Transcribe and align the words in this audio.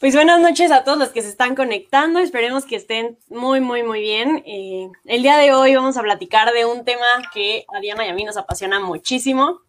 Pues 0.00 0.14
buenas 0.14 0.40
noches 0.40 0.70
a 0.70 0.84
todos 0.84 0.96
los 0.96 1.08
que 1.08 1.22
se 1.22 1.28
están 1.28 1.56
conectando. 1.56 2.20
Esperemos 2.20 2.64
que 2.64 2.76
estén 2.76 3.18
muy, 3.28 3.60
muy, 3.60 3.82
muy 3.82 4.00
bien. 4.00 4.44
Eh, 4.46 4.88
el 5.06 5.22
día 5.22 5.36
de 5.38 5.52
hoy 5.52 5.74
vamos 5.74 5.96
a 5.96 6.02
platicar 6.02 6.52
de 6.52 6.64
un 6.64 6.84
tema 6.84 7.04
que 7.34 7.64
a 7.74 7.80
Diana 7.80 8.06
y 8.06 8.10
a 8.10 8.14
mí 8.14 8.22
nos 8.22 8.36
apasiona 8.36 8.78
muchísimo. 8.78 9.60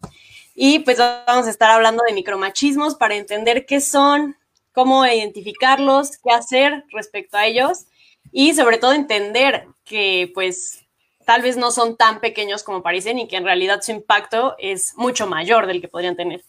Y 0.54 0.78
pues 0.80 0.98
vamos 0.98 1.48
a 1.48 1.50
estar 1.50 1.72
hablando 1.72 2.04
de 2.06 2.14
micromachismos 2.14 2.94
para 2.94 3.16
entender 3.16 3.66
qué 3.66 3.80
son, 3.80 4.36
cómo 4.72 5.04
identificarlos, 5.04 6.18
qué 6.18 6.30
hacer 6.30 6.84
respecto 6.92 7.36
a 7.36 7.46
ellos 7.46 7.86
y 8.30 8.54
sobre 8.54 8.78
todo 8.78 8.92
entender 8.92 9.66
que 9.84 10.30
pues 10.32 10.86
tal 11.24 11.42
vez 11.42 11.56
no 11.56 11.72
son 11.72 11.96
tan 11.96 12.20
pequeños 12.20 12.62
como 12.62 12.84
parecen 12.84 13.18
y 13.18 13.26
que 13.26 13.36
en 13.36 13.44
realidad 13.44 13.82
su 13.82 13.90
impacto 13.90 14.54
es 14.60 14.94
mucho 14.96 15.26
mayor 15.26 15.66
del 15.66 15.80
que 15.80 15.88
podrían 15.88 16.14
tener. 16.14 16.44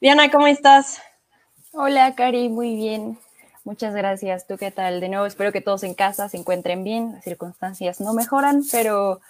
Diana, 0.00 0.32
¿cómo 0.32 0.48
estás? 0.48 1.00
Hola, 1.72 2.16
Cari, 2.16 2.48
muy 2.48 2.74
bien. 2.74 3.16
Muchas 3.62 3.94
gracias. 3.94 4.46
¿Tú 4.48 4.56
qué 4.56 4.72
tal? 4.72 5.00
De 5.00 5.08
nuevo, 5.08 5.24
espero 5.24 5.52
que 5.52 5.60
todos 5.60 5.84
en 5.84 5.94
casa 5.94 6.28
se 6.28 6.36
encuentren 6.36 6.82
bien. 6.82 7.12
Las 7.12 7.24
circunstancias 7.24 8.00
no 8.00 8.12
mejoran, 8.12 8.64
pero 8.72 9.20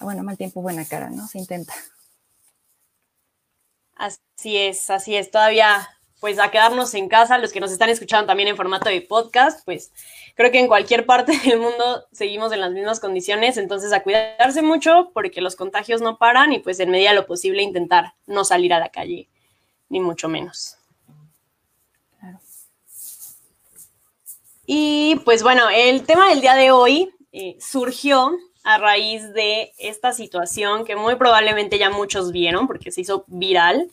bueno, 0.00 0.24
mal 0.24 0.36
tiempo, 0.36 0.60
buena 0.60 0.84
cara, 0.84 1.08
¿no? 1.08 1.28
Se 1.28 1.38
intenta. 1.38 1.72
Así 3.94 4.56
es, 4.56 4.90
así 4.90 5.14
es. 5.14 5.30
Todavía, 5.30 5.88
pues 6.18 6.40
a 6.40 6.50
quedarnos 6.50 6.94
en 6.94 7.08
casa, 7.08 7.38
los 7.38 7.52
que 7.52 7.60
nos 7.60 7.70
están 7.70 7.90
escuchando 7.90 8.26
también 8.26 8.48
en 8.48 8.56
formato 8.56 8.88
de 8.88 9.00
podcast, 9.00 9.64
pues 9.64 9.92
creo 10.34 10.50
que 10.50 10.58
en 10.58 10.66
cualquier 10.66 11.06
parte 11.06 11.38
del 11.44 11.60
mundo 11.60 12.06
seguimos 12.10 12.52
en 12.52 12.60
las 12.60 12.72
mismas 12.72 12.98
condiciones, 12.98 13.56
entonces 13.56 13.92
a 13.92 14.02
cuidarse 14.02 14.62
mucho 14.62 15.12
porque 15.14 15.40
los 15.40 15.54
contagios 15.54 16.00
no 16.00 16.18
paran 16.18 16.52
y 16.52 16.58
pues 16.58 16.80
en 16.80 16.90
medida 16.90 17.10
de 17.10 17.16
lo 17.16 17.26
posible 17.26 17.62
intentar 17.62 18.14
no 18.26 18.44
salir 18.44 18.74
a 18.74 18.80
la 18.80 18.88
calle, 18.88 19.28
ni 19.88 20.00
mucho 20.00 20.28
menos. 20.28 20.77
Y 24.70 25.16
pues 25.24 25.42
bueno, 25.42 25.70
el 25.70 26.04
tema 26.04 26.28
del 26.28 26.42
día 26.42 26.54
de 26.54 26.70
hoy 26.72 27.10
eh, 27.32 27.56
surgió 27.58 28.36
a 28.64 28.76
raíz 28.76 29.32
de 29.32 29.72
esta 29.78 30.12
situación 30.12 30.84
que 30.84 30.94
muy 30.94 31.14
probablemente 31.14 31.78
ya 31.78 31.88
muchos 31.88 32.32
vieron 32.32 32.66
porque 32.66 32.92
se 32.92 33.00
hizo 33.00 33.24
viral, 33.28 33.90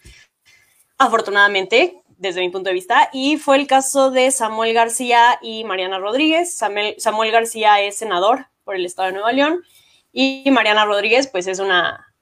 afortunadamente, 0.97 2.01
desde 2.17 2.41
mi 2.41 2.49
punto 2.49 2.67
de 2.67 2.73
vista, 2.73 3.09
y 3.13 3.37
fue 3.37 3.55
el 3.55 3.67
caso 3.67 4.11
de 4.11 4.31
Samuel 4.31 4.73
García 4.73 5.39
y 5.41 5.63
Mariana 5.63 5.97
Rodríguez. 5.97 6.57
Samuel, 6.57 6.95
Samuel 6.97 7.31
García 7.31 7.79
es 7.79 7.95
senador 7.95 8.47
por 8.65 8.75
el 8.75 8.85
estado 8.85 9.07
de 9.07 9.13
Nueva 9.13 9.31
León 9.31 9.63
y 10.11 10.43
Mariana 10.51 10.83
Rodríguez 10.83 11.27
pues 11.27 11.47
es 11.47 11.59
una 11.59 12.13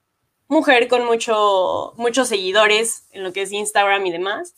mujer 0.46 0.86
con 0.86 1.04
mucho, 1.04 1.92
muchos 1.96 2.28
seguidores 2.28 3.08
en 3.10 3.24
lo 3.24 3.32
que 3.32 3.42
es 3.42 3.50
Instagram 3.50 4.06
y 4.06 4.12
demás. 4.12 4.54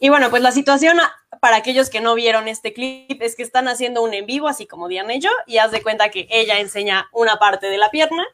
Y 0.00 0.10
bueno, 0.10 0.30
pues 0.30 0.42
la 0.42 0.52
situación 0.52 0.98
para 1.40 1.56
aquellos 1.56 1.90
que 1.90 2.00
no 2.00 2.14
vieron 2.14 2.46
este 2.46 2.72
clip 2.72 3.20
es 3.20 3.34
que 3.34 3.42
están 3.42 3.66
haciendo 3.68 4.02
un 4.02 4.14
en 4.14 4.26
vivo, 4.26 4.48
así 4.48 4.66
como 4.66 4.88
Diana 4.88 5.14
y 5.14 5.20
yo, 5.20 5.30
y 5.46 5.58
haz 5.58 5.72
de 5.72 5.82
cuenta 5.82 6.10
que 6.10 6.28
ella 6.30 6.60
enseña 6.60 7.08
una 7.12 7.38
parte 7.38 7.66
de 7.66 7.78
la 7.78 7.90
pierna 7.90 8.24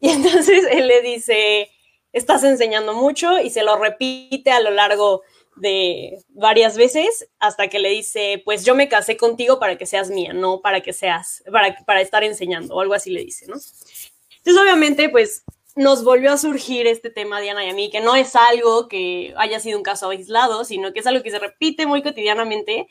y 0.00 0.08
entonces 0.10 0.64
él 0.70 0.86
le 0.86 1.02
dice, 1.02 1.70
estás 2.12 2.44
enseñando 2.44 2.94
mucho 2.94 3.40
y 3.40 3.50
se 3.50 3.64
lo 3.64 3.76
repite 3.76 4.50
a 4.50 4.60
lo 4.60 4.70
largo 4.70 5.22
de 5.56 6.22
varias 6.28 6.76
veces 6.76 7.28
hasta 7.40 7.66
que 7.66 7.80
le 7.80 7.90
dice, 7.90 8.40
pues 8.44 8.64
yo 8.64 8.76
me 8.76 8.88
casé 8.88 9.16
contigo 9.16 9.58
para 9.58 9.76
que 9.76 9.86
seas 9.86 10.08
mía, 10.08 10.32
no 10.32 10.60
para 10.60 10.80
que 10.82 10.92
seas, 10.92 11.42
para, 11.50 11.76
para 11.84 12.00
estar 12.00 12.22
enseñando 12.22 12.76
o 12.76 12.80
algo 12.80 12.94
así 12.94 13.10
le 13.10 13.24
dice, 13.24 13.46
¿no? 13.48 13.54
Entonces 13.54 14.62
obviamente 14.62 15.08
pues 15.08 15.42
nos 15.78 16.02
volvió 16.02 16.32
a 16.32 16.38
surgir 16.38 16.88
este 16.88 17.08
tema, 17.08 17.40
Diana 17.40 17.64
y 17.64 17.70
a 17.70 17.74
mí, 17.74 17.88
que 17.88 18.00
no 18.00 18.16
es 18.16 18.34
algo 18.34 18.88
que 18.88 19.32
haya 19.36 19.60
sido 19.60 19.78
un 19.78 19.84
caso 19.84 20.10
aislado, 20.10 20.64
sino 20.64 20.92
que 20.92 20.98
es 20.98 21.06
algo 21.06 21.22
que 21.22 21.30
se 21.30 21.38
repite 21.38 21.86
muy 21.86 22.02
cotidianamente 22.02 22.88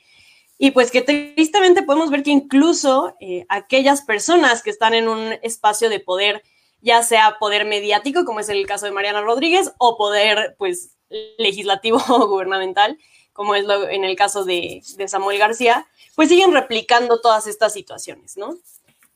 y 0.58 0.72
pues 0.72 0.90
que 0.90 1.02
tristemente 1.02 1.84
podemos 1.84 2.10
ver 2.10 2.24
que 2.24 2.32
incluso 2.32 3.16
eh, 3.20 3.46
aquellas 3.50 4.04
personas 4.04 4.64
que 4.64 4.70
están 4.70 4.94
en 4.94 5.10
un 5.10 5.34
espacio 5.44 5.90
de 5.90 6.00
poder, 6.00 6.44
ya 6.82 7.04
sea 7.04 7.38
poder 7.40 7.66
mediático, 7.66 8.24
como 8.24 8.40
es 8.40 8.48
el 8.48 8.66
caso 8.66 8.86
de 8.86 8.94
Mariana 8.94 9.22
Rodríguez, 9.22 9.74
o 9.80 9.98
poder 9.98 10.56
pues 10.58 10.96
legislativo 11.38 12.02
o 12.08 12.28
gubernamental, 12.28 12.98
como 13.34 13.54
es 13.54 13.66
lo, 13.66 13.90
en 13.90 14.06
el 14.06 14.16
caso 14.16 14.46
de, 14.46 14.82
Samuel 15.08 15.40
García, 15.40 15.88
pues 16.16 16.30
siguen 16.30 16.54
replicando 16.54 17.20
todas 17.20 17.48
estas 17.48 17.74
situaciones, 17.74 18.38
¿no? 18.38 18.56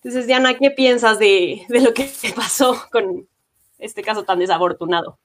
Entonces, 0.03 0.28
Diana, 0.28 0.58
¿qué 0.58 0.72
piensas 0.72 1.20
de, 1.20 1.66
de 1.70 1.80
lo 1.80 1.94
que 1.94 2.12
pasó 2.36 2.76
con, 2.92 3.28
este 3.81 4.02
caso 4.03 4.24
tan 4.24 4.40
desafortunado? 4.40 5.18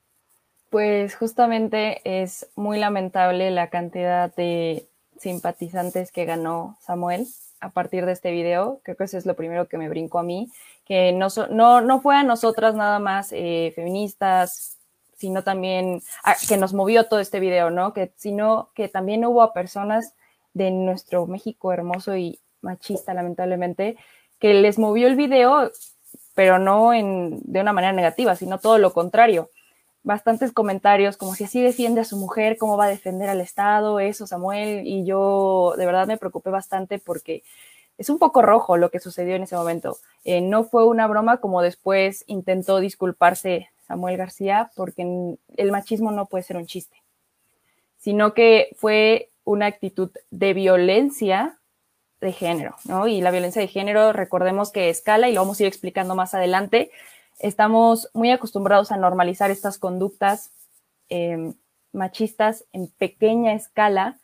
Pues 0.71 1.15
justamente 1.15 2.01
es 2.05 2.49
muy 2.57 2.79
lamentable 2.79 3.51
la 3.53 3.71
cantidad 3.71 4.35
de 4.35 4.89
simpatizantes 5.19 6.11
que 6.11 6.25
ganó 6.25 6.77
Samuel 6.81 7.27
a 7.61 7.71
partir 7.71 8.05
de 8.05 8.13
este 8.13 8.33
video. 8.33 8.81
Creo 8.83 8.97
que 8.97 9.05
eso 9.05 9.17
es 9.17 9.27
lo 9.27 9.37
primero 9.37 9.69
que 9.69 9.79
me 9.79 9.89
brincó 9.89 10.19
a 10.19 10.23
mí, 10.23 10.51
que 10.85 11.13
no, 11.13 11.31
fue 12.01 12.17
a 12.17 12.23
nosotras 12.23 12.75
nada 12.75 12.99
más 12.99 13.29
eh, 13.33 13.73
feministas, 13.75 14.77
sino 15.17 15.43
también 15.43 16.03
que 16.49 16.57
nos 16.57 16.75
movió 16.75 17.05
todo 17.05 17.21
este 17.21 17.41
video, 17.41 17.71
¿no? 17.71 17.93
Que, 17.95 18.13
sino 18.17 18.71
que 18.75 18.89
también 18.89 19.25
hubo 19.25 19.43
a 19.43 19.53
personas 19.53 20.15
de 20.53 20.71
nuestro 20.71 21.27
México 21.27 21.73
hermoso 21.73 22.17
y 22.17 22.41
machista, 22.61 23.15
lamentablemente, 23.15 23.97
que 24.39 24.55
les 24.55 24.79
movió 24.79 25.07
el 25.07 25.17
video 25.17 25.71
pero 26.37 26.59
no 26.59 26.93
en, 26.93 27.41
de 27.45 27.63
una 27.63 27.73
manera 27.73 27.95
negativa, 27.95 28.37
sino 28.37 28.61
todo 28.61 28.77
lo 28.77 28.93
contrario. 28.93 29.49
Bastantes 30.03 30.53
comentarios 30.53 31.17
como 31.17 31.35
si 31.35 31.45
así 31.45 31.63
defiende 31.63 32.03
a 32.03 32.05
su 32.05 32.19
mujer, 32.19 32.59
cómo 32.59 32.77
va 32.77 32.85
a 32.85 32.89
defender 32.89 33.31
al 33.31 33.41
Estado, 33.41 33.99
eso, 34.01 34.27
Samuel, 34.27 34.87
y 34.87 35.07
yo 35.07 35.73
de 35.79 35.87
verdad 35.87 36.07
me 36.07 36.19
preocupé 36.19 36.51
bastante 36.51 36.99
porque 36.99 37.43
es 37.97 38.11
un 38.11 38.19
poco 38.19 38.43
rojo 38.43 38.77
lo 38.77 38.91
que 38.91 39.01
sucedió 39.01 39.35
en 39.35 39.45
ese 39.45 39.57
momento. 39.57 39.97
Eh, 40.25 40.43
no 40.43 40.65
fue 40.65 40.87
una 40.87 41.07
broma 41.07 41.39
como 41.39 41.63
después 41.63 42.23
intentó 42.27 42.81
disculparse 42.81 43.71
Samuel 43.87 44.19
García, 44.19 44.71
porque 44.77 45.39
el 45.57 45.73
machismo 45.73 46.11
no 46.11 46.27
puede 46.27 46.45
ser 46.45 46.59
un 46.59 46.67
chiste, 46.67 47.03
sino 47.97 48.35
que 48.35 48.69
fue 48.77 49.31
una 49.45 49.65
actitud 49.65 50.11
de 50.31 50.53
violencia 50.53 51.56
de 52.27 52.33
género, 52.33 52.77
¿no? 52.85 53.07
Y 53.07 53.21
la 53.21 53.31
violencia 53.31 53.63
de 53.63 53.69
género, 53.69 54.13
recordemos 54.13 54.73
que 54.73 54.91
escala, 54.91 55.29
y 55.29 55.33
lo 55.33 55.41
vamos 55.41 55.59
a 55.59 55.63
ir 55.63 55.69
explicando 55.69 56.15
más 56.15 56.35
adelante, 56.35 56.91
estamos 57.39 58.11
muy 58.13 58.33
acostumbrados 58.33 58.91
a 58.91 58.97
normalizar 58.97 59.51
estas 59.51 59.79
conductas 59.79 60.51
em, 61.09 61.55
machistas 61.93 62.65
en 62.73 62.89
pequeña 62.89 63.55
escala, 63.55 64.19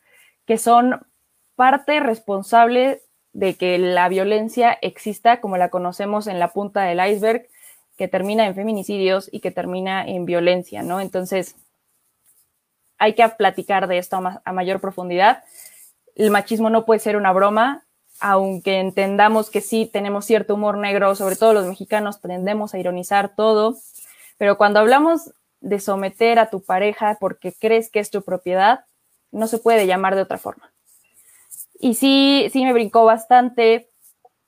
que 0.45 0.57
son 0.57 1.07
parte 1.55 2.01
responsable 2.01 3.01
de 3.31 3.55
que 3.55 3.77
la 3.77 4.09
violencia 4.09 4.77
exista 4.81 5.39
como 5.39 5.57
la 5.57 5.69
conocemos 5.69 6.27
en 6.27 6.39
la 6.39 6.49
punta 6.49 6.83
del 6.83 6.99
iceberg, 6.99 7.47
que 7.97 8.09
termina 8.09 8.45
en 8.45 8.55
feminicidios 8.55 9.29
y 9.31 9.39
que 9.39 9.51
termina 9.51 10.05
en 10.05 10.25
violencia, 10.25 10.83
¿no? 10.83 10.99
Entonces, 10.99 11.55
hay 12.97 13.13
que 13.15 13.27
platicar 13.29 13.87
de 13.87 13.97
esto 13.97 14.17
a, 14.17 14.41
a 14.43 14.51
mayor 14.51 14.81
profundidad 14.81 15.43
el 16.15 16.29
machismo 16.29 16.69
no 16.69 16.85
puede 16.85 16.99
ser 16.99 17.17
una 17.17 17.31
broma, 17.31 17.85
aunque 18.23 18.79
entendamos 18.79 19.49
que 19.49 19.59
sí 19.59 19.85
tenemos 19.85 20.23
cierto 20.23 20.53
humor 20.53 20.77
negro, 20.77 21.13
sobre 21.13 21.35
todo 21.35 21.51
los 21.51 21.65
mexicanos 21.65 22.21
tendemos 22.21 22.73
a 22.73 22.79
ironizar 22.79 23.35
todo, 23.35 23.75
pero 24.37 24.57
cuando 24.57 24.79
hablamos 24.79 25.33
de 25.59 25.81
someter 25.81 26.39
a 26.39 26.49
tu 26.49 26.63
pareja 26.63 27.17
porque 27.19 27.51
crees 27.51 27.91
que 27.91 27.99
es 27.99 28.11
tu 28.11 28.21
propiedad, 28.21 28.85
no 29.31 29.45
se 29.47 29.57
puede 29.57 29.87
llamar 29.87 30.15
de 30.15 30.21
otra 30.21 30.37
forma. 30.37 30.71
Y 31.77 31.95
sí, 31.95 32.49
sí 32.53 32.63
me 32.63 32.71
brincó 32.71 33.03
bastante 33.03 33.89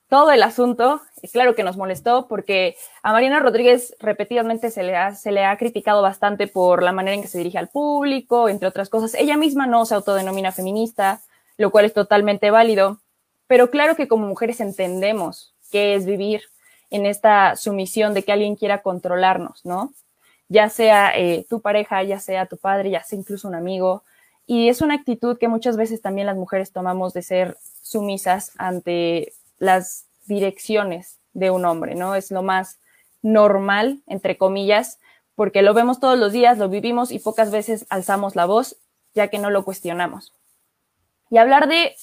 todo 0.08 0.32
el 0.32 0.42
asunto, 0.42 1.02
y 1.20 1.28
claro 1.28 1.54
que 1.54 1.62
nos 1.62 1.76
molestó 1.76 2.28
porque 2.28 2.76
a 3.02 3.12
Mariana 3.12 3.40
Rodríguez 3.40 3.94
repetidamente 3.98 4.70
se 4.70 4.84
le, 4.84 4.96
ha, 4.96 5.14
se 5.14 5.32
le 5.32 5.44
ha 5.44 5.54
criticado 5.58 6.00
bastante 6.00 6.46
por 6.46 6.82
la 6.82 6.92
manera 6.92 7.14
en 7.14 7.20
que 7.20 7.28
se 7.28 7.36
dirige 7.36 7.58
al 7.58 7.68
público, 7.68 8.48
entre 8.48 8.68
otras 8.68 8.88
cosas. 8.88 9.12
Ella 9.12 9.36
misma 9.36 9.66
no 9.66 9.84
se 9.84 9.94
autodenomina 9.94 10.50
feminista, 10.50 11.20
lo 11.58 11.70
cual 11.70 11.84
es 11.84 11.92
totalmente 11.92 12.50
válido. 12.50 13.00
Pero 13.46 13.70
claro 13.70 13.96
que 13.96 14.08
como 14.08 14.26
mujeres 14.26 14.60
entendemos 14.60 15.54
qué 15.70 15.94
es 15.94 16.06
vivir 16.06 16.42
en 16.90 17.06
esta 17.06 17.56
sumisión 17.56 18.14
de 18.14 18.22
que 18.22 18.32
alguien 18.32 18.56
quiera 18.56 18.82
controlarnos, 18.82 19.64
¿no? 19.64 19.92
Ya 20.48 20.68
sea 20.68 21.16
eh, 21.16 21.44
tu 21.48 21.60
pareja, 21.60 22.02
ya 22.02 22.20
sea 22.20 22.46
tu 22.46 22.56
padre, 22.56 22.90
ya 22.90 23.02
sea 23.02 23.18
incluso 23.18 23.48
un 23.48 23.54
amigo. 23.54 24.02
Y 24.46 24.68
es 24.68 24.80
una 24.80 24.94
actitud 24.94 25.38
que 25.38 25.48
muchas 25.48 25.76
veces 25.76 26.00
también 26.00 26.26
las 26.26 26.36
mujeres 26.36 26.72
tomamos 26.72 27.12
de 27.12 27.22
ser 27.22 27.56
sumisas 27.82 28.52
ante 28.56 29.32
las 29.58 30.06
direcciones 30.26 31.18
de 31.34 31.50
un 31.50 31.64
hombre, 31.64 31.94
¿no? 31.94 32.14
Es 32.14 32.30
lo 32.30 32.42
más 32.42 32.78
normal, 33.22 34.00
entre 34.06 34.36
comillas, 34.36 34.98
porque 35.34 35.62
lo 35.62 35.74
vemos 35.74 36.00
todos 36.00 36.18
los 36.18 36.32
días, 36.32 36.58
lo 36.58 36.68
vivimos 36.68 37.10
y 37.10 37.18
pocas 37.18 37.50
veces 37.50 37.86
alzamos 37.88 38.36
la 38.36 38.46
voz, 38.46 38.76
ya 39.14 39.28
que 39.28 39.38
no 39.38 39.50
lo 39.50 39.64
cuestionamos. 39.64 40.32
Y 41.30 41.38
hablar 41.38 41.68
de 41.68 41.94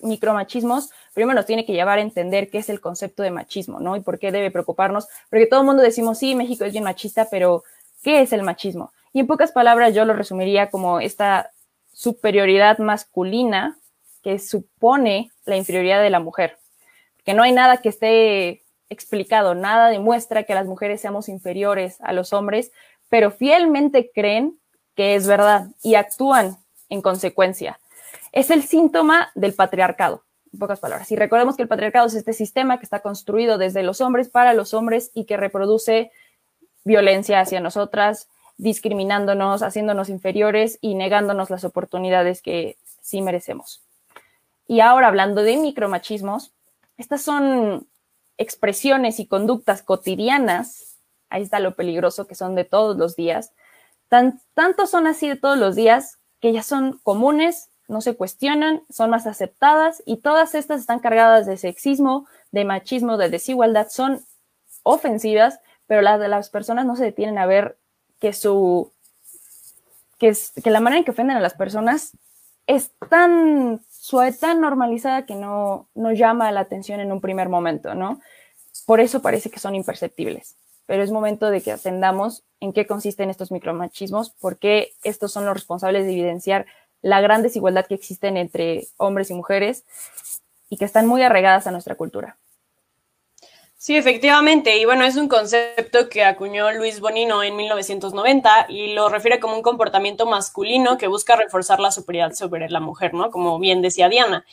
micromachismos, 0.00 0.90
primero 1.12 1.34
nos 1.34 1.46
tiene 1.46 1.66
que 1.66 1.74
llevar 1.74 1.98
a 1.98 2.02
entender 2.02 2.48
qué 2.48 2.58
es 2.58 2.70
el 2.70 2.80
concepto 2.80 3.22
de 3.22 3.30
machismo, 3.30 3.80
¿no? 3.80 3.96
Y 3.96 4.00
por 4.00 4.18
qué 4.18 4.32
debe 4.32 4.50
preocuparnos, 4.50 5.08
porque 5.28 5.46
todo 5.46 5.60
el 5.60 5.66
mundo 5.66 5.82
decimos, 5.82 6.18
sí, 6.18 6.34
México 6.34 6.64
es 6.64 6.72
bien 6.72 6.84
machista, 6.84 7.28
pero 7.30 7.64
¿qué 8.02 8.22
es 8.22 8.32
el 8.32 8.42
machismo? 8.42 8.92
Y 9.12 9.20
en 9.20 9.26
pocas 9.26 9.52
palabras 9.52 9.94
yo 9.94 10.04
lo 10.04 10.14
resumiría 10.14 10.70
como 10.70 11.00
esta 11.00 11.50
superioridad 11.92 12.78
masculina 12.78 13.78
que 14.22 14.38
supone 14.38 15.30
la 15.44 15.56
inferioridad 15.56 16.02
de 16.02 16.10
la 16.10 16.20
mujer. 16.20 16.58
Que 17.24 17.34
no 17.34 17.42
hay 17.42 17.52
nada 17.52 17.78
que 17.78 17.90
esté 17.90 18.62
explicado, 18.88 19.54
nada 19.54 19.88
demuestra 19.88 20.44
que 20.44 20.54
las 20.54 20.66
mujeres 20.66 21.00
seamos 21.00 21.28
inferiores 21.28 21.98
a 22.00 22.12
los 22.12 22.32
hombres, 22.32 22.72
pero 23.08 23.30
fielmente 23.30 24.10
creen 24.14 24.58
que 24.94 25.14
es 25.14 25.26
verdad 25.26 25.68
y 25.82 25.94
actúan 25.94 26.56
en 26.88 27.02
consecuencia. 27.02 27.78
Es 28.32 28.50
el 28.50 28.62
síntoma 28.62 29.30
del 29.34 29.54
patriarcado, 29.54 30.24
en 30.52 30.58
pocas 30.58 30.80
palabras. 30.80 31.12
Y 31.12 31.16
recordemos 31.16 31.56
que 31.56 31.62
el 31.62 31.68
patriarcado 31.68 32.06
es 32.06 32.14
este 32.14 32.32
sistema 32.32 32.78
que 32.78 32.84
está 32.84 33.00
construido 33.00 33.58
desde 33.58 33.82
los 33.82 34.00
hombres 34.00 34.28
para 34.28 34.54
los 34.54 34.74
hombres 34.74 35.10
y 35.14 35.26
que 35.26 35.36
reproduce 35.36 36.10
violencia 36.84 37.40
hacia 37.40 37.60
nosotras, 37.60 38.28
discriminándonos, 38.56 39.62
haciéndonos 39.62 40.08
inferiores 40.08 40.78
y 40.80 40.94
negándonos 40.94 41.50
las 41.50 41.64
oportunidades 41.64 42.42
que 42.42 42.78
sí 43.00 43.22
merecemos. 43.22 43.82
Y 44.66 44.80
ahora 44.80 45.08
hablando 45.08 45.42
de 45.42 45.56
micromachismos, 45.56 46.52
estas 46.96 47.22
son 47.22 47.86
expresiones 48.38 49.20
y 49.20 49.26
conductas 49.26 49.82
cotidianas, 49.82 50.96
ahí 51.28 51.42
está 51.42 51.60
lo 51.60 51.74
peligroso 51.74 52.26
que 52.26 52.34
son 52.34 52.54
de 52.54 52.64
todos 52.64 52.96
los 52.96 53.16
días, 53.16 53.52
tan, 54.08 54.40
tanto 54.54 54.86
son 54.86 55.06
así 55.06 55.28
de 55.28 55.36
todos 55.36 55.58
los 55.58 55.74
días 55.74 56.18
que 56.40 56.52
ya 56.52 56.62
son 56.62 57.00
comunes, 57.02 57.70
no 57.92 58.00
se 58.00 58.16
cuestionan, 58.16 58.82
son 58.90 59.10
más 59.10 59.26
aceptadas 59.26 60.02
y 60.06 60.16
todas 60.16 60.54
estas 60.54 60.80
están 60.80 60.98
cargadas 60.98 61.46
de 61.46 61.56
sexismo, 61.56 62.26
de 62.50 62.64
machismo, 62.64 63.16
de 63.16 63.28
desigualdad, 63.28 63.88
son 63.90 64.24
ofensivas, 64.82 65.60
pero 65.86 66.02
las 66.02 66.18
de 66.18 66.28
las 66.28 66.50
personas 66.50 66.86
no 66.86 66.96
se 66.96 67.04
detienen 67.04 67.38
a 67.38 67.46
ver 67.46 67.76
que 68.18 68.32
su 68.32 68.90
que, 70.18 70.28
es, 70.28 70.52
que 70.62 70.70
la 70.70 70.80
manera 70.80 70.98
en 70.98 71.04
que 71.04 71.10
ofenden 71.10 71.36
a 71.36 71.40
las 71.40 71.54
personas 71.54 72.12
es 72.66 72.92
tan 73.10 73.82
suave, 73.90 74.32
tan 74.32 74.60
normalizada 74.60 75.26
que 75.26 75.34
no, 75.34 75.88
no 75.94 76.12
llama 76.12 76.52
la 76.52 76.60
atención 76.60 77.00
en 77.00 77.12
un 77.12 77.20
primer 77.20 77.48
momento, 77.48 77.94
¿no? 77.94 78.20
Por 78.86 79.00
eso 79.00 79.20
parece 79.20 79.50
que 79.50 79.60
son 79.60 79.74
imperceptibles. 79.74 80.56
Pero 80.86 81.02
es 81.02 81.10
momento 81.10 81.50
de 81.50 81.60
que 81.60 81.72
atendamos 81.72 82.44
en 82.60 82.72
qué 82.72 82.86
consisten 82.86 83.30
estos 83.30 83.50
micromachismos, 83.50 84.30
por 84.30 84.58
qué 84.58 84.92
estos 85.02 85.32
son 85.32 85.44
los 85.44 85.54
responsables 85.54 86.04
de 86.04 86.12
evidenciar 86.12 86.66
la 87.02 87.20
gran 87.20 87.42
desigualdad 87.42 87.86
que 87.86 87.94
existen 87.94 88.36
entre 88.36 88.86
hombres 88.96 89.30
y 89.30 89.34
mujeres 89.34 89.84
y 90.70 90.78
que 90.78 90.84
están 90.84 91.06
muy 91.06 91.22
arraigadas 91.22 91.66
a 91.66 91.70
nuestra 91.70 91.96
cultura. 91.96 92.38
Sí, 93.82 93.96
efectivamente. 93.96 94.76
Y 94.78 94.84
bueno, 94.84 95.04
es 95.04 95.16
un 95.16 95.26
concepto 95.26 96.08
que 96.08 96.22
acuñó 96.22 96.70
Luis 96.70 97.00
Bonino 97.00 97.42
en 97.42 97.56
1990 97.56 98.66
y 98.68 98.94
lo 98.94 99.08
refiere 99.08 99.40
como 99.40 99.56
un 99.56 99.62
comportamiento 99.62 100.24
masculino 100.24 100.96
que 100.98 101.08
busca 101.08 101.34
reforzar 101.34 101.80
la 101.80 101.90
superioridad 101.90 102.36
sobre 102.36 102.70
la 102.70 102.78
mujer, 102.78 103.12
¿no? 103.12 103.32
Como 103.32 103.58
bien 103.58 103.82
decía 103.82 104.08
Diana. 104.08 104.46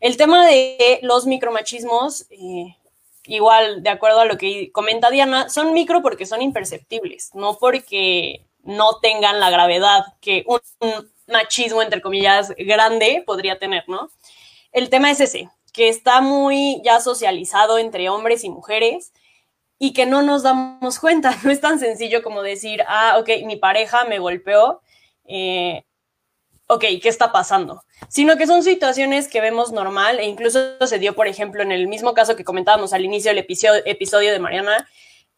El 0.00 0.18
tema 0.18 0.46
de 0.46 0.98
los 1.00 1.26
micromachismos, 1.26 2.26
eh, 2.28 2.76
igual, 3.24 3.82
de 3.82 3.88
acuerdo 3.88 4.20
a 4.20 4.26
lo 4.26 4.36
que 4.36 4.70
comenta 4.70 5.10
Diana, 5.10 5.48
son 5.48 5.72
micro 5.72 6.02
porque 6.02 6.26
son 6.26 6.42
imperceptibles, 6.42 7.30
no 7.32 7.56
porque 7.58 8.44
no 8.64 8.98
tengan 9.00 9.40
la 9.40 9.48
gravedad 9.48 10.04
que 10.20 10.44
un 10.46 11.08
machismo, 11.26 11.82
entre 11.82 12.00
comillas, 12.00 12.52
grande 12.56 13.22
podría 13.26 13.58
tener, 13.58 13.84
¿no? 13.88 14.10
El 14.72 14.90
tema 14.90 15.10
es 15.10 15.20
ese, 15.20 15.48
que 15.72 15.88
está 15.88 16.20
muy 16.20 16.80
ya 16.84 17.00
socializado 17.00 17.78
entre 17.78 18.08
hombres 18.08 18.44
y 18.44 18.50
mujeres 18.50 19.12
y 19.78 19.92
que 19.92 20.06
no 20.06 20.22
nos 20.22 20.42
damos 20.42 20.98
cuenta. 20.98 21.36
No 21.44 21.50
es 21.50 21.60
tan 21.60 21.78
sencillo 21.78 22.22
como 22.22 22.42
decir, 22.42 22.82
ah, 22.88 23.16
ok, 23.18 23.28
mi 23.44 23.56
pareja 23.56 24.04
me 24.04 24.18
golpeó, 24.18 24.80
eh, 25.26 25.84
ok, 26.66 26.84
¿qué 27.02 27.08
está 27.08 27.32
pasando? 27.32 27.82
Sino 28.08 28.36
que 28.36 28.46
son 28.46 28.62
situaciones 28.62 29.28
que 29.28 29.40
vemos 29.40 29.72
normal 29.72 30.18
e 30.18 30.24
incluso 30.24 30.58
se 30.86 30.98
dio, 30.98 31.14
por 31.14 31.26
ejemplo, 31.26 31.62
en 31.62 31.72
el 31.72 31.88
mismo 31.88 32.14
caso 32.14 32.36
que 32.36 32.44
comentábamos 32.44 32.92
al 32.92 33.04
inicio 33.04 33.30
del 33.32 33.44
episodio, 33.84 34.32
de 34.32 34.38
Mariana, 34.38 34.88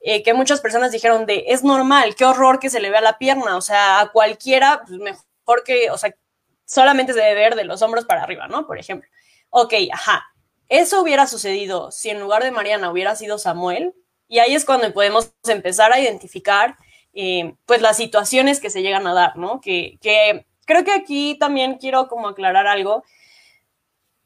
eh, 0.01 0.23
que 0.23 0.35
muchas 0.35 0.61
personas 0.61 0.93
dijeron 0.93 1.27
de, 1.27 1.45
es 1.49 1.65
normal, 1.65 2.15
qué 2.15 2.25
horror 2.25 2.59
que 2.59 2.71
se 2.71 2.81
le 2.81 2.91
vea 2.91 3.01
la 3.01 3.19
pierna, 3.19 3.57
o 3.57 3.61
sea, 3.61 4.01
a 4.01 4.13
cualquiera, 4.13 4.83
pues 4.87 4.99
mejor 5.01 5.26
que, 5.65 5.91
o 5.91 5.99
sea, 5.99 6.15
solamente 6.65 7.13
se 7.13 7.21
debe 7.21 7.35
ver 7.35 7.55
de 7.55 7.65
los 7.65 7.83
hombros 7.83 8.05
para 8.05 8.23
arriba, 8.23 8.49
¿no? 8.49 8.67
Por 8.67 8.79
ejemplo 8.79 9.09
ok, 9.51 9.73
ajá, 9.93 10.25
eso 10.69 11.01
hubiera 11.01 11.27
sucedido 11.27 11.91
si 11.91 12.11
en 12.11 12.21
lugar 12.21 12.43
de 12.43 12.51
Mariana 12.51 12.91
hubiera 12.91 13.17
sido 13.17 13.39
Samuel, 13.39 13.95
y 14.29 14.41
ahí 14.41 14.55
es 14.55 14.65
cuando 14.65 14.93
podemos 14.93 15.33
empezar 15.45 15.93
a 15.93 16.01
identificar 16.01 16.77
eh, 17.15 17.55
pues 17.65 17.81
las 17.81 17.97
situaciones 17.97 18.61
que 18.61 18.71
se 18.71 18.83
llegan 18.83 19.07
a 19.07 19.15
dar, 19.15 19.37
¿no? 19.37 19.61
Que, 19.61 19.99
que 20.03 20.47
creo 20.67 20.85
que 20.85 20.93
aquí 20.93 21.37
también 21.39 21.77
quiero 21.79 22.09
como 22.09 22.29
aclarar 22.29 22.67
algo. 22.67 23.05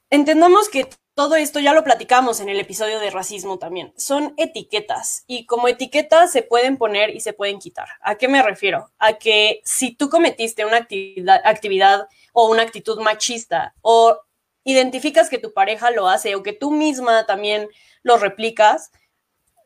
Entendamos 0.09 0.69
que 0.69 0.89
todo 1.15 1.37
esto 1.37 1.61
ya 1.61 1.75
lo 1.75 1.85
platicamos 1.85 2.41
en 2.41 2.49
el 2.49 2.61
episodio 2.61 2.99
de 3.01 3.11
racismo 3.11 3.59
también. 3.59 3.93
Son 3.97 4.33
etiquetas 4.37 5.25
y 5.27 5.45
como 5.47 5.69
etiquetas 5.69 6.33
se 6.33 6.43
pueden 6.43 6.77
poner 6.77 7.11
y 7.11 7.21
se 7.21 7.33
pueden 7.33 7.59
quitar. 7.59 7.89
¿A 8.01 8.15
qué 8.15 8.29
me 8.29 8.43
refiero? 8.43 8.91
A 8.99 9.15
que 9.15 9.61
si 9.65 9.95
tú 9.95 10.09
cometiste 10.09 10.65
una 10.65 10.79
actividad, 10.79 12.09
o 12.33 12.49
una 12.49 12.63
actitud 12.63 13.01
machista 13.01 13.75
o 13.83 14.19
identificas 14.65 15.29
que 15.29 15.39
tu 15.39 15.53
pareja 15.53 15.91
lo 15.91 16.09
hace 16.09 16.35
o 16.35 16.43
que 16.43 16.53
tú 16.53 16.71
misma 16.71 17.27
también 17.27 17.69
lo 18.03 18.17
replicas, 18.19 18.93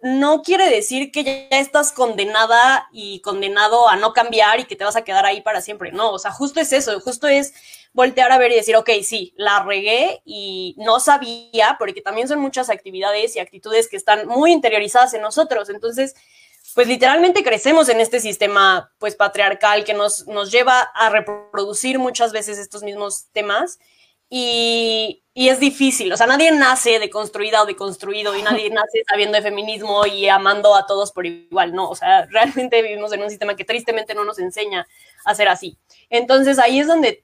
no 0.02 0.42
quiere 0.42 0.68
decir 0.68 1.10
que 1.12 1.24
ya 1.24 1.58
estás 1.58 1.90
condenada 1.92 2.88
y 2.92 3.20
condenado 3.20 3.88
a 3.88 3.96
no 3.96 4.12
cambiar 4.12 4.60
y 4.60 4.64
que 4.64 4.76
te 4.76 4.84
vas 4.84 4.96
a 4.96 5.04
quedar 5.04 5.24
ahí 5.24 5.40
para 5.40 5.60
siempre. 5.60 5.92
No, 5.92 6.10
o 6.12 6.18
sea, 6.18 6.30
justo 6.30 6.60
es 6.60 6.72
eso, 6.72 7.00
justo 7.00 7.26
es 7.26 7.54
voltear 7.94 8.30
a 8.32 8.38
ver 8.38 8.52
y 8.52 8.56
decir, 8.56 8.76
ok, 8.76 8.90
sí, 9.02 9.32
la 9.36 9.62
regué 9.62 10.20
y 10.26 10.74
no 10.78 11.00
sabía, 11.00 11.76
porque 11.78 12.02
también 12.02 12.28
son 12.28 12.40
muchas 12.40 12.68
actividades 12.68 13.34
y 13.36 13.38
actitudes 13.38 13.88
que 13.88 13.96
están 13.96 14.26
muy 14.26 14.52
interiorizadas 14.52 15.14
en 15.14 15.22
nosotros. 15.22 15.70
Entonces, 15.70 16.14
pues 16.74 16.88
literalmente 16.88 17.44
crecemos 17.44 17.88
en 17.88 18.00
este 18.00 18.18
sistema 18.18 18.92
pues 18.98 19.14
patriarcal 19.14 19.84
que 19.84 19.94
nos, 19.94 20.26
nos 20.26 20.50
lleva 20.50 20.80
a 20.80 21.08
reproducir 21.08 22.00
muchas 22.00 22.32
veces 22.32 22.58
estos 22.58 22.82
mismos 22.82 23.28
temas 23.32 23.78
y, 24.28 25.20
es 25.34 25.60
difícil, 25.60 26.12
o 26.12 26.16
sea, 26.16 26.26
nadie 26.26 26.50
nace 26.52 26.98
de 26.98 27.10
construida 27.10 27.62
o 27.62 27.66
de 27.66 27.76
construido 27.76 28.36
y 28.36 28.42
nadie 28.42 28.70
nace 28.72 29.02
sabiendo 29.08 29.36
de 29.36 29.42
feminismo 29.42 30.06
y 30.06 30.28
amando 30.28 30.74
a 30.74 30.86
todos 30.86 31.12
por 31.12 31.26
igual, 31.26 31.74
no, 31.74 31.90
o 31.90 31.94
sea, 31.94 32.26
realmente 32.26 32.80
vivimos 32.82 33.12
en 33.12 33.22
un 33.22 33.30
sistema 33.30 33.56
que 33.56 33.64
tristemente 33.64 34.14
no 34.14 34.24
nos 34.24 34.38
enseña 34.38 34.86
a 35.24 35.34
ser 35.34 35.48
así. 35.48 35.76
Entonces 36.08 36.58
ahí 36.58 36.80
es 36.80 36.86
donde 36.86 37.23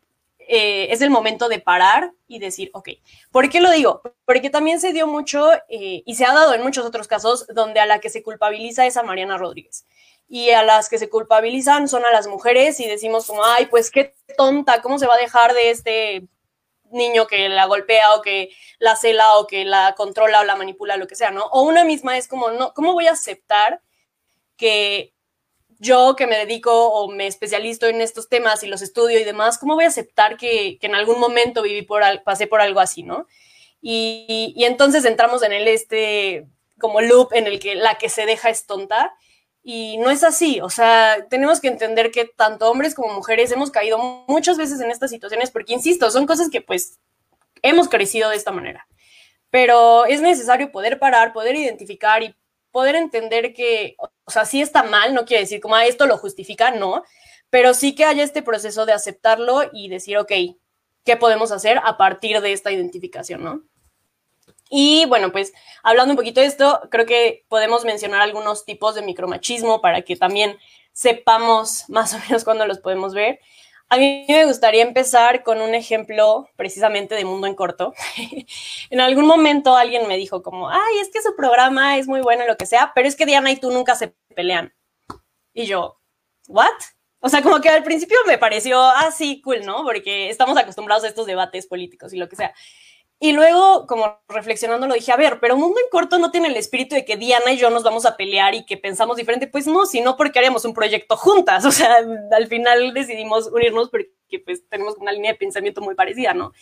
eh, 0.53 0.93
es 0.93 1.01
el 1.01 1.11
momento 1.11 1.49
de 1.49 1.61
parar 1.61 2.13
y 2.27 2.41
decir, 2.41 2.73
ok, 2.75 2.89
¿por 3.31 3.49
qué 3.49 3.61
lo 3.61 3.71
digo? 3.71 4.03
Porque 4.25 4.51
también 4.51 4.81
se 4.81 4.93
dio 4.93 5.07
mucho 5.07 5.53
eh, 5.69 6.03
y 6.05 6.15
se 6.17 6.25
ha 6.25 6.35
dado 6.35 6.55
en 6.55 6.63
muchos 6.63 6.85
otros 6.85 7.07
casos 7.07 7.47
donde 7.55 7.79
a 7.79 7.87
la 7.87 8.01
que 8.01 8.11
se 8.11 8.25
culpabiliza 8.25 8.85
es 8.85 8.97
a 8.97 9.05
Mariana 9.05 9.39
Rodríguez 9.39 9.87
y 10.29 10.51
a 10.51 10.65
las 10.65 10.89
que 10.89 10.99
se 10.99 11.09
culpabilizan 11.09 11.87
son 11.87 12.05
a 12.05 12.11
las 12.11 12.27
mujeres 12.27 12.81
y 12.81 12.89
decimos 12.89 13.29
como, 13.29 13.45
ay, 13.45 13.67
pues 13.67 13.93
qué 13.93 14.17
tonta, 14.37 14.83
¿cómo 14.83 14.99
se 14.99 15.07
va 15.07 15.15
a 15.15 15.19
dejar 15.19 15.55
de 15.55 15.71
este 15.71 16.29
niño 16.91 17.29
que 17.29 17.49
la 17.49 17.67
golpea 17.67 18.17
o 18.17 18.21
que 18.21 18.51
la 18.81 18.97
cela 18.97 19.37
o 19.37 19.47
que 19.47 19.65
la 19.65 19.95
controla 19.97 20.41
o 20.41 20.45
la 20.45 20.57
manipula, 20.57 20.97
lo 20.97 21.07
que 21.07 21.15
sea, 21.15 21.31
¿no? 21.31 21.45
O 21.45 21.63
una 21.63 21.85
misma 21.85 22.19
es 22.19 22.27
como, 22.27 22.51
no, 22.51 22.75
¿cómo 22.75 22.93
voy 22.93 23.07
a 23.07 23.13
aceptar 23.13 23.83
que 24.57 25.15
yo 25.81 26.15
que 26.15 26.27
me 26.27 26.37
dedico 26.37 26.91
o 26.91 27.11
me 27.11 27.27
especializo 27.27 27.87
en 27.87 28.03
estos 28.03 28.29
temas 28.29 28.63
y 28.63 28.69
los 28.69 28.83
estudio 28.83 29.19
y 29.19 29.25
demás, 29.25 29.59
¿cómo 29.59 29.75
voy 29.75 29.85
a 29.85 29.89
aceptar 29.89 30.37
que, 30.37 30.79
en 30.81 30.95
algún 30.95 31.19
momento 31.19 31.63
viví 31.63 31.83
por, 31.83 32.03
pasé 32.23 32.47
por 32.47 32.61
algo 32.61 32.81
así, 32.81 33.03
¿no? 33.03 33.27
Y, 33.81 34.55
entonces 34.59 35.07
entramos 35.07 35.43
en 35.43 35.53
el 35.53 35.67
este 35.67 36.47
como 36.79 37.01
loop 37.01 37.33
en 37.33 37.47
el 37.47 37.59
que 37.59 37.75
la 37.75 37.97
que 37.97 38.09
se 38.11 38.27
deja 38.27 38.51
es 38.51 38.67
tonta 38.67 39.15
y 39.63 39.97
no 39.99 40.11
es 40.11 40.23
así, 40.23 40.61
o 40.61 40.71
sea, 40.71 41.27
tenemos 41.29 41.61
que 41.61 41.69
entender 41.69 42.11
que 42.11 42.25
tanto 42.25 42.71
hombres 42.71 42.95
como 42.95 43.13
mujeres 43.15 43.51
hemos 43.53 43.71
caído 43.71 43.99
muchas 44.27 44.57
veces 44.59 44.81
en 44.81 44.91
estas 44.91 45.11
situaciones 45.11 45.51
porque, 45.51 45.75
insisto, 45.75 46.11
son 46.11 46.27
cosas 46.27 46.51
que 46.51 46.61
pues 46.61 46.99
hemos 47.63 47.89
crecido 47.89 48.31
de 48.31 48.37
esta 48.37 48.53
manera. 48.53 48.87
Pero 49.51 50.05
es 50.07 50.21
necesario 50.21 50.71
poder 50.73 50.99
parar, 50.99 51.33
poder 51.33 51.57
identificar 51.57 52.23
y 52.23 52.35
poder 52.71 52.95
entender 52.95 53.53
que, 53.55 53.97
o 53.99 54.31
sea, 54.31 54.45
sí 54.45 54.61
está 54.61 54.83
mal, 54.83 55.15
no 55.15 55.25
quiere 55.25 55.43
decir 55.43 55.61
como 55.61 55.75
ah, 55.75 55.87
esto 55.87 56.07
lo 56.07 56.17
justifica, 56.19 56.71
no, 56.71 57.05
pero 57.51 57.75
sí 57.75 57.95
que 57.95 58.05
haya 58.05 58.23
este 58.23 58.43
proceso 58.43 58.87
de 58.87 58.93
aceptarlo 58.93 59.63
y 59.73 59.89
decir, 59.89 60.19
ok, 60.19 60.33
¿qué 61.05 61.17
podemos 61.17 61.53
hacer 61.53 61.81
a 61.85 61.97
partir 61.97 62.41
de 62.41 62.53
esta 62.53 62.71
identificación, 62.71 63.43
no? 63.43 63.63
Y 64.71 65.05
bueno, 65.07 65.33
pues 65.33 65.53
hablando 65.83 66.13
un 66.13 66.17
poquito 66.17 66.41
de 66.41 66.47
esto, 66.47 66.81
creo 66.91 67.05
que 67.05 67.45
podemos 67.49 67.85
mencionar 67.85 68.21
algunos 68.21 68.65
tipos 68.65 68.95
de 68.95 69.03
micromachismo 69.03 69.81
para 69.81 70.03
que 70.03 70.15
también 70.15 70.57
sepamos 70.93 71.85
más 71.89 72.15
o 72.15 72.19
menos 72.21 72.45
cuándo 72.45 72.67
los 72.67 72.79
podemos 72.79 73.13
ver. 73.13 73.41
A 73.93 73.97
mí 73.97 74.25
me 74.29 74.45
gustaría 74.45 74.83
empezar 74.83 75.43
con 75.43 75.61
un 75.61 75.75
ejemplo 75.75 76.49
precisamente 76.55 77.17
de 77.17 77.25
Mundo 77.25 77.49
en 77.49 77.57
Corto. 77.57 77.93
en 78.91 79.01
algún 79.01 79.27
momento 79.27 79.75
alguien 79.75 80.07
me 80.07 80.17
dijo 80.17 80.45
como, 80.45 80.71
ay, 80.71 81.01
es 81.03 81.11
que 81.11 81.21
su 81.21 81.35
programa 81.35 81.99
es 81.99 82.07
muy 82.07 82.21
bueno, 82.21 82.47
lo 82.47 82.57
que 82.57 82.67
sea, 82.67 82.93
pero 82.95 83.09
es 83.09 83.17
que 83.17 83.27
Diana 83.27 83.51
y 83.51 83.57
tú 83.57 83.73
nunca 83.73 83.97
se 83.97 84.15
pelean. 84.37 84.73
Y 85.53 85.67
yo, 85.67 86.01
¿what? 86.47 86.71
O 87.19 87.29
sea, 87.29 87.43
como 87.43 87.61
que 87.61 87.69
al 87.69 87.83
principio 87.83 88.17
me 88.29 88.39
pareció 88.39 88.81
así 88.81 89.41
cool, 89.43 89.67
¿no? 89.67 89.83
Porque 89.83 90.31
estamos 90.31 90.57
acostumbrados 90.57 91.03
a 91.03 91.09
estos 91.09 91.27
debates 91.27 91.67
políticos 91.67 92.13
y 92.13 92.17
lo 92.17 92.29
que 92.29 92.37
sea. 92.37 92.55
Y 93.23 93.33
luego, 93.33 93.87
como 93.87 94.19
reflexionando, 94.29 94.87
lo 94.87 94.95
dije, 94.95 95.13
a 95.13 95.17
ver, 95.17 95.41
pero 95.41 95.55
Mundo 95.55 95.79
en 95.79 95.91
Corto 95.91 96.19
no 96.19 96.31
tiene 96.31 96.49
el 96.49 96.57
espíritu 96.57 96.95
de 96.95 97.05
que 97.05 97.19
Diana 97.19 97.53
y 97.53 97.59
yo 97.59 97.69
nos 97.69 97.83
vamos 97.83 98.07
a 98.07 98.17
pelear 98.17 98.55
y 98.55 98.65
que 98.65 98.79
pensamos 98.79 99.19
diferente. 99.19 99.47
Pues 99.47 99.67
no, 99.67 99.85
sino 99.85 100.17
porque 100.17 100.39
haríamos 100.39 100.65
un 100.65 100.73
proyecto 100.73 101.19
juntas. 101.19 101.65
O 101.71 101.71
sea, 101.71 101.99
al 102.33 102.47
final 102.49 102.95
decidimos 102.95 103.49
unirnos 103.49 103.91
porque 103.91 104.11
pues 104.43 104.67
tenemos 104.69 104.97
una 104.97 105.13
línea 105.13 105.33
de 105.33 105.39
pensamiento 105.39 105.83
muy 105.83 105.95
parecida, 105.95 106.33
¿no? 106.33 106.53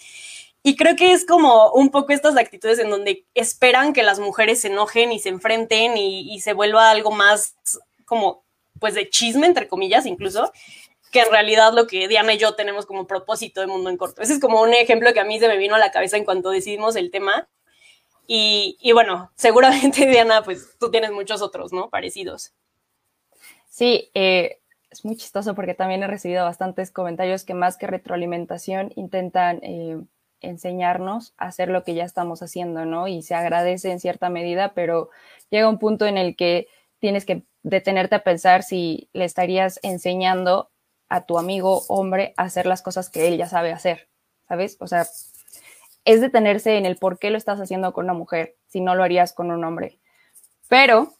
Y 0.65 0.75
creo 0.75 0.97
que 0.97 1.12
es 1.12 1.25
como 1.25 1.71
un 1.71 1.91
poco 1.91 2.12
estas 2.12 2.37
actitudes 2.37 2.81
en 2.81 2.91
donde 2.91 3.25
esperan 3.35 3.93
que 3.93 4.03
las 4.03 4.19
mujeres 4.19 4.61
se 4.61 4.69
enojen 4.69 5.12
y 5.12 5.21
se 5.21 5.29
enfrenten 5.29 5.97
y, 5.97 6.35
y 6.35 6.41
se 6.41 6.55
vuelva 6.55 6.91
algo 6.91 7.12
más 7.12 7.55
como 8.05 8.45
pues 8.81 8.95
de 8.95 9.09
chisme, 9.09 9.47
entre 9.47 9.69
comillas, 9.69 10.07
incluso, 10.07 10.53
que 11.11 11.21
en 11.21 11.31
realidad 11.31 11.73
lo 11.73 11.87
que 11.87 12.09
Diana 12.09 12.35
y 12.35 12.38
yo 12.38 12.55
tenemos 12.55 12.87
como 12.87 13.07
propósito 13.07 13.61
de 13.61 13.67
Mundo 13.67 13.91
en 13.91 13.97
Corto. 13.97 14.23
Ese 14.23 14.35
es 14.35 14.41
como 14.41 14.62
un 14.62 14.75
ejemplo 14.75 15.12
que 15.12 15.21
a 15.21 15.25
mí 15.25 15.38
se 15.38 15.49
me 15.49 15.57
vino 15.57 15.75
a 15.75 15.79
la 15.79 15.91
cabeza 15.91 16.17
en 16.17 16.25
cuanto 16.25 16.50
decidimos 16.50 16.97
el 16.97 17.11
tema. 17.11 17.49
Y, 18.31 18.77
bueno, 18.93 19.33
seguramente 19.37 20.07
Diana, 20.11 20.43
pues 20.43 20.77
tú 20.79 20.91
tienes 20.91 21.12
muchos 21.12 21.41
otros, 21.41 21.73
¿no? 21.73 21.88
Parecidos. 21.88 22.53
Sí, 23.71 24.11
eh, 24.12 24.61
es 24.91 25.05
muy 25.05 25.17
chistoso 25.17 25.55
porque 25.55 25.75
también 25.75 26.03
he 26.03 26.07
recibido 26.07 26.45
bastantes 26.45 26.91
comentarios 26.91 27.45
que 27.45 27.55
más 27.55 27.79
que 27.79 27.87
retroalimentación 27.87 28.93
intentan 28.97 29.61
eh, 29.62 29.99
enseñarnos 30.41 31.33
a 31.38 31.47
hacer 31.47 31.71
lo 31.71 31.85
que 31.85 31.95
ya 31.95 32.05
estamos 32.05 32.43
haciendo, 32.43 32.85
¿no? 32.85 33.09
Y 33.09 33.23
se 33.23 33.35
agradece 33.35 33.91
en 33.91 34.00
cierta 34.00 34.29
medida, 34.29 34.75
pero 34.75 35.09
llega 35.50 35.69
un 35.69 35.79
punto 35.79 36.05
en 36.07 36.19
el 36.19 36.37
que 36.37 36.69
tienes 36.99 37.25
que 37.25 37.45
detenerte 37.62 38.17
a 38.17 38.25
pensar 38.25 38.62
si 38.62 39.09
le 39.12 39.25
estarías 39.25 39.81
enseñando 39.83 40.71
a 41.09 41.23
tu 41.27 41.38
amigo 41.38 41.85
hombre 41.88 42.35
hacer 42.37 42.67
las 42.67 42.83
cosas 42.83 43.11
que 43.11 43.29
él 43.29 43.37
ya 43.37 43.49
sabe 43.49 43.73
hacer, 43.73 44.09
¿sabes? 44.47 44.77
O 44.81 44.87
sea, 44.87 45.07
es 46.05 46.21
detenerse 46.21 46.77
en 46.77 46.87
el 46.87 46.97
por 46.97 47.19
qué 47.19 47.31
lo 47.31 47.38
estás 47.38 47.61
haciendo 47.61 47.93
con 47.93 48.05
una 48.05 48.15
mujer 48.15 48.57
si 48.67 48.81
no 48.81 48.95
lo 48.95 49.03
harías 49.03 49.33
con 49.33 49.50
un 49.50 49.65
hombre. 49.65 49.99
Pero, 50.69 51.15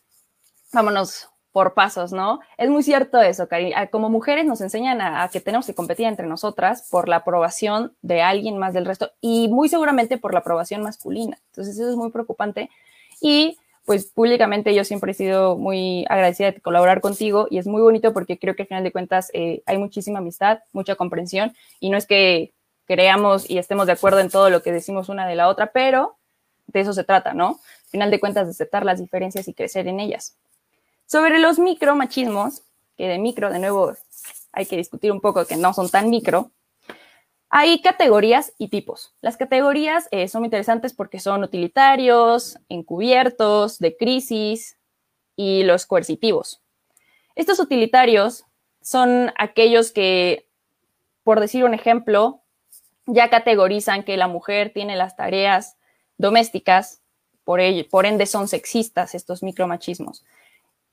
vámonos 0.73 1.31
por 1.53 1.75
pasos, 1.75 2.13
¿no? 2.13 2.41
Es 2.57 2.69
muy 2.71 2.83
cierto 2.83 3.21
eso, 3.21 3.49
Cari. 3.49 3.73
Como 3.91 4.11
mujeres 4.11 4.45
nos 4.45 4.61
enseñan 4.61 5.01
a, 5.01 5.23
a, 5.25 5.29
que 5.29 5.41
tenemos 5.41 5.67
que 5.67 5.75
competir 5.75 6.07
entre 6.07 6.27
nosotras 6.27 6.87
por 6.91 7.09
la 7.09 7.17
aprobación 7.17 7.97
de 8.03 8.23
alguien 8.23 8.59
más 8.59 8.75
del 8.75 8.87
resto 8.87 9.11
y 9.21 9.49
muy 9.49 9.69
seguramente 9.69 10.19
por 10.19 10.35
la 10.35 10.41
aprobación 10.41 10.83
masculina. 10.83 11.39
Entonces 11.47 11.75
eso 11.79 11.91
es 11.91 11.97
muy 11.97 12.11
preocupante. 12.11 12.71
Y 13.21 13.59
pues 13.89 14.05
públicamente 14.05 14.75
yo 14.75 14.85
siempre 14.85 15.13
he 15.13 15.15
sido 15.15 15.57
muy 15.57 16.05
agradecida 16.11 16.53
de 16.53 16.61
colaborar 16.61 17.01
contigo 17.01 17.49
y 17.51 17.57
es 17.57 17.67
muy 17.67 17.81
bonito 17.81 18.13
porque 18.13 18.39
creo 18.39 18.55
que 18.55 18.65
al 18.65 18.69
final 18.69 18.85
de 18.85 18.93
cuentas 18.93 19.31
eh, 19.33 19.63
hay 19.65 19.79
muchísima 19.79 20.19
amistad, 20.19 20.59
mucha 20.75 20.95
comprensión 20.95 21.57
y 21.81 21.89
no 21.89 21.97
es 21.97 22.05
que 22.05 22.53
creamos 22.87 23.49
y 23.49 23.57
estemos 23.57 23.87
de 23.87 23.93
acuerdo 23.93 24.21
en 24.21 24.29
todo 24.29 24.51
lo 24.51 24.63
que 24.63 24.73
decimos 24.73 25.09
una 25.09 25.27
de 25.27 25.37
la 25.37 25.49
otra, 25.49 25.73
pero 25.73 26.19
de 26.67 26.81
eso 26.81 26.93
se 26.93 27.03
trata, 27.03 27.33
¿no? 27.33 27.61
Al 27.85 27.91
final 27.91 28.11
de 28.11 28.21
cuentas 28.21 28.47
de 28.47 28.51
aceptar 28.51 28.85
las 28.85 29.01
diferencias 29.01 29.49
y 29.49 29.55
crecer 29.55 29.89
en 29.89 30.01
ellas. 30.01 30.37
Sobre 31.07 31.39
los 31.39 31.59
micromachismos, 31.59 32.61
que 32.99 33.09
de 33.09 33.19
micro, 33.19 33.51
de 33.51 33.59
nuevo, 33.59 33.95
hay 34.53 34.67
que 34.67 34.77
discutir 34.77 35.13
un 35.13 35.23
poco 35.23 35.47
que 35.47 35.57
no 35.57 35.73
son 35.73 35.89
tan 35.89 36.11
micro, 36.11 36.51
hay 37.51 37.81
categorías 37.81 38.53
y 38.59 38.69
tipos. 38.69 39.15
Las 39.21 39.37
categorías 39.37 40.09
eh, 40.11 40.29
son 40.29 40.45
interesantes 40.45 40.93
porque 40.93 41.19
son 41.19 41.43
utilitarios, 41.43 42.59
encubiertos, 42.69 43.79
de 43.79 43.97
crisis 43.97 44.77
y 45.35 45.63
los 45.63 45.87
coercitivos. 45.87 46.63
Estos 47.37 47.59
utilitarios 47.59 48.45
son 48.83 49.33
aquellos 49.39 49.93
que, 49.93 50.49
por 51.23 51.41
decir 51.41 51.65
un 51.65 51.75
ejemplo, 51.75 52.43
ya 53.07 53.31
categorizan 53.31 54.03
que 54.05 54.17
la 54.17 54.29
mujer 54.29 54.73
tiene 54.75 54.97
las 54.97 55.17
tareas 55.17 55.77
domésticas, 56.19 57.01
por, 57.45 57.61
por 57.89 58.05
ende 58.05 58.27
son 58.27 58.49
sexistas 58.49 59.15
estos 59.15 59.43
micromachismos, 59.43 60.25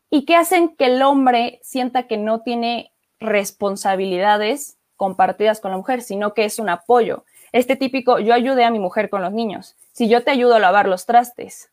y 0.09 0.23
que 0.23 0.35
hacen 0.35 0.75
que 0.75 0.85
el 0.85 1.01
hombre 1.01 1.59
sienta 1.63 2.07
que 2.07 2.17
no 2.17 2.41
tiene 2.41 2.93
responsabilidades 3.19 4.77
compartidas 4.95 5.59
con 5.59 5.71
la 5.71 5.77
mujer, 5.77 6.01
sino 6.01 6.33
que 6.33 6.45
es 6.45 6.59
un 6.59 6.69
apoyo. 6.69 7.25
Este 7.51 7.75
típico, 7.75 8.19
yo 8.19 8.33
ayudé 8.33 8.65
a 8.65 8.71
mi 8.71 8.79
mujer 8.79 9.09
con 9.09 9.21
los 9.21 9.31
niños, 9.31 9.75
si 9.93 10.09
yo 10.09 10.23
te 10.23 10.31
ayudo 10.31 10.55
a 10.55 10.59
lavar 10.59 10.87
los 10.87 11.05
trastes 11.05 11.71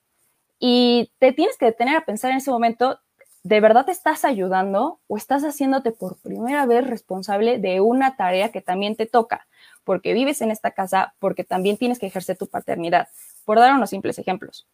y 0.58 1.10
te 1.18 1.32
tienes 1.32 1.58
que 1.58 1.66
detener 1.66 1.96
a 1.96 2.04
pensar 2.04 2.30
en 2.30 2.36
ese 2.36 2.52
momento, 2.52 3.00
¿de 3.42 3.60
verdad 3.60 3.86
te 3.86 3.92
estás 3.92 4.24
ayudando 4.24 5.00
o 5.08 5.16
estás 5.16 5.42
haciéndote 5.42 5.90
por 5.90 6.18
primera 6.18 6.66
vez 6.66 6.86
responsable 6.86 7.58
de 7.58 7.80
una 7.80 8.16
tarea 8.16 8.52
que 8.52 8.60
también 8.60 8.94
te 8.94 9.06
toca? 9.06 9.48
Porque 9.82 10.12
vives 10.12 10.40
en 10.40 10.52
esta 10.52 10.70
casa, 10.70 11.14
porque 11.18 11.42
también 11.42 11.78
tienes 11.78 11.98
que 11.98 12.06
ejercer 12.06 12.38
tu 12.38 12.46
paternidad, 12.46 13.08
por 13.44 13.58
dar 13.58 13.74
unos 13.74 13.90
simples 13.90 14.20
ejemplos. 14.20 14.68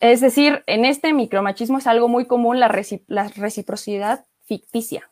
Es 0.00 0.20
decir, 0.20 0.62
en 0.66 0.84
este 0.84 1.14
micromachismo 1.14 1.78
es 1.78 1.86
algo 1.86 2.08
muy 2.08 2.26
común 2.26 2.60
la, 2.60 2.70
la 3.06 3.28
reciprocidad 3.28 4.26
ficticia 4.44 5.10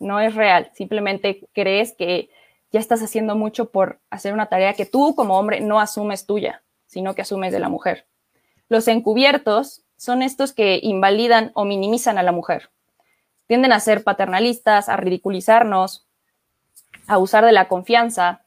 no 0.00 0.20
es 0.20 0.34
real, 0.34 0.70
simplemente 0.74 1.48
crees 1.52 1.94
que 1.94 2.30
ya 2.70 2.80
estás 2.80 3.02
haciendo 3.02 3.34
mucho 3.34 3.70
por 3.70 4.00
hacer 4.10 4.32
una 4.34 4.46
tarea 4.46 4.74
que 4.74 4.86
tú 4.86 5.14
como 5.14 5.38
hombre 5.38 5.60
no 5.60 5.80
asumes 5.80 6.26
tuya, 6.26 6.62
sino 6.86 7.14
que 7.14 7.22
asumes 7.22 7.52
de 7.52 7.60
la 7.60 7.68
mujer. 7.68 8.06
Los 8.68 8.88
encubiertos 8.88 9.82
son 9.96 10.22
estos 10.22 10.52
que 10.52 10.78
invalidan 10.82 11.50
o 11.54 11.64
minimizan 11.64 12.18
a 12.18 12.22
la 12.22 12.32
mujer. 12.32 12.70
Tienden 13.46 13.72
a 13.72 13.80
ser 13.80 14.04
paternalistas, 14.04 14.88
a 14.88 14.96
ridiculizarnos, 14.96 16.06
a 17.06 17.18
usar 17.18 17.44
de 17.44 17.52
la 17.52 17.66
confianza. 17.66 18.42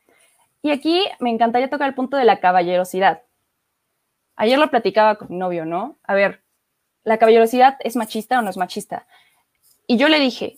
Y 0.62 0.70
aquí 0.70 1.04
me 1.20 1.32
encantaría 1.32 1.70
tocar 1.70 1.90
el 1.90 1.96
punto 1.96 2.18
de 2.18 2.26
la 2.26 2.40
caballerosidad. 2.40 3.24
Ayer 4.36 4.60
lo 4.60 4.70
platicaba 4.70 5.16
con 5.16 5.30
mi 5.30 5.38
novio, 5.38 5.66
¿no? 5.66 5.98
A 6.04 6.14
ver, 6.14 6.42
¿la 7.04 7.18
caballerosidad 7.18 7.78
es 7.80 7.96
machista 7.96 8.40
o 8.40 8.42
no 8.44 8.50
es 8.52 8.58
machista? 8.58 9.08
Y 9.88 9.98
yo 9.98 10.08
le 10.08 10.20
dije, 10.20 10.58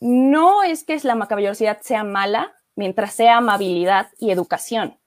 no 0.00 0.62
es 0.62 0.84
que 0.84 0.98
la 1.02 1.28
caballerosidad 1.28 1.80
sea 1.82 2.04
mala 2.04 2.52
mientras 2.74 3.12
sea 3.12 3.36
amabilidad 3.36 4.08
y 4.18 4.30
educación. 4.30 4.98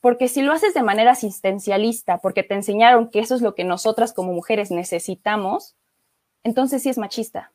Porque 0.00 0.28
si 0.28 0.40
lo 0.40 0.52
haces 0.52 0.72
de 0.72 0.82
manera 0.82 1.12
asistencialista, 1.12 2.18
porque 2.18 2.42
te 2.42 2.54
enseñaron 2.54 3.10
que 3.10 3.20
eso 3.20 3.34
es 3.34 3.42
lo 3.42 3.54
que 3.54 3.64
nosotras 3.64 4.14
como 4.14 4.32
mujeres 4.32 4.70
necesitamos, 4.70 5.76
entonces 6.42 6.82
sí 6.82 6.88
es 6.88 6.96
machista. 6.96 7.52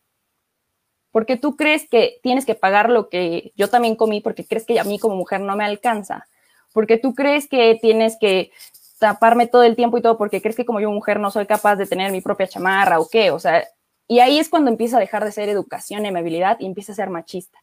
Porque 1.12 1.38
tú 1.38 1.56
crees 1.56 1.89
que 1.89 2.20
tienes 2.22 2.46
que 2.46 2.56
pagar 2.56 2.89
lo 2.89 3.10
que 3.10 3.51
yo 3.56 3.70
también 3.70 3.96
comí 3.96 4.22
porque 4.22 4.46
crees 4.46 4.65
que 4.65 4.80
a 4.80 4.84
mí 4.84 5.00
como 5.00 5.15
mujer 5.15 5.42
no 5.42 5.56
me 5.56 5.63
alcanza. 5.63 6.27
Porque 6.72 6.98
tú 6.98 7.15
crees 7.15 7.48
que 7.48 7.80
tienes 7.82 8.18
que 8.20 8.51
taparme 9.00 9.48
todo 9.48 9.63
el 9.63 9.75
tiempo 9.75 9.98
y 9.98 10.01
todo 10.01 10.18
porque 10.18 10.42
crees 10.42 10.56
que 10.56 10.65
como 10.65 10.80
yo 10.80 10.92
mujer 10.92 11.20
no 11.20 11.32
soy 11.32 11.48
capaz 11.48 11.77
de 11.77 11.88
tener 11.88 12.12
mi 12.12 12.22
propia 12.22 12.48
chamarra 12.48 13.00
o 13.00 13.08
qué. 13.10 13.32
O 13.32 13.39
sea, 13.39 13.65
y 14.08 14.20
ahí 14.20 14.40
es 14.40 14.50
cuando 14.50 14.70
empieza 14.70 14.98
a 14.98 15.00
dejar 15.00 15.26
de 15.26 15.32
ser 15.32 15.50
educación 15.50 16.06
y 16.06 16.10
amabilidad 16.10 16.58
y 16.60 16.66
empieza 16.66 16.92
a 16.92 16.96
ser 16.96 17.10
machista. 17.10 17.60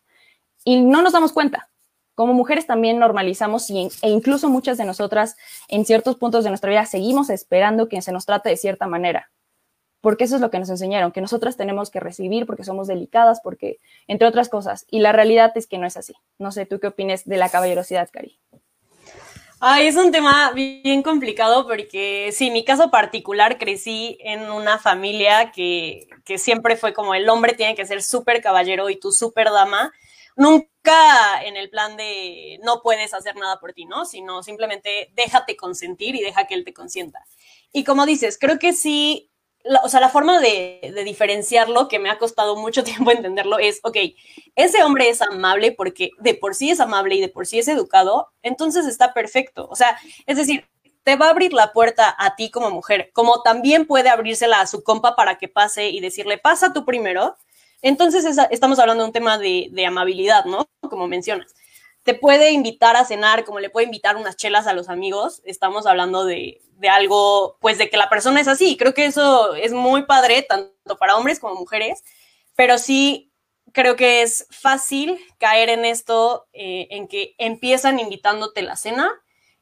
Y 0.64 0.80
no 0.80 1.02
nos 1.02 1.12
damos 1.12 1.32
cuenta. 1.32 1.68
Como 2.14 2.34
mujeres 2.34 2.66
también 2.66 2.98
normalizamos 2.98 3.68
y, 3.70 3.88
e 4.02 4.10
incluso 4.10 4.48
muchas 4.48 4.76
de 4.76 4.84
nosotras 4.84 5.36
en 5.68 5.84
ciertos 5.84 6.16
puntos 6.16 6.44
de 6.44 6.50
nuestra 6.50 6.70
vida 6.70 6.84
seguimos 6.84 7.30
esperando 7.30 7.88
que 7.88 8.02
se 8.02 8.12
nos 8.12 8.26
trate 8.26 8.50
de 8.50 8.56
cierta 8.56 8.86
manera. 8.86 9.30
Porque 10.00 10.24
eso 10.24 10.34
es 10.34 10.40
lo 10.42 10.50
que 10.50 10.58
nos 10.58 10.68
enseñaron, 10.68 11.12
que 11.12 11.20
nosotras 11.20 11.56
tenemos 11.56 11.90
que 11.90 12.00
recibir 12.00 12.44
porque 12.44 12.64
somos 12.64 12.88
delicadas, 12.88 13.40
porque, 13.40 13.78
entre 14.08 14.26
otras 14.26 14.48
cosas. 14.48 14.84
Y 14.90 14.98
la 14.98 15.12
realidad 15.12 15.52
es 15.54 15.68
que 15.68 15.78
no 15.78 15.86
es 15.86 15.96
así. 15.96 16.14
No 16.38 16.50
sé, 16.50 16.66
¿tú 16.66 16.80
qué 16.80 16.88
opinas 16.88 17.24
de 17.24 17.36
la 17.36 17.48
caballerosidad, 17.48 18.10
Cari? 18.10 18.36
Ay, 19.64 19.86
es 19.86 19.94
un 19.94 20.10
tema 20.10 20.50
bien 20.50 21.04
complicado 21.04 21.68
porque 21.68 22.30
sí, 22.32 22.50
mi 22.50 22.64
caso 22.64 22.90
particular 22.90 23.58
crecí 23.58 24.18
en 24.18 24.50
una 24.50 24.76
familia 24.80 25.52
que, 25.52 26.08
que 26.24 26.36
siempre 26.38 26.74
fue 26.76 26.92
como 26.92 27.14
el 27.14 27.28
hombre 27.28 27.52
tiene 27.52 27.76
que 27.76 27.86
ser 27.86 28.02
súper 28.02 28.42
caballero 28.42 28.90
y 28.90 28.98
tú 28.98 29.12
súper 29.12 29.52
dama. 29.52 29.92
Nunca 30.34 31.44
en 31.44 31.56
el 31.56 31.70
plan 31.70 31.96
de 31.96 32.58
no 32.64 32.82
puedes 32.82 33.14
hacer 33.14 33.36
nada 33.36 33.60
por 33.60 33.72
ti, 33.72 33.84
¿no? 33.84 34.04
Sino 34.04 34.42
simplemente 34.42 35.12
déjate 35.14 35.56
consentir 35.56 36.16
y 36.16 36.22
deja 36.22 36.48
que 36.48 36.54
él 36.54 36.64
te 36.64 36.74
consienta. 36.74 37.20
Y 37.72 37.84
como 37.84 38.04
dices, 38.04 38.38
creo 38.40 38.58
que 38.58 38.72
sí 38.72 39.30
o 39.82 39.88
sea, 39.88 40.00
la 40.00 40.08
forma 40.08 40.40
de, 40.40 40.92
de, 40.94 41.04
diferenciarlo, 41.04 41.88
que 41.88 41.98
me 41.98 42.10
ha 42.10 42.18
costado 42.18 42.56
mucho 42.56 42.84
tiempo 42.84 43.10
entenderlo, 43.10 43.58
es, 43.58 43.80
ok, 43.82 43.96
ese 44.56 44.82
hombre 44.82 45.08
es 45.08 45.22
amable 45.22 45.72
porque 45.72 46.10
de 46.18 46.34
por 46.34 46.54
sí 46.54 46.70
es 46.70 46.80
amable 46.80 47.14
y 47.14 47.20
de 47.20 47.28
por 47.28 47.46
sí 47.46 47.58
es 47.58 47.68
educado, 47.68 48.32
entonces 48.42 48.86
está 48.86 49.12
perfecto. 49.14 49.68
O 49.70 49.76
sea, 49.76 49.98
es 50.26 50.36
decir, 50.36 50.68
te 51.04 51.16
va 51.16 51.26
a 51.26 51.30
abrir 51.30 51.52
la 51.52 51.72
puerta 51.72 52.14
a 52.18 52.36
ti 52.36 52.50
como 52.50 52.70
mujer, 52.70 53.10
como 53.12 53.42
también 53.42 53.86
puede 53.86 54.08
abrírsela 54.08 54.60
a 54.60 54.66
su 54.66 54.82
compa 54.82 55.16
para 55.16 55.38
que 55.38 55.48
pase 55.48 55.88
y 55.88 56.00
decirle, 56.00 56.38
pasa 56.38 56.72
tú 56.72 56.84
primero. 56.84 57.36
Entonces 57.82 58.24
estamos 58.50 58.78
hablando 58.78 59.02
de 59.02 59.08
un 59.08 59.12
tema 59.12 59.38
de, 59.38 59.68
de 59.72 59.86
amabilidad, 59.86 60.44
¿no? 60.44 60.68
Como 60.88 61.08
mencionas 61.08 61.54
te 62.04 62.14
puede 62.14 62.50
invitar 62.50 62.96
a 62.96 63.04
cenar, 63.04 63.44
como 63.44 63.60
le 63.60 63.70
puede 63.70 63.86
invitar 63.86 64.16
unas 64.16 64.36
chelas 64.36 64.66
a 64.66 64.72
los 64.72 64.88
amigos. 64.88 65.40
Estamos 65.44 65.86
hablando 65.86 66.24
de, 66.24 66.60
de, 66.82 66.88
algo, 66.88 67.56
pues 67.60 67.78
de 67.78 67.88
que 67.88 67.96
la 67.96 68.10
persona 68.10 68.40
es 68.40 68.48
así. 68.48 68.76
Creo 68.76 68.92
que 68.92 69.06
eso 69.06 69.54
es 69.54 69.72
muy 69.72 70.04
padre, 70.04 70.42
tanto 70.42 70.96
para 70.98 71.16
hombres 71.16 71.40
como 71.40 71.54
mujeres, 71.54 72.02
pero 72.54 72.78
sí 72.78 73.32
creo 73.72 73.96
que 73.96 74.22
es 74.22 74.46
fácil 74.50 75.18
caer 75.38 75.70
en 75.70 75.84
esto, 75.84 76.46
eh, 76.52 76.88
en 76.90 77.08
que 77.08 77.34
empiezan 77.38 77.98
invitándote 77.98 78.62
la 78.62 78.76
cena 78.76 79.10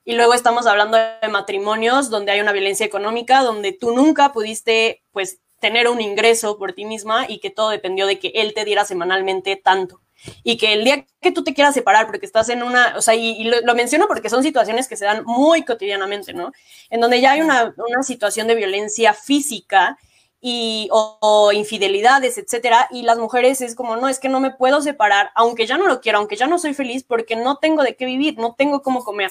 y 0.04 0.14
luego 0.14 0.34
estamos 0.34 0.66
hablando 0.66 0.96
de 0.96 1.28
matrimonios 1.28 2.10
donde 2.10 2.32
hay 2.32 2.40
una 2.40 2.52
violencia 2.52 2.86
económica, 2.86 3.42
donde 3.42 3.72
tú 3.72 3.94
nunca 3.94 4.32
pudiste, 4.32 5.04
pues, 5.12 5.40
tener 5.60 5.88
un 5.88 6.00
ingreso 6.00 6.58
por 6.58 6.72
ti 6.72 6.86
misma 6.86 7.26
y 7.28 7.38
que 7.38 7.50
todo 7.50 7.68
dependió 7.68 8.06
de 8.06 8.18
que 8.18 8.32
él 8.34 8.54
te 8.54 8.64
diera 8.64 8.84
semanalmente 8.86 9.56
tanto 9.56 10.00
y 10.42 10.56
que 10.56 10.72
el 10.72 10.84
día 10.84 11.06
que 11.20 11.32
tú 11.32 11.44
te 11.44 11.54
quieras 11.54 11.74
separar 11.74 12.06
porque 12.06 12.26
estás 12.26 12.48
en 12.48 12.62
una, 12.62 12.94
o 12.96 13.02
sea, 13.02 13.14
y, 13.14 13.44
lo, 13.44 13.74
menciono 13.74 14.06
porque 14.06 14.30
son 14.30 14.42
situaciones 14.42 14.88
que 14.88 14.96
se 14.96 15.04
dan 15.04 15.24
muy 15.24 15.64
cotidianamente, 15.64 16.32
¿no? 16.32 16.52
En 16.90 17.00
donde 17.00 17.20
ya 17.20 17.32
hay 17.32 17.40
una, 17.40 17.74
una 17.76 18.02
situación 18.02 18.46
de 18.46 18.54
violencia 18.54 19.14
física 19.14 19.98
y, 20.40 20.88
o, 20.90 21.52
infidelidades, 21.52 22.38
etcétera, 22.38 22.88
y 22.90 23.02
las 23.02 23.18
mujeres 23.18 23.60
es 23.60 23.74
como, 23.74 23.96
no, 23.96 24.08
es 24.08 24.18
que 24.18 24.28
no 24.28 24.40
me 24.40 24.50
puedo 24.50 24.80
separar, 24.80 25.30
aunque 25.34 25.66
ya 25.66 25.76
no 25.76 25.86
lo 25.86 26.00
quiero, 26.00 26.18
aunque 26.18 26.36
ya 26.36 26.46
no 26.46 26.58
soy 26.58 26.74
feliz, 26.74 27.04
porque 27.04 27.36
no 27.36 27.56
tengo 27.58 27.82
de 27.82 27.96
qué 27.96 28.06
vivir, 28.06 28.38
no 28.38 28.54
tengo 28.54 28.82
cómo 28.82 29.04
comer. 29.04 29.30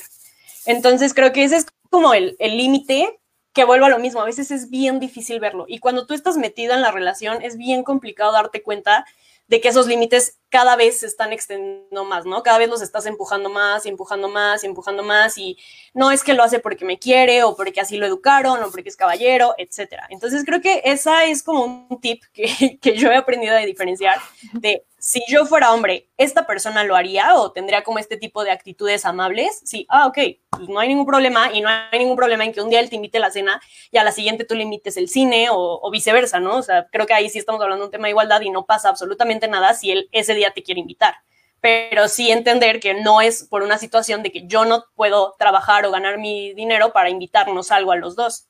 Entonces 0.65 1.13
creo 1.13 1.31
que 1.33 1.43
ese 1.43 1.57
es 1.57 1.65
como 1.89 2.13
el 2.13 2.35
límite 2.39 3.19
que 3.53 3.63
vuelvo 3.63 3.85
a 3.85 3.89
lo 3.89 3.99
mismo, 3.99 4.21
a 4.21 4.25
veces 4.25 4.51
es 4.51 4.69
bien 4.69 4.99
difícil 4.99 5.39
verlo, 5.39 5.65
y 5.67 5.79
cuando 5.79 6.05
tú 6.05 6.13
estás 6.13 6.37
metido 6.37 6.73
en 6.75 6.81
la 6.81 6.91
relación 6.91 7.41
es 7.41 7.57
bien 7.57 7.83
complicado 7.83 8.31
darte 8.31 8.61
cuenta 8.61 9.05
de 9.47 9.59
que 9.59 9.69
esos 9.69 9.87
límites 9.87 10.38
cada 10.49 10.75
vez 10.75 10.99
se 10.99 11.05
están 11.05 11.31
extendiendo 11.31 12.05
más, 12.05 12.25
¿no? 12.25 12.43
Cada 12.43 12.57
vez 12.57 12.69
los 12.69 12.81
estás 12.81 13.05
empujando 13.05 13.49
más 13.49 13.85
y 13.85 13.89
empujando 13.89 14.27
más 14.27 14.63
y 14.63 14.67
empujando 14.67 15.03
más 15.03 15.37
y 15.37 15.57
no 15.93 16.11
es 16.11 16.23
que 16.23 16.33
lo 16.33 16.43
hace 16.43 16.59
porque 16.59 16.85
me 16.85 16.99
quiere 16.99 17.43
o 17.43 17.55
porque 17.55 17.81
así 17.81 17.97
lo 17.97 18.05
educaron 18.05 18.61
o 18.63 18.71
porque 18.71 18.89
es 18.89 18.95
caballero, 18.95 19.53
etcétera. 19.57 20.07
Entonces 20.09 20.43
creo 20.45 20.61
que 20.61 20.81
esa 20.85 21.25
es 21.25 21.43
como 21.43 21.87
un 21.89 22.01
tip 22.01 22.23
que, 22.33 22.79
que 22.81 22.97
yo 22.97 23.11
he 23.11 23.15
aprendido 23.15 23.55
a 23.55 23.59
diferenciar 23.59 24.19
de 24.53 24.83
si 24.99 25.21
yo 25.29 25.45
fuera 25.45 25.73
hombre, 25.73 26.09
¿esta 26.17 26.45
persona 26.45 26.83
lo 26.83 26.95
haría 26.95 27.35
o 27.35 27.51
tendría 27.51 27.83
como 27.83 27.99
este 27.99 28.17
tipo 28.17 28.43
de 28.43 28.51
actitudes 28.51 29.05
amables? 29.05 29.61
Sí, 29.63 29.85
ah, 29.89 30.07
ok, 30.07 30.17
pues 30.49 30.67
no 30.67 30.79
hay 30.79 30.89
ningún 30.89 31.05
problema 31.05 31.51
y 31.53 31.61
no 31.61 31.69
hay 31.69 31.97
ningún 31.97 32.17
problema 32.17 32.43
en 32.43 32.51
que 32.51 32.61
un 32.61 32.69
día 32.69 32.81
él 32.81 32.89
te 32.89 32.97
invite 32.97 33.17
a 33.17 33.21
la 33.21 33.31
cena 33.31 33.61
y 33.91 33.97
a 33.97 34.03
la 34.03 34.11
siguiente 34.11 34.43
tú 34.43 34.55
le 34.55 34.63
invites 34.63 34.97
el 34.97 35.07
cine 35.07 35.47
o, 35.51 35.89
viceversa, 35.89 36.39
¿no? 36.39 36.57
O 36.57 36.61
sea, 36.61 36.87
creo 36.91 37.07
que 37.07 37.13
ahí 37.13 37.29
sí 37.29 37.39
estamos 37.39 37.61
hablando 37.61 37.83
de 37.83 37.87
un 37.87 37.91
tema 37.91 38.05
de 38.05 38.11
igualdad 38.11 38.41
y 38.41 38.49
no 38.49 38.65
pasa 38.65 38.89
absolutamente 38.89 39.47
nada 39.47 39.73
si 39.73 39.91
él 39.91 40.09
ese 40.11 40.35
día 40.39 40.51
te 40.51 40.63
quiere 40.63 40.81
invitar. 40.81 41.15
Pero 41.61 42.07
sí 42.07 42.31
entender 42.31 42.79
que 42.79 42.93
no 42.93 43.21
es 43.21 43.43
por 43.43 43.63
una 43.63 43.77
situación 43.77 44.23
de 44.23 44.31
que 44.31 44.47
yo 44.47 44.65
no 44.65 44.85
puedo 44.95 45.35
trabajar 45.37 45.85
o 45.85 45.91
ganar 45.91 46.17
mi 46.17 46.53
dinero 46.53 46.93
para 46.93 47.09
invitarnos 47.09 47.71
algo 47.71 47.91
a 47.91 47.97
los 47.97 48.15
dos. 48.15 48.47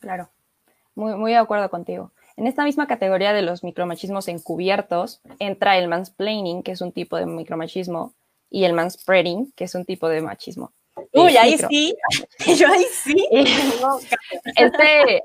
Claro, 0.00 0.28
muy, 0.94 1.14
muy 1.14 1.32
de 1.32 1.38
acuerdo 1.38 1.70
contigo. 1.70 2.12
En 2.36 2.46
esta 2.46 2.62
misma 2.62 2.86
categoría 2.86 3.32
de 3.32 3.42
los 3.42 3.64
micromachismos 3.64 4.28
encubiertos 4.28 5.20
entra 5.38 5.76
el 5.78 5.88
mansplaining, 5.88 6.62
que 6.62 6.72
es 6.72 6.80
un 6.80 6.92
tipo 6.92 7.16
de 7.16 7.26
micromachismo, 7.26 8.14
y 8.50 8.64
el 8.64 8.74
manspreading, 8.74 9.52
que 9.56 9.64
es 9.64 9.74
un 9.74 9.84
tipo 9.84 10.08
de 10.08 10.20
machismo. 10.20 10.72
Uy, 11.12 11.36
ahí 11.36 11.58
sí, 11.58 11.96
yo 12.56 12.68
ahí 12.68 12.84
sí. 12.92 13.28
este, 14.56 15.22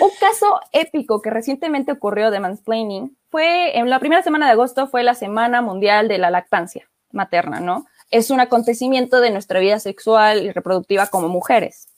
un 0.00 0.10
caso 0.20 0.60
épico 0.72 1.20
que 1.20 1.30
recientemente 1.30 1.92
ocurrió 1.92 2.30
de 2.30 2.40
mansplaining 2.40 3.16
fue 3.30 3.78
en 3.78 3.90
la 3.90 3.98
primera 3.98 4.22
semana 4.22 4.46
de 4.46 4.52
agosto, 4.52 4.88
fue 4.88 5.02
la 5.02 5.14
Semana 5.14 5.62
Mundial 5.62 6.08
de 6.08 6.18
la 6.18 6.30
Lactancia 6.30 6.88
Materna, 7.12 7.60
¿no? 7.60 7.86
Es 8.10 8.30
un 8.30 8.40
acontecimiento 8.40 9.20
de 9.20 9.30
nuestra 9.30 9.60
vida 9.60 9.78
sexual 9.80 10.42
y 10.42 10.52
reproductiva 10.52 11.08
como 11.08 11.28
mujeres. 11.28 11.88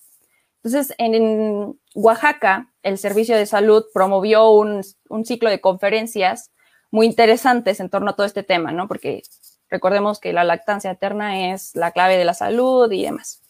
Entonces, 0.62 0.94
en, 0.98 1.78
Oaxaca, 1.94 2.70
el 2.82 2.98
Servicio 2.98 3.36
de 3.36 3.46
Salud 3.46 3.84
promovió 3.94 4.50
un, 4.50 4.84
ciclo 5.24 5.50
de 5.50 5.60
conferencias 5.60 6.50
muy 6.90 7.06
interesantes 7.06 7.80
en 7.80 7.88
torno 7.88 8.10
a 8.10 8.16
todo 8.16 8.26
este 8.26 8.42
tema, 8.42 8.72
¿no? 8.72 8.88
Porque 8.88 9.22
recordemos 9.68 10.18
que 10.18 10.32
la 10.32 10.44
lactancia 10.44 10.90
eterna 10.90 11.52
es 11.52 11.74
la 11.76 11.92
clave 11.92 12.16
de 12.16 12.24
la 12.24 12.34
salud 12.34 12.90
y 12.90 13.04
demás. 13.04 13.42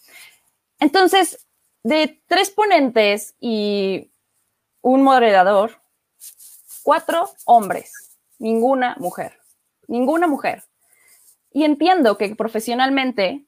Entonces, 0.79 1.47
de 1.83 2.23
tres 2.27 2.51
ponentes 2.51 3.35
y 3.41 4.11
un 4.83 5.03
moderador, 5.03 5.81
cuatro 6.83 7.31
hombres, 7.45 7.93
ninguna 8.39 8.97
mujer, 8.99 9.39
ninguna 9.89 10.27
mujer. 10.27 10.65
Y 11.53 11.65
entiendo 11.65 12.17
que 12.17 12.35
profesionalmente 12.35 13.45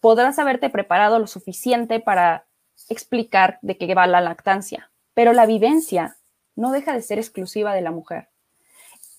podrás 0.00 0.38
haberte 0.38 0.70
preparado 0.70 1.18
lo 1.18 1.26
suficiente 1.26 2.00
para 2.00 2.46
explicar 2.88 3.58
de 3.62 3.76
qué 3.76 3.94
va 3.94 4.06
la 4.06 4.20
lactancia, 4.20 4.90
pero 5.14 5.32
la 5.32 5.46
vivencia 5.46 6.16
no 6.56 6.72
deja 6.72 6.92
de 6.92 7.02
ser 7.02 7.18
exclusiva 7.18 7.74
de 7.74 7.82
la 7.82 7.90
mujer. 7.90 8.28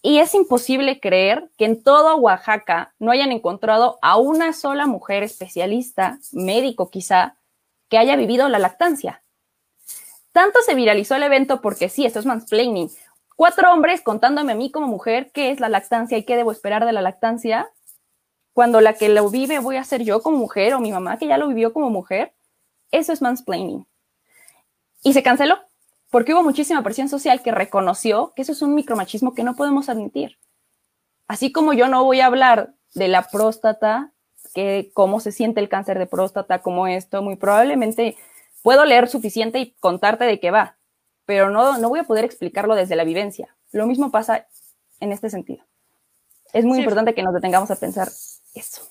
Y 0.02 0.20
es 0.20 0.34
imposible 0.34 1.00
creer 1.00 1.50
que 1.58 1.66
en 1.66 1.84
todo 1.84 2.16
Oaxaca 2.18 2.94
no 3.00 3.12
hayan 3.12 3.32
encontrado 3.32 4.00
a 4.02 4.18
una 4.18 4.54
sola 4.54 4.88
mujer 4.88 5.24
especialista, 5.24 6.20
médico 6.32 6.90
quizá, 6.90 7.36
que 7.90 7.98
haya 7.98 8.16
vivido 8.16 8.48
la 8.48 8.60
lactancia. 8.60 9.22
Tanto 10.32 10.62
se 10.62 10.76
viralizó 10.76 11.16
el 11.16 11.24
evento 11.24 11.60
porque 11.60 11.90
sí, 11.90 12.06
esto 12.06 12.20
es 12.20 12.26
mansplaining. 12.26 12.90
Cuatro 13.40 13.72
hombres 13.72 14.02
contándome 14.02 14.52
a 14.52 14.56
mí 14.56 14.70
como 14.70 14.88
mujer 14.88 15.32
qué 15.32 15.50
es 15.50 15.62
la 15.62 15.70
lactancia 15.70 16.18
y 16.18 16.26
qué 16.26 16.36
debo 16.36 16.52
esperar 16.52 16.86
de 16.86 16.92
la 16.92 17.02
lactancia, 17.02 17.72
cuando 18.52 18.82
la 18.82 18.96
que 18.96 19.08
lo 19.08 19.30
vive 19.30 19.60
voy 19.60 19.78
a 19.78 19.86
ser 19.86 20.04
yo 20.04 20.22
como 20.22 20.38
mujer 20.38 20.74
o 20.74 20.82
mi 20.82 20.92
mamá 20.92 21.18
que 21.18 21.26
ya 21.26 21.38
lo 21.38 21.48
vivió 21.48 21.72
como 21.72 21.90
mujer. 21.90 22.34
Eso 22.92 23.14
es 23.14 23.22
mansplaining. 23.22 23.88
Y 25.04 25.14
se 25.14 25.24
canceló 25.24 25.58
porque 26.12 26.34
hubo 26.34 26.44
muchísima 26.44 26.84
presión 26.84 27.08
social 27.08 27.42
que 27.42 27.52
reconoció 27.52 28.34
que 28.36 28.42
eso 28.42 28.52
es 28.52 28.62
un 28.62 28.76
micromachismo 28.76 29.34
que 29.34 29.46
no 29.46 29.56
podemos 29.56 29.88
admitir. 29.88 30.38
Así 31.30 31.54
como 31.54 31.72
yo 31.72 31.88
no 31.88 32.04
voy 32.04 32.20
a 32.20 32.26
hablar 32.26 32.74
de 32.94 33.08
la 33.08 33.30
próstata, 33.30 34.12
que 34.54 34.92
cómo 34.94 35.22
se 35.22 35.32
siente 35.32 35.62
el 35.62 35.70
cáncer 35.70 35.98
de 35.98 36.08
próstata, 36.08 36.62
como 36.62 36.88
esto, 36.88 37.22
muy 37.22 37.38
probablemente 37.38 38.18
puedo 38.64 38.84
leer 38.84 39.08
suficiente 39.08 39.60
y 39.60 39.72
contarte 39.80 40.26
de 40.26 40.42
qué 40.42 40.52
va, 40.52 40.76
pero 41.30 41.52
no, 41.52 41.78
no 41.78 41.90
voy 41.90 42.00
a 42.00 42.06
poder 42.06 42.26
explicarlo 42.26 42.74
desde 42.74 42.96
la 42.96 43.04
vivencia. 43.04 43.56
Lo 43.72 43.86
mismo 43.86 44.10
pasa 44.10 44.48
en 45.00 45.12
este 45.12 45.30
sentido. 45.30 45.64
Es 46.54 46.66
muy 46.66 46.80
importante 46.80 47.14
que 47.14 47.22
nos 47.22 47.36
detengamos 47.36 47.70
a 47.70 47.76
pensar 47.76 48.10
eso. 48.56 48.82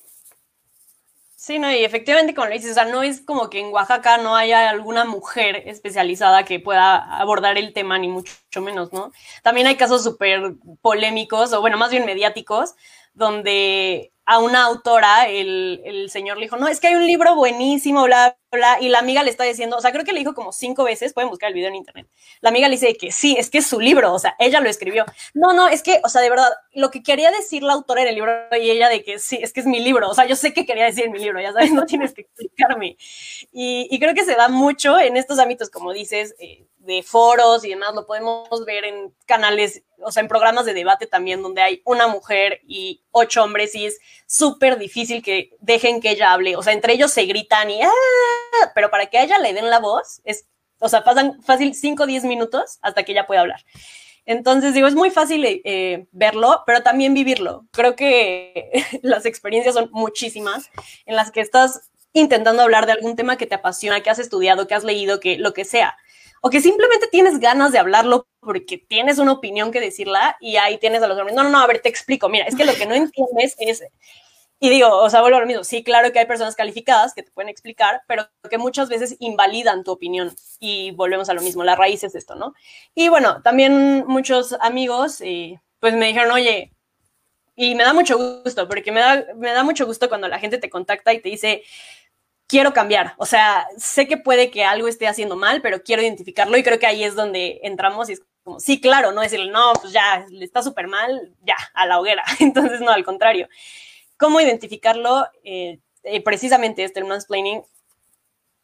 Sí, 1.34 1.58
no, 1.58 1.68
y 1.72 1.82
efectivamente, 1.82 2.36
como 2.36 2.46
lo 2.46 2.52
dices, 2.52 2.70
o 2.70 2.74
sea, 2.74 2.84
no 2.84 3.02
es 3.02 3.22
como 3.22 3.50
que 3.50 3.58
en 3.58 3.72
Oaxaca 3.72 4.18
no 4.18 4.36
haya 4.36 4.70
alguna 4.70 5.04
mujer 5.04 5.64
especializada 5.66 6.44
que 6.44 6.60
pueda 6.60 6.98
abordar 7.18 7.58
el 7.58 7.72
tema, 7.72 7.98
ni 7.98 8.06
mucho 8.06 8.36
menos, 8.62 8.92
¿no? 8.92 9.10
También 9.42 9.66
hay 9.66 9.74
casos 9.74 10.04
súper 10.04 10.54
polémicos, 10.80 11.52
o 11.52 11.60
bueno, 11.60 11.76
más 11.76 11.90
bien 11.90 12.06
mediáticos, 12.06 12.76
donde 13.14 14.12
a 14.28 14.40
una 14.40 14.64
autora 14.64 15.26
el, 15.26 15.80
el, 15.86 16.10
señor 16.10 16.36
le 16.36 16.44
dijo, 16.44 16.58
no, 16.58 16.68
es 16.68 16.80
que 16.80 16.88
hay 16.88 16.96
un 16.96 17.06
libro 17.06 17.34
buenísimo, 17.34 18.04
bla, 18.04 18.36
bla, 18.52 18.76
y 18.78 18.90
la 18.90 18.98
amiga 18.98 19.22
le 19.22 19.30
está 19.30 19.44
diciendo, 19.44 19.78
o 19.78 19.80
sea, 19.80 19.90
creo 19.90 20.04
que 20.04 20.12
le 20.12 20.18
dijo 20.18 20.34
como 20.34 20.52
cinco 20.52 20.84
veces, 20.84 21.14
pueden 21.14 21.30
buscar 21.30 21.48
el 21.48 21.54
video 21.54 21.70
en 21.70 21.76
internet, 21.76 22.06
la 22.42 22.50
amiga 22.50 22.68
le 22.68 22.74
dice 22.74 22.94
que 22.94 23.10
sí, 23.10 23.36
es 23.38 23.48
que 23.48 23.56
es 23.56 23.66
su 23.66 23.80
libro, 23.80 24.12
o 24.12 24.18
sea, 24.18 24.36
ella 24.38 24.60
lo 24.60 24.68
escribió. 24.68 25.06
No, 25.32 25.54
no, 25.54 25.66
es 25.66 25.82
que, 25.82 26.02
o 26.04 26.10
sea, 26.10 26.20
de 26.20 26.28
verdad, 26.28 26.50
lo 26.74 26.90
que 26.90 27.02
quería 27.02 27.30
decir 27.30 27.62
la 27.62 27.72
autora 27.72 28.02
en 28.02 28.08
el 28.08 28.16
libro 28.16 28.30
y 28.52 28.70
ella 28.70 28.90
de 28.90 29.02
que 29.02 29.18
sí, 29.18 29.38
es 29.40 29.54
que 29.54 29.60
es 29.60 29.66
mi 29.66 29.80
libro, 29.80 30.10
o 30.10 30.14
sea, 30.14 30.26
yo 30.26 30.36
sé 30.36 30.52
que 30.52 30.66
quería 30.66 30.84
decir 30.84 31.08
mi 31.08 31.20
libro, 31.20 31.40
ya 31.40 31.54
sabes, 31.54 31.72
no 31.72 31.86
tienes 31.86 32.12
que 32.12 32.20
explicarme. 32.20 32.98
Y, 33.50 33.88
y 33.90 33.98
creo 33.98 34.12
que 34.12 34.26
se 34.26 34.34
da 34.34 34.50
mucho 34.50 34.98
en 35.00 35.16
estos 35.16 35.38
ámbitos, 35.38 35.70
como 35.70 35.94
dices, 35.94 36.34
eh, 36.38 36.66
de 36.88 37.02
foros 37.02 37.64
y 37.66 37.68
demás, 37.68 37.94
lo 37.94 38.06
podemos 38.06 38.48
ver 38.64 38.86
en 38.86 39.14
canales, 39.26 39.82
o 39.98 40.10
sea, 40.10 40.22
en 40.22 40.28
programas 40.28 40.64
de 40.64 40.72
debate 40.72 41.06
también, 41.06 41.42
donde 41.42 41.60
hay 41.60 41.82
una 41.84 42.08
mujer 42.08 42.62
y 42.66 43.02
ocho 43.10 43.44
hombres 43.44 43.74
y 43.74 43.84
es 43.84 43.98
súper 44.26 44.78
difícil 44.78 45.22
que 45.22 45.54
dejen 45.60 46.00
que 46.00 46.10
ella 46.10 46.32
hable, 46.32 46.56
o 46.56 46.62
sea, 46.62 46.72
entre 46.72 46.94
ellos 46.94 47.12
se 47.12 47.26
gritan 47.26 47.70
y, 47.70 47.82
¡ah! 47.82 48.72
pero 48.74 48.90
para 48.90 49.06
que 49.06 49.18
a 49.18 49.24
ella 49.24 49.38
le 49.38 49.52
den 49.52 49.68
la 49.68 49.80
voz, 49.80 50.22
es, 50.24 50.48
o 50.78 50.88
sea, 50.88 51.04
pasan 51.04 51.42
fácil 51.42 51.74
5 51.74 52.04
o 52.04 52.06
10 52.06 52.24
minutos 52.24 52.78
hasta 52.80 53.02
que 53.02 53.12
ella 53.12 53.26
pueda 53.26 53.42
hablar. 53.42 53.60
Entonces, 54.24 54.72
digo, 54.72 54.86
es 54.86 54.94
muy 54.94 55.10
fácil 55.10 55.44
eh, 55.46 56.06
verlo, 56.12 56.62
pero 56.66 56.82
también 56.82 57.12
vivirlo. 57.14 57.66
Creo 57.70 57.96
que 57.96 58.72
las 59.02 59.26
experiencias 59.26 59.74
son 59.74 59.90
muchísimas 59.92 60.70
en 61.04 61.16
las 61.16 61.30
que 61.30 61.40
estás 61.40 61.90
intentando 62.12 62.62
hablar 62.62 62.86
de 62.86 62.92
algún 62.92 63.14
tema 63.14 63.36
que 63.36 63.46
te 63.46 63.56
apasiona, 63.56 64.02
que 64.02 64.10
has 64.10 64.18
estudiado, 64.18 64.66
que 64.66 64.74
has 64.74 64.84
leído, 64.84 65.20
que 65.20 65.36
lo 65.36 65.52
que 65.52 65.64
sea 65.64 65.96
o 66.42 66.50
que 66.50 66.60
simplemente 66.60 67.08
tienes 67.08 67.40
ganas 67.40 67.72
de 67.72 67.78
hablarlo 67.78 68.26
porque 68.40 68.78
tienes 68.78 69.18
una 69.18 69.32
opinión 69.32 69.72
que 69.72 69.80
decirla 69.80 70.36
y 70.40 70.56
ahí 70.56 70.78
tienes 70.78 71.02
a 71.02 71.06
los 71.06 71.18
hombres, 71.18 71.36
no, 71.36 71.42
no, 71.42 71.50
no, 71.50 71.60
a 71.60 71.66
ver, 71.66 71.80
te 71.80 71.88
explico, 71.88 72.28
mira, 72.28 72.46
es 72.46 72.54
que 72.56 72.64
lo 72.64 72.74
que 72.74 72.86
no 72.86 72.94
entiendes 72.94 73.56
es, 73.58 73.82
Y 74.60 74.70
digo, 74.70 74.88
o 74.88 75.08
sea, 75.10 75.20
vuelvo 75.20 75.38
a 75.38 75.40
lo 75.40 75.46
mismo. 75.46 75.64
Sí, 75.64 75.84
claro 75.84 76.12
que 76.12 76.18
hay 76.18 76.26
personas 76.26 76.56
calificadas 76.56 77.14
que 77.14 77.22
te 77.22 77.30
pueden 77.30 77.48
explicar, 77.48 78.02
pero 78.08 78.28
que 78.50 78.58
muchas 78.58 78.88
veces 78.88 79.16
invalidan 79.20 79.84
tu 79.84 79.92
opinión. 79.92 80.34
Y 80.58 80.90
volvemos 80.92 81.28
a 81.28 81.34
lo 81.34 81.42
mismo, 81.42 81.62
la 81.64 81.76
raíz 81.76 82.02
es 82.04 82.14
esto, 82.16 82.34
¿no? 82.34 82.54
Y 82.94 83.08
bueno, 83.08 83.40
también 83.42 84.04
muchos 84.06 84.54
amigos, 84.60 85.20
eh, 85.20 85.60
pues 85.80 85.94
me 85.94 86.08
dijeron, 86.08 86.32
oye, 86.32 86.72
y 87.56 87.74
me 87.74 87.84
da 87.84 87.92
mucho 87.92 88.16
gusto, 88.18 88.68
porque 88.68 88.92
me 88.92 89.00
da, 89.00 89.26
me 89.36 89.52
da 89.52 89.64
mucho 89.64 89.86
gusto 89.86 90.08
cuando 90.08 90.28
la 90.28 90.38
gente 90.38 90.58
te 90.58 90.70
contacta 90.70 91.12
y 91.12 91.20
te 91.20 91.28
dice, 91.28 91.62
quiero 92.48 92.72
cambiar. 92.72 93.14
O 93.18 93.26
sea, 93.26 93.68
sé 93.76 94.08
que 94.08 94.16
puede 94.16 94.50
que 94.50 94.64
algo 94.64 94.88
esté 94.88 95.06
haciendo 95.06 95.36
mal, 95.36 95.62
pero 95.62 95.82
quiero 95.82 96.02
identificarlo 96.02 96.56
y 96.56 96.64
creo 96.64 96.80
que 96.80 96.86
ahí 96.86 97.04
es 97.04 97.14
donde 97.14 97.60
entramos 97.62 98.10
y 98.10 98.14
es 98.14 98.22
como, 98.42 98.58
sí, 98.58 98.80
claro, 98.80 99.12
no 99.12 99.20
decirle, 99.20 99.52
no, 99.52 99.72
pues 99.80 99.92
ya, 99.92 100.26
está 100.40 100.62
súper 100.62 100.88
mal, 100.88 101.34
ya, 101.42 101.56
a 101.74 101.86
la 101.86 102.00
hoguera. 102.00 102.24
Entonces, 102.40 102.80
no, 102.80 102.90
al 102.90 103.04
contrario 103.04 103.48
cómo 104.18 104.40
identificarlo, 104.40 105.26
eh, 105.44 105.78
eh, 106.02 106.22
precisamente 106.22 106.84
este, 106.84 107.00
el 107.00 107.06
mansplaining, 107.06 107.62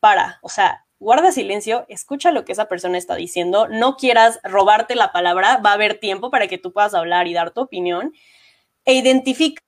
para, 0.01 0.39
o 0.43 0.51
sea, 0.51 0.85
guarda 0.99 1.33
silencio, 1.33 1.87
escucha 1.89 2.31
lo 2.31 2.45
que 2.45 2.53
esa 2.53 2.69
persona 2.69 2.99
está 2.99 3.15
diciendo, 3.15 3.69
no 3.69 3.97
quieras 3.97 4.39
robarte 4.43 4.95
la 4.95 5.13
palabra, 5.13 5.59
va 5.59 5.71
a 5.71 5.75
haber 5.75 5.99
tiempo 5.99 6.31
para 6.31 6.47
que 6.47 6.59
tú 6.59 6.73
puedas 6.73 6.93
hablar 6.93 7.27
y 7.27 7.33
dar 7.33 7.53
tu 7.53 7.63
opinión, 7.63 8.13
e 8.85 8.95
identifica 8.95 9.63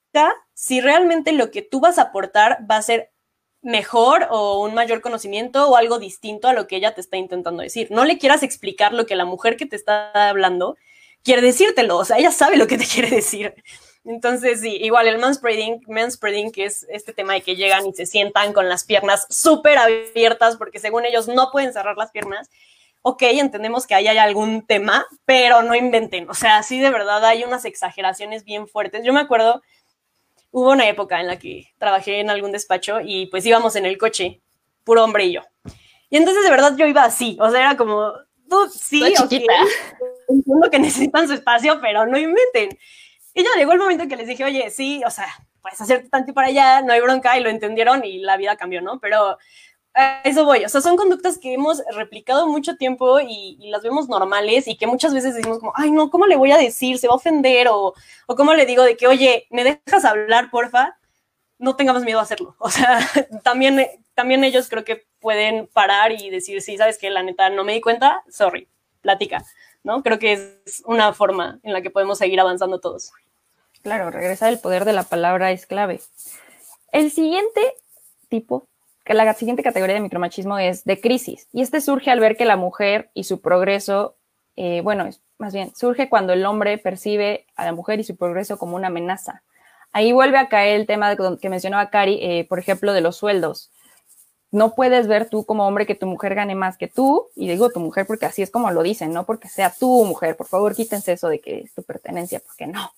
si 0.53 0.81
realmente 0.81 1.33
lo 1.33 1.51
que 1.51 1.63
tú 1.63 1.81
vas 1.81 1.99
a 1.99 2.03
aportar 2.03 2.67
va 2.71 2.77
a 2.77 2.83
ser 2.83 3.13
mejor 3.67 4.29
o 4.31 4.61
un 4.63 4.75
mayor 4.75 5.01
conocimiento 5.01 5.69
o 5.69 5.77
algo 5.77 5.99
distinto 5.99 6.47
a 6.47 6.53
lo 6.53 6.69
que 6.69 6.77
ella 6.77 6.95
te 6.95 7.01
está 7.01 7.17
intentando 7.17 7.65
decir. 7.65 7.89
No 7.91 8.05
le 8.05 8.17
quieras 8.17 8.45
explicar 8.45 8.93
lo 8.95 9.07
que 9.07 9.17
la 9.17 9.25
mujer 9.25 9.57
que 9.57 9.67
te 9.67 9.75
está 9.75 10.29
hablando 10.29 10.77
quiere 11.25 11.43
decírtelo, 11.43 11.97
o 11.97 12.05
sea, 12.05 12.19
ella 12.19 12.31
sabe 12.31 12.57
lo 12.57 12.69
que 12.69 12.79
te 12.79 12.87
quiere 12.93 13.11
decir. 13.11 13.55
Entonces, 14.05 14.61
sí, 14.61 14.77
igual 14.81 15.09
el 15.09 15.19
manspreading, 15.19 15.83
manspreading, 15.89 16.53
que 16.53 16.67
es 16.67 16.87
este 16.91 17.13
tema 17.13 17.33
de 17.33 17.41
que 17.41 17.57
llegan 17.57 17.85
y 17.89 17.93
se 17.93 18.07
sientan 18.07 18.53
con 18.53 18.69
las 18.69 18.85
piernas 18.85 19.27
súper 19.31 19.79
abiertas 19.79 20.57
porque 20.57 20.79
según 20.79 21.05
ellos 21.05 21.27
no 21.27 21.51
pueden 21.51 21.73
cerrar 21.73 21.97
las 21.97 22.13
piernas. 22.13 22.49
Ok, 23.03 23.23
entendemos 23.23 23.85
que 23.85 23.97
ahí 23.97 24.07
hay 24.07 24.19
algún 24.19 24.65
tema, 24.65 25.07
pero 25.25 25.63
no 25.63 25.75
inventen. 25.75 26.31
O 26.31 26.35
sea, 26.35 26.63
sí, 26.63 26.79
de 26.79 26.91
verdad 26.91 27.25
hay 27.25 27.43
unas 27.43 27.65
exageraciones 27.65 28.45
bien 28.45 28.69
fuertes. 28.69 29.05
Yo 29.05 29.13
me 29.13 29.21
acuerdo, 29.21 29.61
hubo 30.57 30.71
una 30.71 30.89
época 30.89 31.21
en 31.21 31.27
la 31.27 31.39
que 31.39 31.75
trabajé 31.77 32.19
en 32.19 32.31
algún 32.31 32.51
despacho 32.51 33.01
y 33.05 33.27
pues 33.27 33.45
íbamos 33.45 33.77
en 33.77 33.85
el 33.85 33.99
coche, 33.99 34.41
puro 34.85 35.05
hombre 35.05 35.27
y 35.27 35.33
yo. 35.33 35.43
Y 36.09 36.17
entonces 36.17 36.45
de 36.45 36.51
verdad 36.51 36.75
yo 36.79 36.87
iba 36.87 37.05
así, 37.05 37.37
o 37.43 37.51
sea, 37.51 37.61
era 37.61 37.77
como, 37.77 38.11
tú 38.49 38.67
sí, 38.71 39.03
chiquita. 39.15 39.53
entiendo 40.31 40.71
que 40.71 40.79
necesitan 40.79 41.29
su 41.29 41.35
espacio, 41.35 41.79
pero 41.83 42.07
no 42.07 42.17
inventen. 42.17 42.71
Y 43.35 43.43
ya 43.43 43.51
llegó 43.59 43.73
el 43.73 43.81
momento 43.81 44.05
en 44.05 44.09
que 44.09 44.17
les 44.17 44.29
dije, 44.29 44.45
oye, 44.45 44.71
sí, 44.71 45.03
o 45.07 45.11
sea, 45.11 45.29
puedes 45.61 45.79
hacerte 45.79 46.09
tanto 46.09 46.33
para 46.33 46.49
allá, 46.49 46.81
no 46.81 46.95
hay 46.95 47.03
bronca, 47.03 47.39
y 47.39 47.43
lo 47.43 47.51
entendieron 47.51 48.03
y 48.03 48.21
la 48.21 48.39
vida 48.39 48.57
cambió, 48.57 48.81
¿no? 48.81 48.99
Pero 48.99 49.37
a 49.97 50.21
eso 50.25 50.45
voy, 50.45 50.65
o 50.65 50.69
sea, 50.69 50.83
son 50.83 50.97
conductas 50.97 51.39
que 51.39 51.55
hemos 51.55 51.83
replicado 51.95 52.47
mucho 52.47 52.77
tiempo 52.77 53.19
y, 53.19 53.57
las 53.71 53.83
vemos 53.83 54.09
normales 54.09 54.69
y 54.69 54.77
que 54.77 54.87
muchas 54.87 55.13
veces 55.13 55.35
decimos 55.35 55.59
como, 55.59 55.73
ay, 55.75 55.91
no, 55.91 56.11
¿cómo 56.11 56.27
le 56.27 56.37
voy 56.37 56.53
a 56.53 56.59
decir? 56.59 56.99
¿Se 56.99 57.09
va 57.09 57.15
a 57.15 57.17
ofender? 57.17 57.69
O, 57.69 57.95
o 58.27 58.37
¿cómo 58.37 58.55
le 58.55 58.67
digo 58.67 58.83
de 58.83 58.97
que, 58.97 59.07
oye, 59.07 59.47
¿me 59.51 59.65
dejas 59.65 60.05
hablar, 60.05 60.51
porfa? 60.51 60.97
No 61.59 61.75
tengamos 61.77 62.05
miedo 62.05 62.21
a 62.21 62.23
hacerlo. 62.23 62.55
O 62.59 62.71
sea, 62.71 63.01
también, 63.43 63.87
también 64.15 64.45
ellos 64.45 64.69
creo 64.69 64.85
que 64.85 65.07
pueden 65.19 65.67
parar 65.67 66.13
y 66.13 66.31
decir, 66.31 66.61
sí, 66.61 66.77
sabes 66.77 66.99
que 66.99 67.11
la 67.11 67.23
neta 67.23 67.49
no 67.49 67.65
me 67.65 67.73
di 67.73 67.81
cuenta, 67.81 68.23
sorry, 68.29 68.69
platica, 69.01 69.43
¿no? 69.83 70.03
Creo 70.03 70.19
que 70.19 70.33
es 70.33 70.83
una 70.85 71.15
forma 71.15 71.59
en 71.63 71.73
la 71.73 71.81
que 71.81 71.91
podemos 71.91 72.19
seguir 72.19 72.39
avanzando 72.39 72.81
todos. 72.81 73.13
Claro, 73.83 74.11
regresar 74.11 74.53
el 74.53 74.59
poder 74.59 74.85
de 74.85 74.93
la 74.93 75.05
palabra 75.05 75.53
es 75.53 75.65
clave. 75.65 76.01
El 76.93 77.11
siguiente 77.11 77.75
tipo, 78.29 78.67
la 79.15 79.33
siguiente 79.35 79.63
categoría 79.63 79.95
de 79.95 80.01
micromachismo 80.01 80.59
es 80.59 80.85
de 80.85 81.01
crisis. 81.01 81.49
Y 81.53 81.63
este 81.63 81.81
surge 81.81 82.11
al 82.11 82.21
ver 82.21 82.37
que 82.37 82.45
la 82.45 82.57
mujer 82.57 83.11
y 83.15 83.25
su 83.25 83.41
progreso, 83.41 84.17
eh, 84.57 84.81
bueno, 84.83 85.09
más 85.39 85.53
bien, 85.53 85.75
surge 85.75 86.09
cuando 86.09 86.33
el 86.33 86.45
hombre 86.47 86.79
percibe 86.79 87.47
a 87.57 87.65
la 87.65 87.73
mujer 87.73 88.01
y 88.01 88.05
su 88.05 88.17
progreso 88.17 88.59
como 88.59 88.77
una 88.77 88.89
amenaza. 88.89 89.43
Ahí 89.93 90.13
vuelve 90.13 90.39
a 90.39 90.49
caer 90.49 90.81
el 90.81 90.87
tema 90.87 91.17
que 91.41 91.49
mencionaba 91.49 91.91
Cari, 91.91 92.19
eh, 92.21 92.47
por 92.49 92.59
ejemplo, 92.59 92.93
de 92.93 93.01
los 93.01 93.17
sueldos. 93.17 93.71
No 94.51 94.75
puedes 94.75 95.07
ver 95.07 95.29
tú 95.29 95.45
como 95.45 95.67
hombre 95.67 95.87
que 95.87 95.95
tu 95.95 96.07
mujer 96.07 96.35
gane 96.35 96.55
más 96.55 96.77
que 96.77 96.89
tú, 96.89 97.29
y 97.35 97.49
digo 97.49 97.71
tu 97.71 97.81
mujer 97.81 98.07
porque 98.07 98.27
así 98.27 98.43
es 98.43 98.51
como 98.51 98.71
lo 98.71 98.83
dicen, 98.83 99.13
no 99.13 99.25
porque 99.25 99.49
sea 99.49 99.71
tu 99.71 100.05
mujer. 100.05 100.37
Por 100.37 100.47
favor, 100.47 100.75
quítense 100.75 101.13
eso 101.13 101.29
de 101.29 101.41
que 101.41 101.61
es 101.61 101.75
tu 101.75 101.83
pertenencia, 101.83 102.41
porque 102.41 102.67
no 102.67 102.93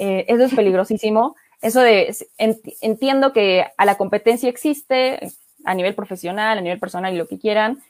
eh, 0.00 0.24
eso 0.28 0.44
es 0.44 0.54
peligrosísimo. 0.54 1.36
Eso 1.60 1.80
de, 1.80 2.14
entiendo 2.38 3.32
que 3.32 3.66
a 3.76 3.84
la 3.84 3.98
competencia 3.98 4.48
existe 4.48 5.32
a 5.64 5.74
nivel 5.74 5.94
profesional, 5.94 6.58
a 6.58 6.62
nivel 6.62 6.80
personal 6.80 7.12
y 7.12 7.18
lo 7.18 7.28
que 7.28 7.38
quieran, 7.38 7.82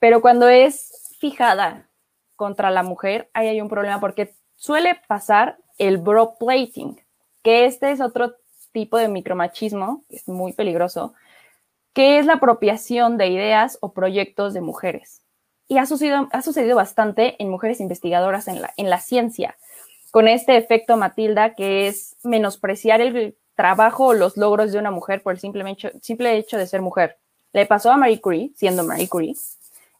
pero 0.00 0.20
cuando 0.20 0.48
es 0.48 1.14
fijada 1.20 1.88
contra 2.34 2.70
la 2.70 2.82
mujer, 2.82 3.30
ahí 3.32 3.48
hay 3.48 3.60
un 3.60 3.68
problema 3.68 4.00
porque 4.00 4.34
suele 4.56 5.00
pasar 5.06 5.58
el 5.78 5.98
bro 5.98 6.34
plating, 6.38 7.00
que 7.42 7.66
este 7.66 7.92
es 7.92 8.00
otro 8.00 8.34
tipo 8.72 8.98
de 8.98 9.08
micromachismo, 9.08 10.04
que 10.08 10.16
es 10.16 10.28
muy 10.28 10.52
peligroso, 10.52 11.14
que 11.92 12.18
es 12.18 12.26
la 12.26 12.34
apropiación 12.34 13.18
de 13.18 13.28
ideas 13.28 13.78
o 13.80 13.92
proyectos 13.92 14.54
de 14.54 14.60
mujeres. 14.62 15.22
Y 15.68 15.78
ha 15.78 15.86
sucedido, 15.86 16.28
ha 16.32 16.42
sucedido 16.42 16.76
bastante 16.76 17.40
en 17.40 17.50
mujeres 17.50 17.80
investigadoras 17.80 18.48
en 18.48 18.62
la, 18.62 18.72
en 18.76 18.90
la 18.90 18.98
ciencia 19.00 19.56
con 20.10 20.28
este 20.28 20.56
efecto 20.56 20.96
Matilda, 20.96 21.54
que 21.54 21.86
es 21.86 22.16
menospreciar 22.22 23.00
el 23.00 23.36
trabajo 23.54 24.06
o 24.06 24.14
los 24.14 24.36
logros 24.36 24.72
de 24.72 24.78
una 24.78 24.90
mujer 24.90 25.22
por 25.22 25.34
el 25.34 25.40
simple 25.40 25.64
hecho, 26.36 26.58
de 26.58 26.66
ser 26.66 26.82
mujer. 26.82 27.18
Le 27.52 27.66
pasó 27.66 27.90
a 27.92 27.96
Marie 27.96 28.20
Curie, 28.20 28.52
siendo 28.56 28.84
Marie 28.84 29.08
Curie. 29.08 29.34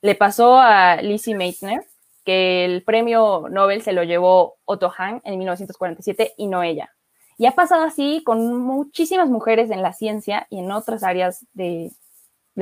Le 0.03 0.14
pasó 0.14 0.59
a 0.59 0.96
Lizzie 1.03 1.35
Meitner, 1.35 1.85
que 2.25 2.64
el 2.64 2.83
premio 2.83 3.49
Nobel 3.51 3.83
se 3.83 3.92
lo 3.92 4.03
llevó 4.03 4.57
Otto 4.64 4.92
Hahn 4.96 5.20
en 5.25 5.38
1947 5.38 6.35
y 6.37 6.46
no 6.46 6.62
ella. 6.62 6.90
Y 7.38 7.46
ha 7.46 7.53
pasado 7.53 7.85
así 7.85 8.23
con 8.25 8.57
muchísimas 8.57 9.29
mujeres 9.29 9.70
en 9.70 9.83
la 9.83 9.92
ciencia 9.92 10.46
y 10.51 10.59
en 10.59 10.70
otras 10.73 11.03
áreas 11.03 11.46
de 11.55 11.92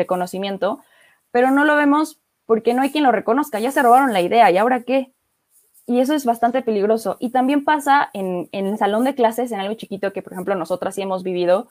conocimiento, 0.06 0.80
pero 1.30 1.50
no 1.50 1.64
lo 1.64 1.76
vemos 1.76 2.20
porque 2.46 2.74
no 2.74 2.82
hay 2.82 2.90
quien 2.90 3.04
lo 3.04 3.12
reconozca. 3.12 3.61
Ya 3.61 3.72
se 3.72 3.82
robaron 3.82 4.12
la 4.12 4.20
idea, 4.20 4.50
¿y 4.50 4.56
ahora 4.56 4.82
qué? 4.82 5.12
Y 5.88 6.01
eso 6.01 6.12
es 6.12 6.27
bastante 6.27 6.61
peligroso. 6.61 7.16
Y 7.18 7.31
también 7.31 7.64
pasa 7.64 8.11
en, 8.12 8.51
el 8.53 8.77
salón 8.77 9.05
de 9.05 9.14
clases, 9.14 9.51
en 9.53 9.61
algo 9.61 9.72
chiquito 9.72 10.12
que, 10.12 10.20
por 10.20 10.35
ejemplo, 10.35 10.55
nosotras 10.55 10.94
sí 10.94 11.01
hemos 11.01 11.22
vivido. 11.22 11.70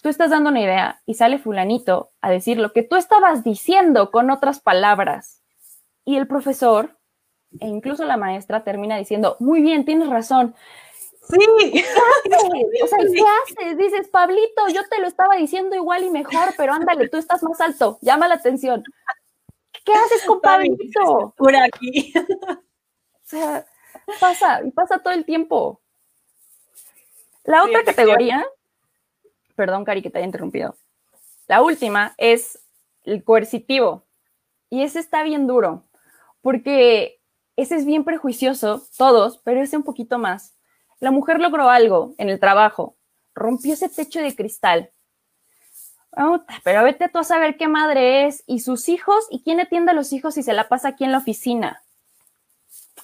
Tú 0.00 0.08
estás 0.08 0.30
dando 0.30 0.50
una 0.50 0.60
idea 0.60 1.02
y 1.06 1.14
sale 1.14 1.40
fulanito 1.40 2.12
a 2.20 2.30
decir 2.30 2.58
lo 2.58 2.72
que 2.72 2.84
tú 2.84 2.94
estabas 2.94 3.42
diciendo 3.42 4.12
con 4.12 4.30
otras 4.30 4.60
palabras. 4.60 5.42
Y 6.04 6.14
el 6.14 6.28
profesor, 6.28 6.96
e 7.58 7.66
incluso 7.66 8.04
la 8.04 8.16
maestra, 8.16 8.62
termina 8.62 8.96
diciendo, 8.96 9.36
muy 9.40 9.60
bien, 9.60 9.84
tienes 9.84 10.08
razón. 10.08 10.54
Sí. 11.28 11.84
O 12.80 12.86
sea, 12.86 12.98
¿qué 13.12 13.24
haces? 13.64 13.76
Dices, 13.76 14.06
Pablito, 14.06 14.68
yo 14.72 14.82
te 14.88 15.00
lo 15.00 15.08
estaba 15.08 15.34
diciendo 15.34 15.74
igual 15.74 16.04
y 16.04 16.10
mejor, 16.10 16.54
pero 16.56 16.74
ándale, 16.74 17.08
tú 17.08 17.16
estás 17.16 17.42
más 17.42 17.60
alto, 17.60 17.98
llama 18.02 18.28
la 18.28 18.34
atención. 18.34 18.84
¿Qué 19.84 19.92
haces 19.92 20.24
con 20.24 20.40
Pablito? 20.40 21.34
Por 21.36 21.56
aquí. 21.56 22.12
O 23.26 23.28
sea, 23.28 23.66
pasa, 24.20 24.62
y 24.64 24.70
pasa 24.70 25.00
todo 25.00 25.12
el 25.12 25.24
tiempo. 25.24 25.80
La 27.42 27.64
otra 27.64 27.82
categoría, 27.82 28.46
perdón, 29.56 29.84
Cari, 29.84 30.00
que 30.00 30.10
te 30.10 30.18
haya 30.18 30.26
interrumpido. 30.26 30.76
La 31.48 31.60
última 31.60 32.14
es 32.18 32.60
el 33.02 33.24
coercitivo. 33.24 34.04
Y 34.70 34.82
ese 34.82 35.00
está 35.00 35.24
bien 35.24 35.48
duro, 35.48 35.84
porque 36.40 37.20
ese 37.56 37.74
es 37.74 37.84
bien 37.84 38.04
prejuicioso, 38.04 38.86
todos, 38.96 39.38
pero 39.38 39.60
ese 39.60 39.76
un 39.76 39.82
poquito 39.82 40.18
más. 40.18 40.54
La 41.00 41.10
mujer 41.10 41.40
logró 41.40 41.68
algo 41.68 42.14
en 42.18 42.30
el 42.30 42.38
trabajo, 42.38 42.96
rompió 43.34 43.74
ese 43.74 43.88
techo 43.88 44.20
de 44.20 44.36
cristal. 44.36 44.92
pero 46.62 46.84
vete 46.84 47.08
tú 47.08 47.18
a 47.18 47.24
saber 47.24 47.56
qué 47.56 47.66
madre 47.66 48.26
es 48.26 48.44
y 48.46 48.60
sus 48.60 48.88
hijos 48.88 49.26
y 49.30 49.42
quién 49.42 49.60
atiende 49.60 49.90
a 49.90 49.94
los 49.94 50.12
hijos 50.12 50.38
y 50.38 50.44
se 50.44 50.52
la 50.52 50.68
pasa 50.68 50.88
aquí 50.88 51.04
en 51.04 51.12
la 51.12 51.18
oficina. 51.18 51.82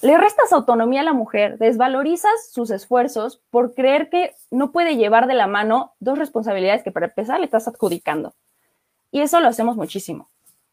Le 0.02 0.18
restas 0.18 0.52
autonomía 0.52 1.00
a 1.00 1.04
la 1.04 1.12
mujer, 1.12 1.58
desvalorizas 1.58 2.50
sus 2.50 2.70
esfuerzos 2.70 3.40
por 3.50 3.72
creer 3.72 4.10
que 4.10 4.34
no 4.50 4.72
puede 4.72 4.96
llevar 4.96 5.28
de 5.28 5.34
la 5.34 5.46
mano 5.46 5.94
dos 6.00 6.18
responsabilidades 6.18 6.82
que 6.82 6.90
para 6.90 7.06
empezar 7.06 7.38
le 7.38 7.44
estás 7.44 7.68
adjudicando. 7.68 8.34
Y 9.12 9.20
eso 9.20 9.38
lo 9.38 9.46
hacemos 9.46 9.76
muchísimo, 9.76 10.28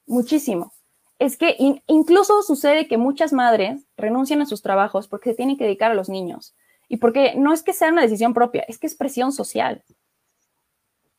muchísimo. 0.08 0.74
Es 1.20 1.38
que 1.38 1.56
incluso 1.86 2.42
sucede 2.42 2.88
que 2.88 2.98
muchas 2.98 3.32
madres 3.32 3.86
renuncian 3.98 4.42
a 4.42 4.48
sus 4.48 4.64
trabajos 4.64 5.08
porque 5.08 5.30
se 5.30 5.36
tienen 5.36 5.58
que 5.58 5.66
dedicar 5.66 5.92
a 5.92 5.96
los 5.96 6.10
niños. 6.10 6.56
Y 6.88 6.98
porque 6.98 7.36
no 7.36 7.54
es 7.54 7.62
que 7.62 7.74
sea 7.74 7.90
una 7.90 8.02
decisión 8.02 8.34
propia, 8.34 8.66
es 8.68 8.80
que 8.80 8.88
es 8.88 8.96
presión 8.96 9.32
social. 9.32 9.84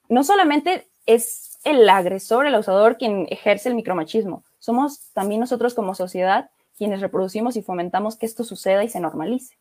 No 0.09 0.25
solamente 0.25 0.88
es 1.07 1.59
el 1.62 1.88
agresor, 1.88 2.46
el 2.46 2.55
abusador 2.55 2.99
quien 2.99 3.29
ejerce 3.31 3.68
el 3.68 3.77
micromachismo, 3.77 4.42
somos 4.59 5.11
también 5.12 5.40
nosotros 5.40 5.75
como 5.75 5.94
sociedad 5.94 6.51
quienes 6.81 7.03
reproducimos 7.03 7.57
y 7.57 7.62
fomentamos 7.62 8.16
que 8.16 8.25
esto 8.25 8.43
suceda 8.43 8.83
y 8.83 8.88
se 8.88 9.01
normalice. 9.01 9.59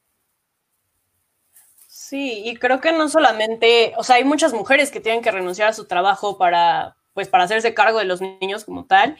Sí, 1.85 2.43
y 2.45 2.55
creo 2.55 2.79
que 2.79 2.93
no 2.93 3.09
solamente, 3.09 3.91
o 3.97 4.05
sea, 4.05 4.15
hay 4.15 4.23
muchas 4.23 4.53
mujeres 4.53 4.89
que 4.89 5.01
tienen 5.01 5.21
que 5.21 5.29
renunciar 5.29 5.67
a 5.67 5.73
su 5.73 5.85
trabajo 5.85 6.37
para, 6.37 6.95
pues, 7.13 7.27
para 7.27 7.43
hacerse 7.43 7.73
cargo 7.73 7.99
de 7.99 8.05
los 8.05 8.21
niños 8.21 8.63
como 8.63 8.85
tal. 8.85 9.17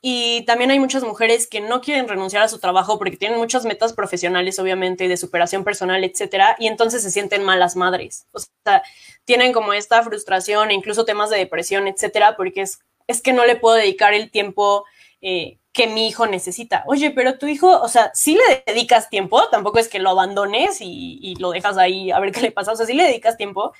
Y 0.00 0.46
también 0.46 0.70
hay 0.70 0.78
muchas 0.78 1.04
mujeres 1.04 1.46
que 1.46 1.60
no 1.60 1.82
quieren 1.82 2.08
renunciar 2.08 2.42
a 2.42 2.48
su 2.48 2.58
trabajo 2.60 2.96
porque 2.96 3.18
tienen 3.18 3.38
muchas 3.38 3.66
metas 3.66 3.92
profesionales, 3.92 4.58
obviamente, 4.58 5.06
de 5.06 5.18
superación 5.18 5.64
personal, 5.64 6.02
etcétera, 6.02 6.56
y 6.58 6.66
entonces 6.66 7.02
se 7.02 7.10
sienten 7.10 7.44
malas 7.44 7.76
madres. 7.76 8.26
O 8.32 8.38
sea, 8.38 8.82
tienen 9.26 9.52
como 9.52 9.74
esta 9.74 10.02
frustración 10.02 10.70
e 10.70 10.74
incluso 10.74 11.04
temas 11.04 11.28
de 11.28 11.36
depresión, 11.36 11.88
etcétera, 11.88 12.36
porque 12.38 12.62
es, 12.62 12.78
es 13.06 13.20
que 13.20 13.34
no 13.34 13.44
le 13.44 13.56
puedo 13.56 13.76
dedicar 13.76 14.14
el 14.14 14.30
tiempo 14.30 14.86
eh, 15.20 15.58
que 15.74 15.88
mi 15.88 16.06
hijo 16.06 16.26
necesita. 16.28 16.84
Oye, 16.86 17.10
pero 17.10 17.36
tu 17.36 17.48
hijo, 17.48 17.68
o 17.82 17.88
sea, 17.88 18.12
si 18.14 18.36
le 18.36 18.62
dedicas 18.64 19.10
tiempo, 19.10 19.48
tampoco 19.50 19.80
es 19.80 19.88
que 19.88 19.98
lo 19.98 20.10
abandones 20.10 20.78
y, 20.80 21.34
lo 21.40 21.50
dejas 21.50 21.76
ahí 21.76 22.12
a 22.12 22.20
ver 22.20 22.30
qué 22.30 22.40
le 22.40 22.52
pasa, 22.52 22.72
o 22.72 22.76
sea, 22.76 22.86
sí 22.86 22.94
le 22.94 23.02
dedicas 23.02 23.36
tiempo, 23.36 23.72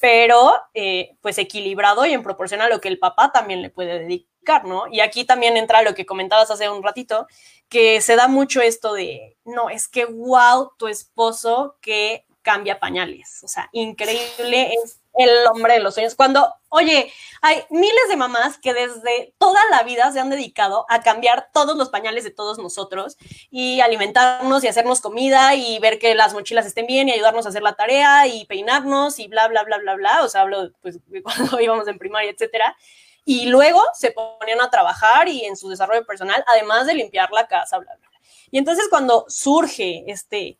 pero 0.00 0.54
eh, 0.74 1.16
pues 1.22 1.38
equilibrado 1.38 2.04
y 2.04 2.12
en 2.12 2.24
proporción 2.24 2.60
a 2.62 2.68
lo 2.68 2.80
que 2.80 2.88
el 2.88 2.98
papá 2.98 3.30
también 3.30 3.62
le 3.62 3.70
puede 3.70 4.00
dedicar, 4.00 4.64
¿no? 4.64 4.88
Y 4.90 4.98
aquí 4.98 5.24
también 5.24 5.56
entra 5.56 5.82
lo 5.82 5.94
que 5.94 6.04
comentabas 6.04 6.50
hace 6.50 6.68
un 6.68 6.82
ratito, 6.82 7.28
que 7.68 8.00
se 8.00 8.16
da 8.16 8.26
mucho 8.26 8.60
esto 8.60 8.92
de, 8.92 9.36
no, 9.44 9.70
es 9.70 9.86
que 9.86 10.04
wow, 10.04 10.72
tu 10.76 10.88
esposo 10.88 11.76
que 11.80 12.26
cambia 12.42 12.80
pañales, 12.80 13.40
o 13.44 13.48
sea, 13.48 13.68
increíble, 13.70 14.72
es 14.82 15.00
el 15.16 15.46
hombre 15.46 15.74
de 15.74 15.80
los 15.80 15.94
sueños. 15.94 16.14
Cuando, 16.14 16.54
oye, 16.68 17.12
hay 17.42 17.64
miles 17.70 18.08
de 18.08 18.16
mamás 18.16 18.58
que 18.58 18.74
desde 18.74 19.34
toda 19.38 19.60
la 19.70 19.82
vida 19.82 20.10
se 20.12 20.20
han 20.20 20.30
dedicado 20.30 20.86
a 20.88 21.02
cambiar 21.02 21.50
todos 21.52 21.76
los 21.76 21.88
pañales 21.88 22.24
de 22.24 22.30
todos 22.30 22.58
nosotros 22.58 23.16
y 23.50 23.80
alimentarnos 23.80 24.64
y 24.64 24.68
hacernos 24.68 25.00
comida 25.00 25.54
y 25.54 25.78
ver 25.78 25.98
que 25.98 26.14
las 26.14 26.34
mochilas 26.34 26.66
estén 26.66 26.86
bien 26.86 27.08
y 27.08 27.12
ayudarnos 27.12 27.46
a 27.46 27.50
hacer 27.50 27.62
la 27.62 27.74
tarea 27.74 28.26
y 28.26 28.44
peinarnos 28.46 29.18
y 29.18 29.28
bla, 29.28 29.48
bla, 29.48 29.64
bla, 29.64 29.78
bla, 29.78 29.94
bla. 29.94 30.24
O 30.24 30.28
sea, 30.28 30.42
hablo 30.42 30.70
pues 30.82 30.98
cuando 31.22 31.60
íbamos 31.60 31.88
en 31.88 31.98
primaria, 31.98 32.30
etcétera. 32.30 32.76
Y 33.24 33.46
luego 33.46 33.82
se 33.94 34.12
ponían 34.12 34.60
a 34.60 34.70
trabajar 34.70 35.28
y 35.28 35.44
en 35.44 35.56
su 35.56 35.68
desarrollo 35.68 36.06
personal, 36.06 36.44
además 36.46 36.86
de 36.86 36.94
limpiar 36.94 37.30
la 37.32 37.46
casa, 37.48 37.78
bla, 37.78 37.92
bla. 37.96 38.06
Y 38.50 38.58
entonces 38.58 38.86
cuando 38.88 39.24
surge 39.28 40.04
este, 40.06 40.58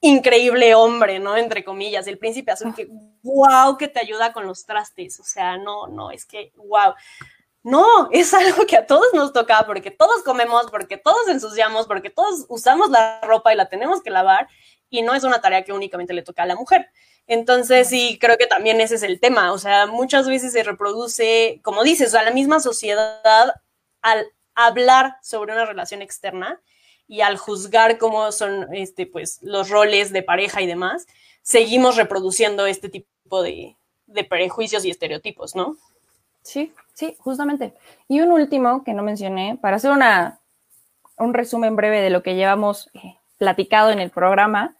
increíble 0.00 0.74
hombre, 0.74 1.18
¿no? 1.18 1.36
Entre 1.36 1.64
comillas, 1.64 2.06
el 2.06 2.18
príncipe 2.18 2.52
azul, 2.52 2.74
que 2.74 2.88
wow, 3.22 3.76
que 3.76 3.88
te 3.88 4.00
ayuda 4.00 4.32
con 4.32 4.46
los 4.46 4.64
trastes. 4.64 5.20
O 5.20 5.24
sea, 5.24 5.56
no, 5.58 5.86
no, 5.86 6.10
es 6.10 6.24
que 6.24 6.52
wow. 6.56 6.94
No, 7.62 8.08
es 8.10 8.32
algo 8.32 8.64
que 8.66 8.78
a 8.78 8.86
todos 8.86 9.12
nos 9.12 9.32
toca 9.32 9.64
porque 9.66 9.90
todos 9.90 10.22
comemos, 10.22 10.70
porque 10.70 10.96
todos 10.96 11.28
ensuciamos, 11.28 11.86
porque 11.86 12.08
todos 12.08 12.46
usamos 12.48 12.90
la 12.90 13.20
ropa 13.22 13.52
y 13.52 13.56
la 13.56 13.68
tenemos 13.68 14.02
que 14.02 14.10
lavar 14.10 14.48
y 14.88 15.02
no 15.02 15.14
es 15.14 15.24
una 15.24 15.40
tarea 15.40 15.62
que 15.62 15.72
únicamente 15.72 16.14
le 16.14 16.22
toca 16.22 16.44
a 16.44 16.46
la 16.46 16.56
mujer. 16.56 16.88
Entonces, 17.26 17.88
sí, 17.88 18.18
creo 18.20 18.38
que 18.38 18.46
también 18.46 18.80
ese 18.80 18.96
es 18.96 19.02
el 19.02 19.20
tema. 19.20 19.52
O 19.52 19.58
sea, 19.58 19.86
muchas 19.86 20.26
veces 20.26 20.52
se 20.52 20.62
reproduce, 20.62 21.60
como 21.62 21.84
dices, 21.84 22.14
a 22.14 22.22
la 22.22 22.30
misma 22.30 22.60
sociedad 22.60 23.54
al 24.02 24.26
hablar 24.54 25.18
sobre 25.22 25.52
una 25.52 25.66
relación 25.66 26.02
externa 26.02 26.60
y 27.10 27.22
al 27.22 27.38
juzgar 27.38 27.98
cómo 27.98 28.30
son 28.30 28.72
este, 28.72 29.04
pues, 29.04 29.42
los 29.42 29.68
roles 29.68 30.12
de 30.12 30.22
pareja 30.22 30.62
y 30.62 30.68
demás, 30.68 31.08
seguimos 31.42 31.96
reproduciendo 31.96 32.66
este 32.66 32.88
tipo 32.88 33.42
de, 33.42 33.76
prejuicios 34.28 34.84
y 34.84 34.90
estereotipos, 34.90 35.56
¿no? 35.56 35.76
Sí, 36.42 36.72
sí, 36.94 37.16
justamente. 37.18 37.74
Y 38.06 38.20
un 38.20 38.30
último 38.30 38.84
que 38.84 38.94
no 38.94 39.02
mencioné, 39.02 39.58
para 39.60 39.76
hacer 39.76 39.90
una, 39.90 40.38
un 41.18 41.34
resumen 41.34 41.74
breve 41.74 42.00
de 42.00 42.10
lo 42.10 42.22
que 42.22 42.36
llevamos 42.36 42.88
eh, 42.94 43.16
platicado 43.38 43.90
en 43.90 43.98
el 43.98 44.10
programa, 44.10 44.76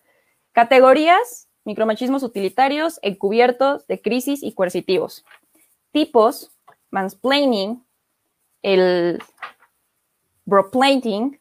categorías, 0.53 1.49
micromachismos 1.65 2.23
utilitarios, 2.23 3.01
encubiertos, 3.03 3.89
de 3.89 4.01
crisis 4.01 4.45
y 4.45 4.53
coercitivos. 4.53 5.25
Tipos, 5.91 6.53
mansplaining, 6.91 7.85
el 8.63 9.21
broplating, 10.45 11.41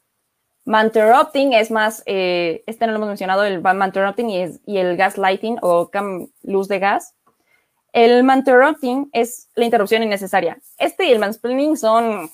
Manterrupting 0.69 1.53
es 1.53 1.71
más, 1.71 2.03
eh, 2.05 2.63
este 2.67 2.85
no 2.85 2.91
lo 2.91 2.97
hemos 2.97 3.07
mencionado, 3.07 3.43
el 3.43 3.59
manterrupting 3.59 4.29
y, 4.29 4.45
y 4.67 4.77
el 4.77 4.97
gaslighting 4.97 5.57
o 5.63 5.89
luz 6.43 6.67
de 6.67 6.77
gas. 6.77 7.15
El 7.91 8.23
manterrupting 8.23 9.09
es 9.11 9.49
la 9.55 9.65
interrupción 9.65 10.03
innecesaria. 10.03 10.59
Este 10.77 11.07
y 11.07 11.11
el 11.11 11.17
mansplaining 11.17 11.75
son 11.75 12.29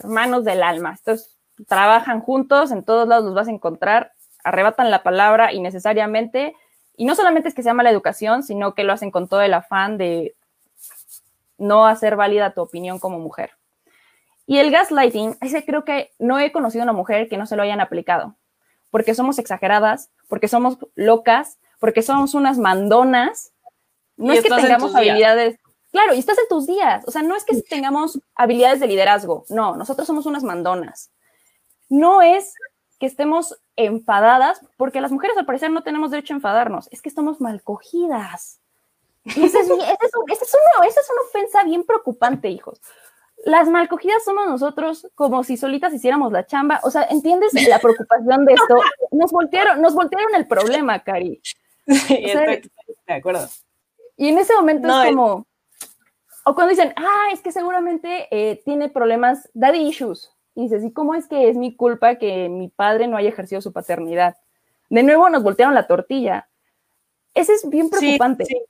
hermanos 0.00 0.44
del 0.44 0.64
alma. 0.64 0.94
Estos 0.94 1.38
trabajan 1.68 2.20
juntos, 2.20 2.72
en 2.72 2.82
todos 2.82 3.06
lados 3.06 3.26
los 3.26 3.34
vas 3.34 3.46
a 3.46 3.52
encontrar, 3.52 4.14
arrebatan 4.42 4.90
la 4.90 5.04
palabra 5.04 5.52
innecesariamente. 5.52 6.56
Y 6.96 7.04
no 7.04 7.14
solamente 7.14 7.50
es 7.50 7.54
que 7.54 7.62
se 7.62 7.68
llama 7.68 7.84
la 7.84 7.92
educación, 7.92 8.42
sino 8.42 8.74
que 8.74 8.82
lo 8.82 8.92
hacen 8.92 9.12
con 9.12 9.28
todo 9.28 9.42
el 9.42 9.54
afán 9.54 9.96
de 9.96 10.34
no 11.56 11.86
hacer 11.86 12.16
válida 12.16 12.52
tu 12.52 12.62
opinión 12.62 12.98
como 12.98 13.20
mujer. 13.20 13.59
Y 14.46 14.58
el 14.58 14.70
gaslighting, 14.70 15.36
ese 15.40 15.64
creo 15.64 15.84
que 15.84 16.12
no 16.18 16.38
he 16.38 16.52
conocido 16.52 16.82
una 16.82 16.92
mujer 16.92 17.28
que 17.28 17.36
no 17.36 17.46
se 17.46 17.56
lo 17.56 17.62
hayan 17.62 17.80
aplicado, 17.80 18.36
porque 18.90 19.14
somos 19.14 19.38
exageradas, 19.38 20.10
porque 20.28 20.48
somos 20.48 20.78
locas, 20.94 21.58
porque 21.78 22.02
somos 22.02 22.34
unas 22.34 22.58
mandonas. 22.58 23.52
No 24.16 24.32
es 24.32 24.42
que 24.42 24.50
tengamos 24.50 24.94
habilidades. 24.94 25.58
Claro, 25.92 26.14
y 26.14 26.18
estás 26.18 26.38
en 26.38 26.48
tus 26.48 26.66
días. 26.66 27.04
O 27.06 27.10
sea, 27.10 27.22
no 27.22 27.36
es 27.36 27.44
que 27.44 27.62
tengamos 27.62 28.20
habilidades 28.34 28.80
de 28.80 28.86
liderazgo. 28.86 29.44
No, 29.48 29.76
nosotros 29.76 30.06
somos 30.06 30.26
unas 30.26 30.42
mandonas. 30.42 31.10
No 31.88 32.22
es 32.22 32.54
que 32.98 33.06
estemos 33.06 33.60
enfadadas, 33.76 34.60
porque 34.76 35.00
las 35.00 35.10
mujeres 35.10 35.36
al 35.36 35.46
parecer 35.46 35.70
no 35.70 35.82
tenemos 35.82 36.10
derecho 36.10 36.34
a 36.34 36.36
enfadarnos. 36.36 36.88
Es 36.92 37.02
que 37.02 37.08
estamos 37.08 37.40
mal 37.40 37.62
cogidas. 37.62 38.60
Y 39.24 39.44
esa 39.44 39.60
es, 39.60 39.68
es, 39.68 39.70
es, 39.70 39.70
una, 39.70 40.34
esa 40.86 41.00
es 41.00 41.10
una 41.10 41.22
ofensa 41.28 41.64
bien 41.64 41.84
preocupante, 41.84 42.48
hijos 42.48 42.80
las 43.44 43.68
malcogidas 43.68 44.24
somos 44.24 44.46
nosotros 44.48 45.08
como 45.14 45.44
si 45.44 45.56
solitas 45.56 45.92
hiciéramos 45.92 46.32
la 46.32 46.46
chamba. 46.46 46.80
O 46.82 46.90
sea, 46.90 47.04
¿entiendes 47.04 47.52
la 47.68 47.78
preocupación 47.78 48.44
de 48.44 48.54
esto? 48.54 48.76
Nos 49.12 49.30
voltearon, 49.32 49.82
nos 49.82 49.94
voltearon 49.94 50.34
el 50.36 50.46
problema, 50.46 51.00
Cari. 51.00 51.40
Sí, 51.86 52.18
estoy, 52.22 52.70
de 53.06 53.14
acuerdo. 53.14 53.48
Y 54.16 54.28
en 54.28 54.38
ese 54.38 54.54
momento 54.54 54.88
es 54.88 55.08
como, 55.08 55.46
o 56.44 56.54
cuando 56.54 56.70
dicen, 56.70 56.92
ah, 56.96 57.28
es 57.32 57.40
que 57.40 57.50
seguramente 57.50 58.28
eh, 58.30 58.62
tiene 58.64 58.88
problemas, 58.88 59.48
daddy 59.52 59.88
issues. 59.88 60.30
Y 60.54 60.64
dices, 60.64 60.84
¿y 60.84 60.92
cómo 60.92 61.14
es 61.14 61.26
que 61.26 61.48
es 61.48 61.56
mi 61.56 61.74
culpa 61.74 62.16
que 62.16 62.48
mi 62.48 62.68
padre 62.68 63.08
no 63.08 63.16
haya 63.16 63.28
ejercido 63.28 63.60
su 63.60 63.72
paternidad? 63.72 64.36
De 64.88 65.02
nuevo 65.02 65.28
nos 65.28 65.42
voltearon 65.42 65.74
la 65.74 65.86
tortilla. 65.86 66.48
Ese 67.34 67.54
es 67.54 67.68
bien 67.68 67.90
preocupante. 67.90 68.44
sí. 68.44 68.62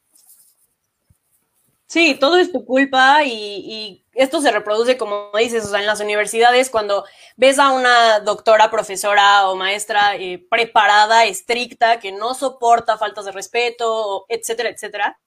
Sí, 1.91 2.17
todo 2.21 2.37
es 2.37 2.53
tu 2.53 2.65
culpa 2.65 3.25
y, 3.25 4.00
esto 4.23 4.41
se 4.41 4.51
reproduce, 4.51 4.99
como 4.99 5.31
dices, 5.39 5.65
o 5.65 5.69
sea, 5.69 5.81
en 5.81 5.87
las 5.87 6.01
universidades, 6.01 6.71
cuando 6.71 7.05
ves 7.37 7.59
a 7.59 7.71
una 7.73 8.21
doctora, 8.21 8.71
profesora 8.71 9.49
o 9.49 9.57
maestra 9.57 10.17
eh, 10.17 10.45
preparada, 10.51 11.25
estricta, 11.25 12.01
que 12.01 12.13
no 12.13 12.35
soporta 12.35 12.99
faltas 12.99 13.25
de 13.25 13.33
respeto, 13.33 14.27
etcétera, 14.29 14.69
etcétera, 14.69 15.19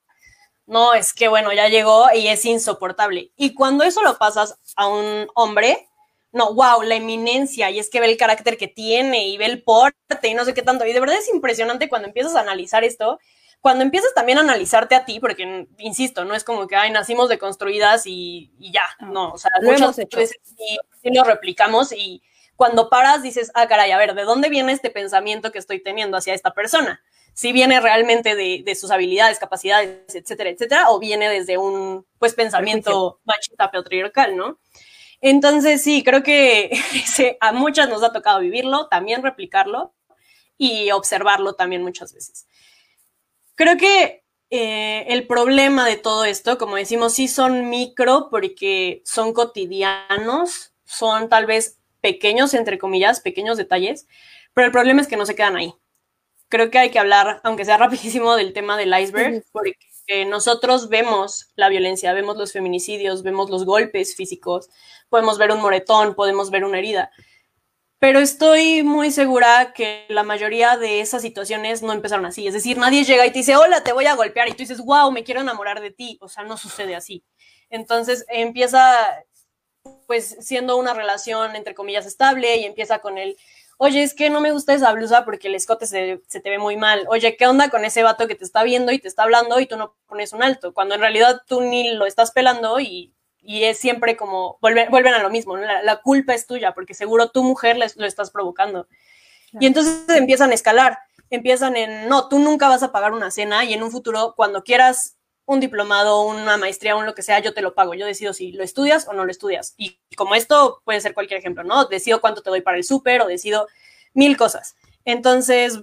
no, 0.66 0.94
es 0.94 1.12
que 1.12 1.28
bueno, 1.28 1.52
ya 1.52 1.68
llegó 1.68 2.06
y 2.14 2.28
es 2.28 2.44
insoportable. 2.44 3.32
Y 3.36 3.54
cuando 3.54 3.84
eso 3.84 4.02
lo 4.02 4.16
pasas 4.16 4.58
a 4.76 4.86
un 4.86 5.28
hombre, 5.34 5.88
no, 6.32 6.54
wow, 6.54 6.82
la 6.82 6.96
eminencia, 6.96 7.70
y 7.70 7.78
es 7.78 7.90
que 7.90 8.00
ve 8.00 8.10
el 8.10 8.16
carácter 8.16 8.56
que 8.56 8.68
tiene 8.68 9.28
y 9.28 9.36
ve 9.36 9.46
el 9.46 9.62
porte 9.62 10.28
y 10.28 10.34
no 10.34 10.44
sé 10.44 10.54
qué 10.54 10.62
tanto. 10.62 10.86
Y 10.86 10.92
de 10.92 11.00
verdad 11.00 11.18
es 11.18 11.28
impresionante 11.28 11.88
cuando 11.88 12.08
empiezas 12.08 12.34
a 12.34 12.40
analizar 12.40 12.84
esto 12.84 13.18
cuando 13.64 13.82
empiezas 13.82 14.12
también 14.12 14.36
a 14.36 14.42
analizarte 14.42 14.94
a 14.94 15.06
ti, 15.06 15.20
porque, 15.20 15.66
insisto, 15.78 16.26
no 16.26 16.34
es 16.34 16.44
como 16.44 16.66
que, 16.66 16.76
ay, 16.76 16.90
nacimos 16.90 17.30
deconstruidas 17.30 18.06
y, 18.06 18.52
y 18.58 18.70
ya, 18.70 18.84
no, 19.00 19.30
o 19.30 19.38
sea, 19.38 19.50
muchas 19.62 19.96
veces 19.96 20.38
sí, 20.42 20.78
lo 21.04 21.24
replicamos 21.24 21.90
y 21.92 22.22
cuando 22.56 22.90
paras 22.90 23.22
dices, 23.22 23.50
ah, 23.54 23.66
caray, 23.66 23.90
a 23.92 23.96
ver, 23.96 24.14
¿de 24.14 24.24
dónde 24.24 24.50
viene 24.50 24.72
este 24.72 24.90
pensamiento 24.90 25.50
que 25.50 25.58
estoy 25.58 25.82
teniendo 25.82 26.18
hacia 26.18 26.34
esta 26.34 26.52
persona? 26.52 27.02
Si 27.32 27.52
viene 27.52 27.80
realmente 27.80 28.36
de, 28.36 28.74
sus 28.74 28.90
habilidades, 28.90 29.38
capacidades, 29.38 30.14
etcétera, 30.14 30.50
etcétera, 30.50 30.90
o 30.90 30.98
viene 30.98 31.30
desde 31.30 31.56
un, 31.56 32.04
pues, 32.18 32.34
pensamiento 32.34 33.22
machista 33.24 33.70
patriarcal, 33.70 34.36
¿no? 34.36 34.58
Entonces, 35.22 35.82
sí, 35.82 36.04
creo 36.04 36.22
que 36.22 36.68
a 37.40 37.52
muchas 37.52 37.88
nos 37.88 38.02
ha 38.02 38.12
tocado 38.12 38.40
vivirlo, 38.40 38.88
también 38.88 39.22
replicarlo 39.22 39.94
y 40.58 40.90
observarlo 40.90 41.54
también 41.54 41.82
muchas 41.82 42.12
veces. 42.12 42.46
Creo 43.54 43.76
que 43.76 44.24
eh, 44.50 45.06
el 45.08 45.26
problema 45.26 45.86
de 45.86 45.96
todo 45.96 46.24
esto, 46.24 46.58
como 46.58 46.76
decimos, 46.76 47.14
sí 47.14 47.28
son 47.28 47.68
micro 47.68 48.28
porque 48.30 49.02
son 49.04 49.32
cotidianos, 49.32 50.72
son 50.84 51.28
tal 51.28 51.46
vez 51.46 51.78
pequeños, 52.00 52.54
entre 52.54 52.78
comillas, 52.78 53.20
pequeños 53.20 53.56
detalles, 53.56 54.06
pero 54.52 54.66
el 54.66 54.72
problema 54.72 55.00
es 55.00 55.08
que 55.08 55.16
no 55.16 55.26
se 55.26 55.34
quedan 55.34 55.56
ahí. 55.56 55.74
Creo 56.48 56.70
que 56.70 56.78
hay 56.78 56.90
que 56.90 56.98
hablar, 56.98 57.40
aunque 57.42 57.64
sea 57.64 57.76
rapidísimo, 57.78 58.36
del 58.36 58.52
tema 58.52 58.76
del 58.76 58.96
iceberg, 58.98 59.44
porque 59.52 60.24
nosotros 60.26 60.88
vemos 60.88 61.50
la 61.56 61.68
violencia, 61.68 62.12
vemos 62.12 62.36
los 62.36 62.52
feminicidios, 62.52 63.22
vemos 63.22 63.50
los 63.50 63.64
golpes 63.64 64.14
físicos, 64.14 64.68
podemos 65.08 65.38
ver 65.38 65.50
un 65.50 65.60
moretón, 65.60 66.14
podemos 66.14 66.50
ver 66.50 66.64
una 66.64 66.78
herida, 66.78 67.10
pero 68.04 68.20
estoy 68.20 68.82
muy 68.82 69.10
segura 69.10 69.72
que 69.72 70.04
la 70.10 70.24
mayoría 70.24 70.76
de 70.76 71.00
esas 71.00 71.22
situaciones 71.22 71.80
no 71.80 71.94
empezaron 71.94 72.26
así. 72.26 72.46
Es 72.46 72.52
decir, 72.52 72.76
nadie 72.76 73.02
llega 73.02 73.24
y 73.24 73.30
te 73.30 73.38
dice, 73.38 73.56
hola, 73.56 73.82
te 73.82 73.94
voy 73.94 74.04
a 74.04 74.14
golpear, 74.14 74.46
y 74.46 74.50
tú 74.50 74.58
dices, 74.58 74.84
wow, 74.84 75.10
me 75.10 75.24
quiero 75.24 75.40
enamorar 75.40 75.80
de 75.80 75.90
ti. 75.90 76.18
O 76.20 76.28
sea, 76.28 76.44
no 76.44 76.58
sucede 76.58 76.94
así. 76.94 77.24
Entonces 77.70 78.26
empieza 78.28 78.94
pues 80.06 80.36
siendo 80.40 80.76
una 80.76 80.92
relación 80.92 81.56
entre 81.56 81.74
comillas 81.74 82.04
estable 82.04 82.58
y 82.58 82.64
empieza 82.64 82.98
con 82.98 83.16
el, 83.16 83.38
oye, 83.78 84.02
es 84.02 84.12
que 84.12 84.28
no 84.28 84.42
me 84.42 84.52
gusta 84.52 84.74
esa 84.74 84.92
blusa 84.92 85.24
porque 85.24 85.48
el 85.48 85.54
escote 85.54 85.86
se, 85.86 86.20
te 86.28 86.50
ve 86.50 86.58
muy 86.58 86.76
mal. 86.76 87.06
Oye, 87.08 87.38
¿qué 87.38 87.46
onda 87.46 87.70
con 87.70 87.86
ese 87.86 88.02
vato 88.02 88.28
que 88.28 88.34
te 88.34 88.44
está 88.44 88.64
viendo 88.64 88.92
y 88.92 88.98
te 88.98 89.08
está 89.08 89.22
hablando 89.22 89.60
y 89.60 89.66
tú 89.66 89.78
no 89.78 89.96
pones 90.06 90.34
un 90.34 90.42
alto? 90.42 90.74
Cuando 90.74 90.94
en 90.94 91.00
realidad 91.00 91.40
tú 91.46 91.62
ni 91.62 91.94
lo 91.94 92.04
estás 92.04 92.32
pelando 92.32 92.78
y, 92.80 93.13
y 93.44 93.64
es 93.64 93.78
siempre 93.78 94.16
como, 94.16 94.58
vuelven, 94.60 94.90
vuelven 94.90 95.14
a 95.14 95.22
lo 95.22 95.30
mismo, 95.30 95.56
¿no? 95.56 95.64
la, 95.64 95.82
la, 95.82 96.00
culpa 96.00 96.34
es 96.34 96.46
tuya 96.46 96.72
porque 96.72 96.94
seguro 96.94 97.30
tu 97.30 97.42
mujer 97.42 97.76
les, 97.76 97.96
lo 97.96 98.06
estás 98.06 98.30
provocando. 98.30 98.88
Y 99.60 99.66
entonces 99.66 100.04
empiezan 100.08 100.50
a 100.50 100.54
escalar, 100.54 100.98
empiezan 101.30 101.76
en, 101.76 102.08
no, 102.08 102.28
tú 102.28 102.38
nunca 102.38 102.68
vas 102.68 102.82
a 102.82 102.90
pagar 102.90 103.12
una 103.12 103.30
cena 103.30 103.64
y 103.64 103.74
en 103.74 103.82
un 103.82 103.90
futuro, 103.90 104.34
cuando 104.36 104.64
quieras 104.64 105.16
un 105.46 105.60
diplomado, 105.60 106.22
una 106.22 106.56
maestría, 106.56 106.96
un 106.96 107.06
lo 107.06 107.14
que 107.14 107.22
sea, 107.22 107.38
yo 107.38 107.52
te 107.52 107.60
lo 107.60 107.74
pago. 107.74 107.94
Yo 107.94 108.06
decido 108.06 108.32
si 108.32 108.52
lo 108.52 108.64
estudias 108.64 109.06
o 109.08 109.12
no 109.12 109.24
lo 109.24 109.30
estudias. 109.30 109.74
Y 109.76 109.98
como 110.16 110.34
esto 110.34 110.80
puede 110.84 111.00
ser 111.00 111.14
cualquier 111.14 111.38
ejemplo, 111.38 111.64
¿no? 111.64 111.84
Decido 111.84 112.20
cuánto 112.20 112.42
te 112.42 112.50
doy 112.50 112.62
para 112.62 112.78
el 112.78 112.84
súper 112.84 113.20
o 113.20 113.26
decido 113.26 113.68
mil 114.14 114.36
cosas. 114.36 114.74
Entonces, 115.04 115.80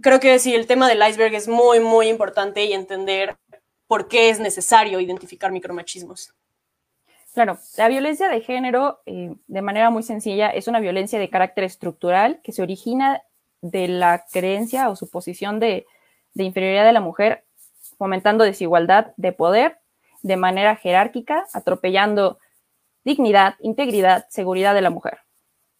creo 0.00 0.20
que 0.20 0.38
sí, 0.38 0.54
el 0.54 0.66
tema 0.66 0.88
del 0.88 1.06
iceberg 1.06 1.34
es 1.34 1.48
muy, 1.48 1.80
muy 1.80 2.08
importante 2.08 2.64
y 2.64 2.72
entender 2.72 3.36
por 3.86 4.08
qué 4.08 4.30
es 4.30 4.40
necesario 4.40 5.00
identificar 5.00 5.52
micromachismos. 5.52 6.32
Claro, 7.38 7.56
la 7.76 7.86
violencia 7.86 8.28
de 8.28 8.40
género, 8.40 8.98
eh, 9.06 9.32
de 9.46 9.62
manera 9.62 9.90
muy 9.90 10.02
sencilla, 10.02 10.50
es 10.50 10.66
una 10.66 10.80
violencia 10.80 11.20
de 11.20 11.30
carácter 11.30 11.62
estructural 11.62 12.40
que 12.42 12.50
se 12.50 12.62
origina 12.62 13.22
de 13.60 13.86
la 13.86 14.24
creencia 14.32 14.90
o 14.90 14.96
suposición 14.96 15.60
de, 15.60 15.86
de 16.34 16.42
inferioridad 16.42 16.84
de 16.84 16.92
la 16.92 17.00
mujer 17.00 17.44
fomentando 17.96 18.42
desigualdad 18.42 19.12
de 19.16 19.30
poder 19.30 19.78
de 20.22 20.36
manera 20.36 20.74
jerárquica, 20.74 21.46
atropellando 21.52 22.40
dignidad, 23.04 23.54
integridad, 23.60 24.26
seguridad 24.30 24.74
de 24.74 24.82
la 24.82 24.90
mujer 24.90 25.18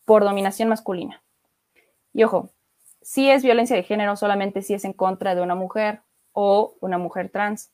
por 0.05 0.23
dominación 0.23 0.69
masculina. 0.69 1.25
Y 2.13 2.23
ojo, 2.23 2.53
si 3.03 3.29
es 3.31 3.43
violencia 3.43 3.75
de 3.75 3.83
género 3.83 4.15
solamente 4.15 4.63
si 4.63 4.75
es 4.75 4.85
en 4.85 4.93
contra 4.93 5.35
de 5.35 5.43
una 5.43 5.57
mujer 5.57 6.03
o 6.31 6.77
una 6.79 6.99
mujer 6.99 7.31
trans. 7.31 7.73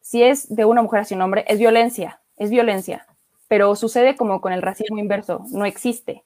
Si 0.00 0.22
es 0.22 0.54
de 0.54 0.64
una 0.64 0.80
mujer 0.80 1.00
hacia 1.00 1.16
un 1.16 1.22
hombre, 1.22 1.44
es 1.48 1.58
violencia, 1.58 2.22
es 2.38 2.50
violencia, 2.50 3.06
pero 3.48 3.74
sucede 3.76 4.16
como 4.16 4.40
con 4.40 4.52
el 4.52 4.62
racismo 4.62 4.98
inverso, 4.98 5.44
no 5.50 5.64
existe. 5.64 6.24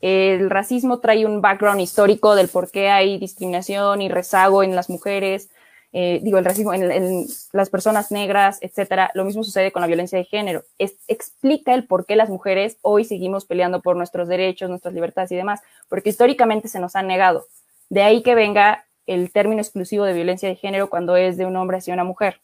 El 0.00 0.50
racismo 0.50 0.98
trae 0.98 1.24
un 1.24 1.40
background 1.40 1.80
histórico 1.80 2.34
del 2.34 2.48
por 2.48 2.70
qué 2.70 2.90
hay 2.90 3.18
discriminación 3.18 4.02
y 4.02 4.08
rezago 4.08 4.64
en 4.64 4.74
las 4.74 4.90
mujeres, 4.90 5.48
eh, 5.92 6.20
digo, 6.22 6.38
el 6.38 6.44
racismo 6.44 6.72
en, 6.74 7.26
las 7.52 7.70
personas 7.70 8.10
negras, 8.10 8.58
etcétera. 8.62 9.10
Lo 9.14 9.24
mismo 9.24 9.44
sucede 9.44 9.70
con 9.70 9.80
la 9.80 9.86
violencia 9.86 10.18
de 10.18 10.24
género. 10.24 10.64
Explica 10.78 11.74
el 11.74 11.86
por 11.86 12.04
qué 12.04 12.16
las 12.16 12.30
mujeres 12.30 12.78
hoy 12.82 13.04
seguimos 13.04 13.44
peleando 13.44 13.80
por 13.80 13.96
nuestros 13.96 14.26
derechos, 14.26 14.70
nuestras 14.70 14.94
libertades 14.94 15.30
y 15.32 15.36
demás, 15.36 15.60
porque 15.88 16.10
históricamente 16.10 16.68
se 16.68 16.80
nos 16.80 16.96
han 16.96 17.06
negado. 17.06 17.46
De 17.88 18.02
ahí 18.02 18.22
que 18.22 18.34
venga 18.34 18.86
el 19.06 19.30
término 19.30 19.60
exclusivo 19.60 20.04
de 20.04 20.14
violencia 20.14 20.48
de 20.48 20.56
género 20.56 20.88
cuando 20.88 21.16
es 21.16 21.36
de 21.36 21.46
un 21.46 21.56
hombre 21.56 21.76
hacia 21.76 21.94
una 21.94 22.04
mujer. 22.04 22.40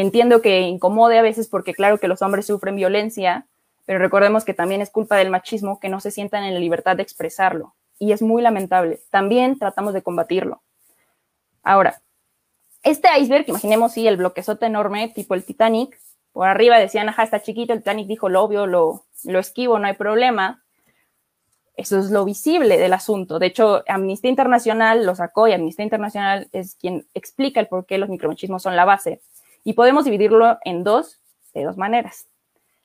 Entiendo 0.00 0.42
que 0.42 0.60
incomode 0.60 1.18
a 1.18 1.22
veces 1.22 1.48
porque 1.48 1.74
claro 1.74 1.98
que 1.98 2.06
los 2.06 2.22
hombres 2.22 2.46
sufren 2.46 2.76
violencia, 2.76 3.48
pero 3.84 3.98
recordemos 3.98 4.44
que 4.44 4.54
también 4.54 4.80
es 4.80 4.90
culpa 4.90 5.16
del 5.16 5.28
machismo 5.28 5.80
que 5.80 5.88
no 5.88 5.98
se 5.98 6.12
sientan 6.12 6.44
en 6.44 6.54
la 6.54 6.60
libertad 6.60 6.94
de 6.94 7.02
expresarlo. 7.02 7.74
Y 7.98 8.12
es 8.12 8.22
muy 8.22 8.40
lamentable. 8.40 9.00
También 9.10 9.58
tratamos 9.58 9.94
de 9.94 10.02
combatirlo. 10.02 10.62
Ahora, 11.64 12.00
este 12.84 13.08
iceberg, 13.18 13.48
imaginemos, 13.48 13.90
sí, 13.90 14.06
el 14.06 14.18
bloquezote 14.18 14.66
enorme, 14.66 15.08
tipo 15.08 15.34
el 15.34 15.42
Titanic, 15.42 15.98
por 16.30 16.46
arriba 16.46 16.78
decían, 16.78 17.08
ajá, 17.08 17.24
está 17.24 17.42
chiquito, 17.42 17.72
el 17.72 17.80
Titanic 17.80 18.06
dijo, 18.06 18.28
lo 18.28 18.44
obvio, 18.44 18.68
lo, 18.68 19.02
lo 19.24 19.40
esquivo, 19.40 19.80
no 19.80 19.88
hay 19.88 19.94
problema. 19.94 20.62
Eso 21.74 21.98
es 21.98 22.12
lo 22.12 22.24
visible 22.24 22.78
del 22.78 22.92
asunto. 22.92 23.40
De 23.40 23.46
hecho, 23.46 23.82
Amnistía 23.88 24.30
Internacional 24.30 25.04
lo 25.04 25.16
sacó 25.16 25.48
y 25.48 25.54
Amnistía 25.54 25.82
Internacional 25.82 26.48
es 26.52 26.76
quien 26.76 27.04
explica 27.14 27.58
el 27.58 27.66
por 27.66 27.84
qué 27.84 27.98
los 27.98 28.08
micromachismos 28.08 28.62
son 28.62 28.76
la 28.76 28.84
base. 28.84 29.22
Y 29.68 29.74
podemos 29.74 30.06
dividirlo 30.06 30.56
en 30.64 30.82
dos, 30.82 31.20
de 31.52 31.62
dos 31.62 31.76
maneras. 31.76 32.26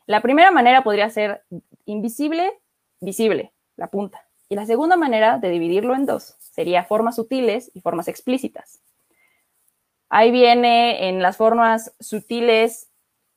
La 0.06 0.20
primera 0.20 0.52
manera 0.52 0.84
podría 0.84 1.10
ser 1.10 1.42
invisible, 1.86 2.60
visible, 3.00 3.54
la 3.78 3.88
punta. 3.88 4.28
Y 4.50 4.56
la 4.56 4.66
segunda 4.66 4.98
manera 4.98 5.38
de 5.38 5.48
dividirlo 5.48 5.96
en 5.96 6.06
dos 6.06 6.36
sería 6.42 6.84
formas 6.84 7.16
sutiles 7.16 7.72
y 7.74 7.80
formas 7.80 8.10
explícitas. 8.10 8.82
Ahí 10.10 10.30
viene 10.32 11.08
en 11.08 11.22
las 11.22 11.38
formas 11.38 11.96
sutiles, 12.02 12.90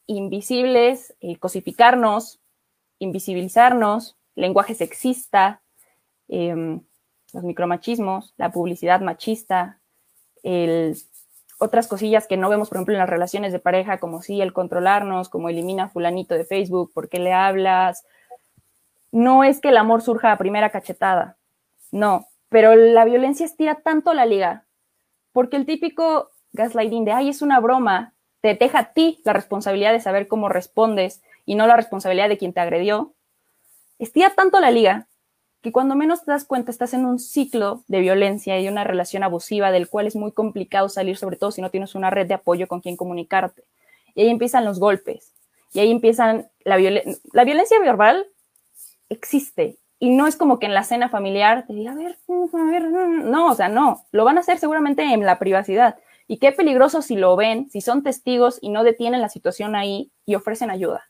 invisibles, 0.08 1.14
eh, 1.20 1.36
cosificarnos, 1.36 2.40
invisibilizarnos, 2.98 4.16
lenguaje 4.34 4.74
sexista, 4.74 5.62
eh, 6.26 6.80
los 7.32 7.44
micromachismos, 7.44 8.34
la 8.38 8.50
publicidad 8.50 9.02
machista, 9.02 9.78
el, 10.42 10.96
otras 11.58 11.88
cosillas 11.88 12.26
que 12.26 12.36
no 12.36 12.50
vemos, 12.50 12.68
por 12.68 12.76
ejemplo, 12.76 12.94
en 12.94 13.00
las 13.00 13.08
relaciones 13.08 13.52
de 13.52 13.58
pareja, 13.58 13.98
como 13.98 14.22
sí, 14.22 14.40
el 14.40 14.52
controlarnos, 14.52 15.28
como 15.28 15.48
elimina 15.48 15.88
fulanito 15.88 16.34
de 16.34 16.44
Facebook, 16.44 16.92
¿por 16.92 17.08
qué 17.08 17.18
le 17.18 17.32
hablas? 17.32 18.04
No 19.10 19.44
es 19.44 19.60
que 19.60 19.68
el 19.68 19.76
amor 19.76 20.02
surja 20.02 20.32
a 20.32 20.38
primera 20.38 20.70
cachetada, 20.70 21.36
no, 21.90 22.26
pero 22.48 22.74
la 22.74 23.04
violencia 23.04 23.46
estira 23.46 23.76
tanto 23.76 24.12
la 24.12 24.26
liga, 24.26 24.64
porque 25.32 25.56
el 25.56 25.66
típico 25.66 26.30
gaslighting 26.52 27.04
de, 27.04 27.12
ay, 27.12 27.28
es 27.30 27.42
una 27.42 27.60
broma, 27.60 28.12
te 28.40 28.54
deja 28.54 28.78
a 28.78 28.92
ti 28.92 29.20
la 29.24 29.32
responsabilidad 29.32 29.92
de 29.92 30.00
saber 30.00 30.28
cómo 30.28 30.48
respondes 30.48 31.22
y 31.44 31.54
no 31.54 31.66
la 31.66 31.76
responsabilidad 31.76 32.28
de 32.28 32.38
quien 32.38 32.52
te 32.52 32.60
agredió, 32.60 33.14
estira 33.98 34.30
tanto 34.30 34.60
la 34.60 34.70
liga 34.70 35.08
que 35.62 35.72
cuando 35.72 35.96
menos 35.96 36.24
te 36.24 36.30
das 36.30 36.44
cuenta 36.44 36.70
estás 36.70 36.94
en 36.94 37.04
un 37.04 37.18
ciclo 37.18 37.82
de 37.88 38.00
violencia 38.00 38.60
y 38.60 38.68
una 38.68 38.84
relación 38.84 39.22
abusiva 39.22 39.70
del 39.70 39.88
cual 39.88 40.06
es 40.06 40.16
muy 40.16 40.32
complicado 40.32 40.88
salir, 40.88 41.16
sobre 41.16 41.36
todo 41.36 41.50
si 41.50 41.60
no 41.60 41.70
tienes 41.70 41.94
una 41.94 42.10
red 42.10 42.26
de 42.26 42.34
apoyo 42.34 42.68
con 42.68 42.80
quien 42.80 42.96
comunicarte. 42.96 43.64
Y 44.14 44.22
ahí 44.22 44.28
empiezan 44.28 44.64
los 44.64 44.78
golpes, 44.78 45.32
y 45.76 45.80
ahí 45.80 45.90
empiezan 45.90 46.48
la 46.64 46.76
violencia. 46.76 47.16
La 47.32 47.44
violencia 47.44 47.78
verbal 47.78 48.26
existe 49.10 49.76
y 49.98 50.10
no 50.10 50.26
es 50.26 50.36
como 50.36 50.58
que 50.58 50.66
en 50.66 50.74
la 50.74 50.84
cena 50.84 51.08
familiar 51.08 51.66
te 51.66 51.74
diga, 51.74 51.92
a 51.92 51.94
ver, 51.94 52.16
a 52.28 52.64
ver, 52.64 52.82
no, 52.84 53.50
o 53.50 53.54
sea, 53.54 53.68
no, 53.68 54.04
lo 54.10 54.24
van 54.24 54.38
a 54.38 54.40
hacer 54.40 54.58
seguramente 54.58 55.02
en 55.02 55.24
la 55.24 55.38
privacidad. 55.38 55.96
Y 56.28 56.38
qué 56.38 56.52
peligroso 56.52 57.02
si 57.02 57.14
lo 57.14 57.36
ven, 57.36 57.68
si 57.70 57.80
son 57.80 58.02
testigos 58.02 58.58
y 58.60 58.70
no 58.70 58.84
detienen 58.84 59.20
la 59.20 59.28
situación 59.28 59.74
ahí 59.74 60.10
y 60.24 60.34
ofrecen 60.34 60.70
ayuda. 60.70 61.08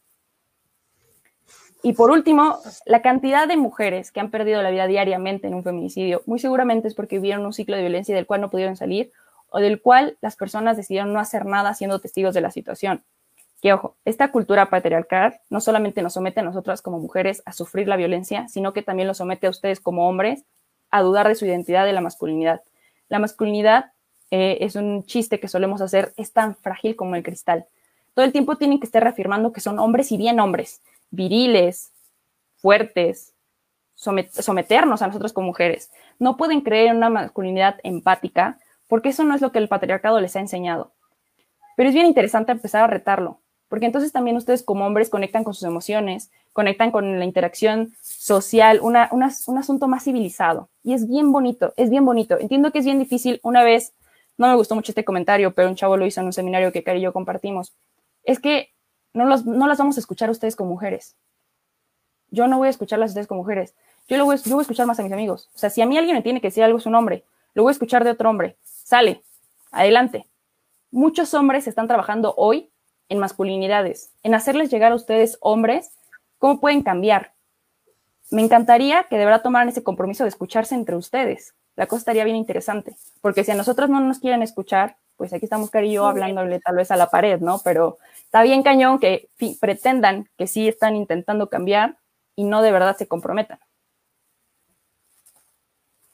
Y 1.82 1.92
por 1.92 2.10
último, 2.10 2.58
la 2.84 3.02
cantidad 3.02 3.46
de 3.46 3.56
mujeres 3.56 4.10
que 4.10 4.20
han 4.20 4.30
perdido 4.30 4.62
la 4.62 4.70
vida 4.70 4.86
diariamente 4.86 5.46
en 5.46 5.54
un 5.54 5.62
feminicidio, 5.62 6.22
muy 6.26 6.38
seguramente 6.38 6.88
es 6.88 6.94
porque 6.94 7.16
vivieron 7.16 7.44
un 7.46 7.52
ciclo 7.52 7.76
de 7.76 7.82
violencia 7.82 8.14
del 8.14 8.26
cual 8.26 8.40
no 8.40 8.50
pudieron 8.50 8.76
salir 8.76 9.12
o 9.50 9.60
del 9.60 9.80
cual 9.80 10.16
las 10.20 10.36
personas 10.36 10.76
decidieron 10.76 11.12
no 11.12 11.20
hacer 11.20 11.46
nada 11.46 11.74
siendo 11.74 12.00
testigos 12.00 12.34
de 12.34 12.40
la 12.40 12.50
situación. 12.50 13.04
Que 13.62 13.72
ojo, 13.72 13.96
esta 14.04 14.32
cultura 14.32 14.68
patriarcal 14.68 15.40
no 15.48 15.60
solamente 15.60 16.02
nos 16.02 16.14
somete 16.14 16.40
a 16.40 16.42
nosotras 16.42 16.82
como 16.82 16.98
mujeres 16.98 17.42
a 17.46 17.52
sufrir 17.52 17.88
la 17.88 17.96
violencia, 17.96 18.48
sino 18.48 18.72
que 18.72 18.82
también 18.82 19.08
lo 19.08 19.14
somete 19.14 19.46
a 19.46 19.50
ustedes 19.50 19.80
como 19.80 20.08
hombres 20.08 20.44
a 20.90 21.02
dudar 21.02 21.28
de 21.28 21.34
su 21.34 21.46
identidad 21.46 21.86
de 21.86 21.92
la 21.92 22.00
masculinidad. 22.00 22.62
La 23.08 23.18
masculinidad 23.18 23.92
eh, 24.30 24.58
es 24.60 24.76
un 24.76 25.04
chiste 25.04 25.40
que 25.40 25.48
solemos 25.48 25.80
hacer, 25.80 26.12
es 26.16 26.32
tan 26.32 26.56
frágil 26.56 26.96
como 26.96 27.14
el 27.14 27.22
cristal. 27.22 27.66
Todo 28.14 28.24
el 28.24 28.32
tiempo 28.32 28.56
tienen 28.56 28.80
que 28.80 28.86
estar 28.86 29.02
reafirmando 29.02 29.52
que 29.52 29.60
son 29.60 29.78
hombres 29.78 30.10
y 30.10 30.16
bien 30.16 30.40
hombres, 30.40 30.82
viriles, 31.16 31.92
fuertes, 32.56 33.34
someternos 33.94 35.02
a 35.02 35.06
nosotros 35.06 35.32
como 35.32 35.48
mujeres. 35.48 35.90
No 36.18 36.36
pueden 36.36 36.60
creer 36.60 36.88
en 36.88 36.98
una 36.98 37.10
masculinidad 37.10 37.80
empática 37.82 38.58
porque 38.88 39.08
eso 39.08 39.24
no 39.24 39.34
es 39.34 39.40
lo 39.40 39.50
que 39.50 39.58
el 39.58 39.68
patriarcado 39.68 40.20
les 40.20 40.36
ha 40.36 40.40
enseñado. 40.40 40.92
Pero 41.76 41.88
es 41.88 41.94
bien 41.94 42.06
interesante 42.06 42.52
empezar 42.52 42.84
a 42.84 42.86
retarlo, 42.86 43.40
porque 43.68 43.86
entonces 43.86 44.12
también 44.12 44.36
ustedes 44.36 44.62
como 44.62 44.86
hombres 44.86 45.10
conectan 45.10 45.44
con 45.44 45.54
sus 45.54 45.64
emociones, 45.64 46.30
conectan 46.52 46.90
con 46.90 47.18
la 47.18 47.24
interacción 47.24 47.92
social, 48.00 48.80
un 48.80 48.96
asunto 48.96 49.88
más 49.88 50.04
civilizado. 50.04 50.68
Y 50.82 50.94
es 50.94 51.08
bien 51.08 51.32
bonito, 51.32 51.74
es 51.76 51.90
bien 51.90 52.04
bonito. 52.04 52.38
Entiendo 52.38 52.70
que 52.70 52.78
es 52.78 52.84
bien 52.84 52.98
difícil. 52.98 53.40
Una 53.42 53.62
vez 53.62 53.92
no 54.38 54.48
me 54.48 54.54
gustó 54.54 54.74
mucho 54.74 54.92
este 54.92 55.04
comentario, 55.04 55.52
pero 55.52 55.68
un 55.68 55.76
chavo 55.76 55.96
lo 55.96 56.06
hizo 56.06 56.20
en 56.20 56.26
un 56.26 56.32
seminario 56.32 56.72
que 56.72 56.82
Cari 56.82 57.00
y 57.00 57.02
yo 57.02 57.12
compartimos, 57.12 57.74
es 58.24 58.38
que 58.38 58.70
no, 59.16 59.24
los, 59.24 59.44
no 59.46 59.66
las 59.66 59.78
vamos 59.78 59.96
a 59.96 60.00
escuchar 60.00 60.28
a 60.28 60.32
ustedes 60.32 60.56
como 60.56 60.70
mujeres. 60.70 61.16
Yo 62.30 62.46
no 62.46 62.58
voy 62.58 62.68
a 62.68 62.70
escucharlas 62.70 63.10
a 63.10 63.12
ustedes 63.12 63.26
como 63.26 63.42
mujeres. 63.42 63.74
Yo, 64.08 64.16
lo 64.16 64.24
voy, 64.24 64.36
yo 64.36 64.54
voy 64.54 64.60
a 64.60 64.62
escuchar 64.62 64.86
más 64.86 65.00
a 65.00 65.02
mis 65.02 65.12
amigos. 65.12 65.48
O 65.54 65.58
sea, 65.58 65.70
si 65.70 65.80
a 65.80 65.86
mí 65.86 65.96
alguien 65.96 66.16
me 66.16 66.22
tiene 66.22 66.40
que 66.40 66.48
decir 66.48 66.62
algo 66.62 66.78
es 66.78 66.86
un 66.86 66.94
hombre, 66.94 67.24
lo 67.54 67.62
voy 67.62 67.70
a 67.70 67.72
escuchar 67.72 68.04
de 68.04 68.10
otro 68.10 68.28
hombre. 68.28 68.56
Sale, 68.62 69.22
adelante. 69.70 70.26
Muchos 70.90 71.34
hombres 71.34 71.66
están 71.66 71.88
trabajando 71.88 72.34
hoy 72.36 72.70
en 73.08 73.18
masculinidades, 73.18 74.10
en 74.22 74.34
hacerles 74.34 74.70
llegar 74.70 74.92
a 74.92 74.96
ustedes 74.96 75.38
hombres 75.40 75.92
cómo 76.38 76.60
pueden 76.60 76.82
cambiar. 76.82 77.32
me 78.30 78.42
encantaría 78.42 79.04
que 79.04 79.16
de 79.16 79.24
verdad 79.24 79.42
tomaran 79.42 79.68
ese 79.68 79.84
compromiso 79.84 80.24
de 80.24 80.28
escucharse 80.28 80.74
entre 80.74 80.96
ustedes. 80.96 81.54
La 81.76 81.86
cosa 81.86 82.00
estaría 82.00 82.24
bien 82.24 82.36
interesante, 82.36 82.96
porque 83.20 83.44
si 83.44 83.52
a 83.52 83.54
nosotros 83.54 83.88
no 83.88 84.00
nos 84.00 84.18
quieren 84.18 84.42
escuchar, 84.42 84.96
pues 85.16 85.32
aquí 85.32 85.44
estamos 85.44 85.70
Cari 85.70 85.90
y 85.90 85.92
yo 85.92 86.06
hablándole 86.06 86.60
tal 86.60 86.76
vez 86.76 86.90
a 86.90 86.96
la 86.96 87.08
pared, 87.08 87.40
¿no? 87.40 87.60
Pero 87.64 87.98
está 88.26 88.42
bien 88.42 88.62
cañón 88.62 88.98
que 88.98 89.30
pretendan 89.60 90.28
que 90.36 90.46
sí 90.46 90.68
están 90.68 90.96
intentando 90.96 91.48
cambiar 91.48 91.96
y 92.34 92.44
no 92.44 92.60
de 92.60 92.72
verdad 92.72 92.96
se 92.96 93.08
comprometan. 93.08 93.58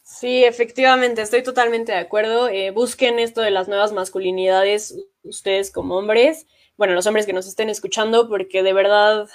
Sí, 0.02 0.44
efectivamente, 0.44 1.22
estoy 1.22 1.42
totalmente 1.42 1.90
de 1.90 1.98
acuerdo. 1.98 2.48
Eh, 2.48 2.70
busquen 2.70 3.18
esto 3.18 3.40
de 3.40 3.50
las 3.50 3.66
nuevas 3.66 3.92
masculinidades 3.92 4.94
ustedes 5.24 5.72
como 5.72 5.96
hombres, 5.96 6.46
bueno, 6.76 6.94
los 6.94 7.06
hombres 7.06 7.26
que 7.26 7.32
nos 7.32 7.46
estén 7.46 7.70
escuchando, 7.70 8.28
porque 8.28 8.62
de 8.62 8.72
verdad 8.72 9.28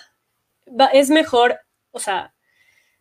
es 0.94 1.10
mejor, 1.10 1.60
o 1.92 2.00
sea, 2.00 2.34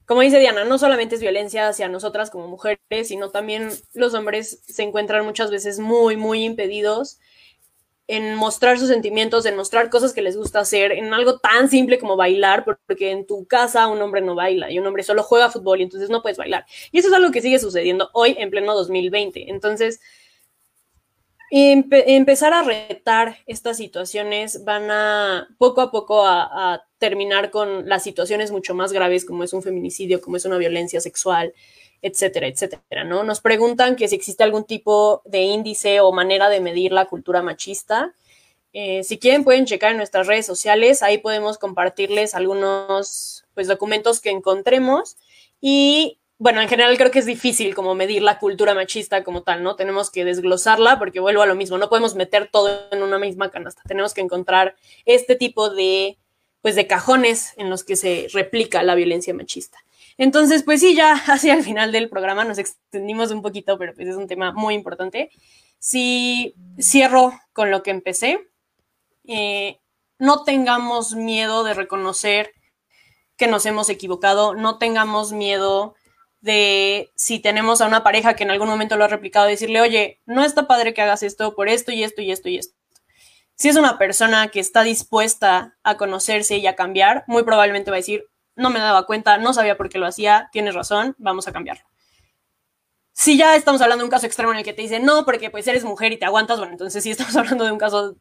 como 0.06 0.22
dice 0.22 0.38
Diana, 0.38 0.64
no 0.64 0.78
solamente 0.78 1.16
es 1.16 1.20
violencia 1.20 1.68
hacia 1.68 1.88
nosotras 1.88 2.30
como 2.30 2.48
mujeres, 2.48 2.78
sino 3.02 3.30
también 3.30 3.70
los 3.92 4.14
hombres 4.14 4.62
se 4.66 4.82
encuentran 4.84 5.24
muchas 5.24 5.50
veces 5.50 5.78
muy, 5.78 6.16
muy 6.16 6.44
impedidos 6.44 7.18
en 8.08 8.36
mostrar 8.36 8.78
sus 8.78 8.88
sentimientos, 8.88 9.46
en 9.46 9.56
mostrar 9.56 9.90
cosas 9.90 10.12
que 10.12 10.22
les 10.22 10.36
gusta 10.36 10.60
hacer, 10.60 10.92
en 10.92 11.12
algo 11.12 11.38
tan 11.38 11.68
simple 11.68 11.98
como 11.98 12.16
bailar, 12.16 12.64
porque 12.64 13.10
en 13.10 13.26
tu 13.26 13.46
casa 13.46 13.88
un 13.88 14.00
hombre 14.00 14.20
no 14.20 14.34
baila 14.34 14.70
y 14.70 14.78
un 14.78 14.86
hombre 14.86 15.02
solo 15.02 15.22
juega 15.22 15.50
fútbol 15.50 15.80
y 15.80 15.84
entonces 15.84 16.08
no 16.10 16.22
puedes 16.22 16.38
bailar. 16.38 16.66
Y 16.92 16.98
eso 16.98 17.08
es 17.08 17.14
algo 17.14 17.32
que 17.32 17.42
sigue 17.42 17.58
sucediendo 17.58 18.10
hoy 18.12 18.36
en 18.38 18.50
pleno 18.50 18.74
2020. 18.74 19.50
Entonces, 19.50 20.00
empezar 21.50 22.52
a 22.52 22.62
retar 22.62 23.38
estas 23.46 23.76
situaciones 23.76 24.64
van 24.64 24.90
a 24.90 25.48
poco 25.58 25.80
a 25.80 25.90
poco 25.90 26.24
a, 26.24 26.82
terminar 26.98 27.50
con 27.50 27.86
las 27.86 28.02
situaciones 28.02 28.50
mucho 28.50 28.74
más 28.74 28.90
graves 28.90 29.26
como 29.26 29.44
es 29.44 29.52
un 29.52 29.62
feminicidio, 29.62 30.22
como 30.22 30.38
es 30.38 30.46
una 30.46 30.56
violencia 30.56 30.98
sexual, 30.98 31.52
etcétera, 32.02 32.46
etcétera, 32.46 33.04
¿no? 33.04 33.24
Nos 33.24 33.40
preguntan 33.40 33.96
que 33.96 34.08
si 34.08 34.14
existe 34.14 34.44
algún 34.44 34.64
tipo 34.64 35.22
de 35.24 35.42
índice 35.42 36.00
o 36.00 36.12
manera 36.12 36.48
de 36.48 36.60
medir 36.60 36.92
la 36.92 37.06
cultura 37.06 37.42
machista. 37.42 38.14
Eh, 38.72 39.04
si 39.04 39.18
quieren 39.18 39.44
pueden 39.44 39.66
checar 39.66 39.92
en 39.92 39.96
nuestras 39.96 40.26
redes 40.26 40.46
sociales, 40.46 41.02
ahí 41.02 41.18
podemos 41.18 41.58
compartirles 41.58 42.34
algunos 42.34 43.44
pues, 43.54 43.68
documentos 43.68 44.20
que 44.20 44.30
encontremos 44.30 45.16
y 45.60 46.18
bueno, 46.38 46.60
en 46.60 46.68
general 46.68 46.98
creo 46.98 47.10
que 47.10 47.18
es 47.18 47.26
difícil 47.26 47.74
como 47.74 47.94
medir 47.94 48.22
la 48.22 48.38
cultura 48.38 48.74
machista 48.74 49.24
como 49.24 49.42
tal, 49.42 49.62
¿no? 49.62 49.74
Tenemos 49.74 50.10
que 50.10 50.24
desglosarla 50.24 50.98
porque 50.98 51.20
vuelvo 51.20 51.40
a 51.40 51.46
lo 51.46 51.54
mismo, 51.54 51.78
no 51.78 51.88
podemos 51.88 52.14
meter 52.14 52.50
todo 52.52 52.88
en 52.90 53.02
una 53.02 53.18
misma 53.18 53.50
canasta, 53.50 53.82
tenemos 53.86 54.12
que 54.12 54.20
encontrar 54.20 54.76
este 55.06 55.36
tipo 55.36 55.70
de, 55.70 56.18
pues, 56.60 56.74
de 56.76 56.86
cajones 56.86 57.54
en 57.56 57.70
los 57.70 57.84
que 57.84 57.96
se 57.96 58.26
replica 58.32 58.82
la 58.82 58.94
violencia 58.94 59.32
machista. 59.32 59.78
Entonces, 60.18 60.62
pues 60.62 60.80
sí, 60.80 60.94
ya 60.94 61.12
hacia 61.26 61.54
el 61.54 61.62
final 61.62 61.92
del 61.92 62.08
programa 62.08 62.44
nos 62.44 62.58
extendimos 62.58 63.30
un 63.30 63.42
poquito, 63.42 63.78
pero 63.78 63.94
pues 63.94 64.08
es 64.08 64.16
un 64.16 64.26
tema 64.26 64.52
muy 64.52 64.74
importante. 64.74 65.30
Si 65.78 66.54
cierro 66.80 67.38
con 67.52 67.70
lo 67.70 67.82
que 67.82 67.90
empecé, 67.90 68.40
eh, 69.24 69.78
no 70.18 70.44
tengamos 70.44 71.14
miedo 71.14 71.64
de 71.64 71.74
reconocer 71.74 72.52
que 73.36 73.46
nos 73.46 73.66
hemos 73.66 73.90
equivocado, 73.90 74.54
no 74.54 74.78
tengamos 74.78 75.32
miedo 75.32 75.94
de 76.40 77.10
si 77.16 77.38
tenemos 77.40 77.80
a 77.80 77.86
una 77.86 78.02
pareja 78.02 78.34
que 78.34 78.44
en 78.44 78.50
algún 78.50 78.68
momento 78.68 78.96
lo 78.96 79.04
ha 79.04 79.08
replicado, 79.08 79.46
decirle, 79.46 79.80
oye, 79.80 80.20
no 80.24 80.44
está 80.44 80.66
padre 80.66 80.94
que 80.94 81.02
hagas 81.02 81.22
esto 81.22 81.54
por 81.54 81.68
esto 81.68 81.92
y 81.92 82.02
esto 82.02 82.22
y 82.22 82.30
esto 82.30 82.48
y 82.48 82.58
esto. 82.58 82.74
Si 83.56 83.68
es 83.68 83.76
una 83.76 83.98
persona 83.98 84.48
que 84.48 84.60
está 84.60 84.82
dispuesta 84.82 85.76
a 85.82 85.96
conocerse 85.96 86.56
y 86.58 86.66
a 86.66 86.76
cambiar, 86.76 87.24
muy 87.26 87.42
probablemente 87.42 87.90
va 87.90 87.96
a 87.96 88.00
decir, 88.00 88.24
no 88.56 88.70
me 88.70 88.80
daba 88.80 89.06
cuenta, 89.06 89.38
no 89.38 89.52
sabía 89.52 89.76
por 89.76 89.88
qué 89.88 89.98
lo 89.98 90.06
hacía, 90.06 90.48
tienes 90.52 90.74
razón, 90.74 91.14
vamos 91.18 91.46
a 91.46 91.52
cambiarlo. 91.52 91.84
Si 93.12 93.38
ya 93.38 93.54
estamos 93.54 93.80
hablando 93.80 94.02
de 94.02 94.06
un 94.06 94.10
caso 94.10 94.26
extremo 94.26 94.52
en 94.52 94.58
el 94.58 94.64
que 94.64 94.72
te 94.72 94.82
dicen, 94.82 95.04
no, 95.04 95.24
porque 95.24 95.50
pues 95.50 95.66
eres 95.66 95.84
mujer 95.84 96.12
y 96.12 96.18
te 96.18 96.26
aguantas, 96.26 96.58
bueno, 96.58 96.72
entonces 96.72 97.02
sí 97.02 97.10
estamos 97.10 97.36
hablando 97.36 97.64
de 97.64 97.72
un 97.72 97.78
caso, 97.78 98.16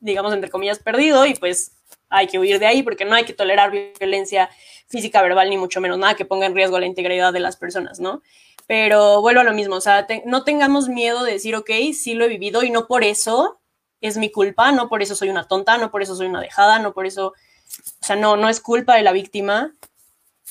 digamos, 0.00 0.32
entre 0.32 0.50
comillas, 0.50 0.78
perdido 0.78 1.26
y 1.26 1.34
pues 1.34 1.76
hay 2.08 2.26
que 2.26 2.38
huir 2.38 2.58
de 2.58 2.66
ahí 2.66 2.82
porque 2.82 3.04
no 3.04 3.14
hay 3.14 3.24
que 3.24 3.32
tolerar 3.32 3.70
violencia 3.70 4.48
física, 4.88 5.22
verbal, 5.22 5.50
ni 5.50 5.58
mucho 5.58 5.80
menos 5.80 5.98
nada 5.98 6.14
que 6.14 6.24
ponga 6.24 6.46
en 6.46 6.54
riesgo 6.54 6.78
la 6.78 6.86
integridad 6.86 7.32
de 7.32 7.40
las 7.40 7.56
personas, 7.56 8.00
¿no? 8.00 8.22
Pero 8.66 9.20
vuelvo 9.20 9.40
a 9.40 9.44
lo 9.44 9.52
mismo, 9.52 9.76
o 9.76 9.80
sea, 9.80 10.06
no 10.24 10.44
tengamos 10.44 10.88
miedo 10.88 11.24
de 11.24 11.32
decir, 11.32 11.54
ok, 11.54 11.70
sí 11.92 12.14
lo 12.14 12.24
he 12.24 12.28
vivido 12.28 12.62
y 12.62 12.70
no 12.70 12.86
por 12.86 13.04
eso 13.04 13.60
es 14.00 14.16
mi 14.16 14.30
culpa, 14.30 14.72
no 14.72 14.88
por 14.88 15.02
eso 15.02 15.14
soy 15.14 15.28
una 15.28 15.46
tonta, 15.46 15.78
no 15.78 15.90
por 15.90 16.02
eso 16.02 16.16
soy 16.16 16.26
una 16.26 16.40
dejada, 16.40 16.78
no 16.78 16.92
por 16.92 17.06
eso, 17.06 17.34
o 17.78 18.04
sea, 18.04 18.16
no, 18.16 18.36
no 18.36 18.48
es 18.48 18.60
culpa 18.60 18.96
de 18.96 19.02
la 19.02 19.12
víctima. 19.12 19.74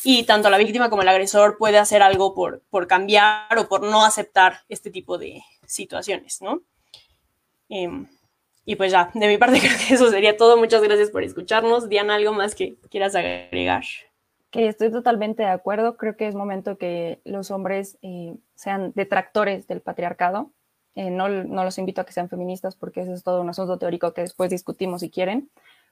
Y 0.04 0.24
tanto 0.24 0.50
la 0.50 0.58
víctima 0.58 0.90
como 0.90 1.02
el 1.02 1.08
agresor 1.08 1.58
puede 1.58 1.78
hacer 1.78 2.04
algo 2.04 2.36
por, 2.36 2.62
por 2.70 2.86
cambiar 2.86 3.58
o 3.58 3.68
por 3.68 3.82
no 3.82 4.06
aceptar 4.06 4.60
este 4.70 4.92
tipo 4.92 5.18
de 5.18 5.42
situaciones, 5.66 6.42
¿no? 6.42 6.62
Em, 7.70 8.08
y 8.66 8.76
pues 8.76 8.92
ya, 8.92 9.10
de 9.14 9.28
mi 9.28 9.38
parte 9.38 9.60
creo 9.62 9.78
que 9.78 9.94
eso 9.94 10.10
sería 10.10 10.38
todo. 10.38 10.58
Muchas 10.58 10.82
gracias 10.82 11.10
por 11.10 11.24
escucharnos. 11.24 11.90
Diana, 11.90 12.16
¿algo 12.16 12.34
más 12.34 12.56
que 12.56 12.76
quieras 12.90 13.16
agregar? 13.16 13.84
Que 14.52 14.68
estoy 14.68 14.92
totalmente 14.92 15.44
de 15.44 15.50
acuerdo. 15.50 15.98
Creo 15.98 16.18
que 16.18 16.28
es 16.28 16.36
momento 16.36 16.78
que 16.78 17.20
los 17.24 17.52
hombres 17.52 17.98
eh, 18.02 18.36
sean 18.56 18.92
detractores 18.96 19.68
del 19.68 19.82
patriarcado. 19.82 20.52
Eh, 20.96 21.10
no, 21.10 21.28
no, 21.28 21.64
los 21.64 21.78
invito 21.78 22.02
a 22.02 22.06
que 22.06 22.14
sean 22.14 22.30
feministas 22.30 22.76
porque 22.76 23.02
eso 23.02 23.14
es 23.14 23.24
todo 23.24 23.42
un 23.42 23.50
asunto 23.50 23.78
teórico 23.78 24.14
que 24.14 24.22
después 24.22 24.50
discutimos 24.50 25.02
si 25.02 25.10
quieren 25.10 25.50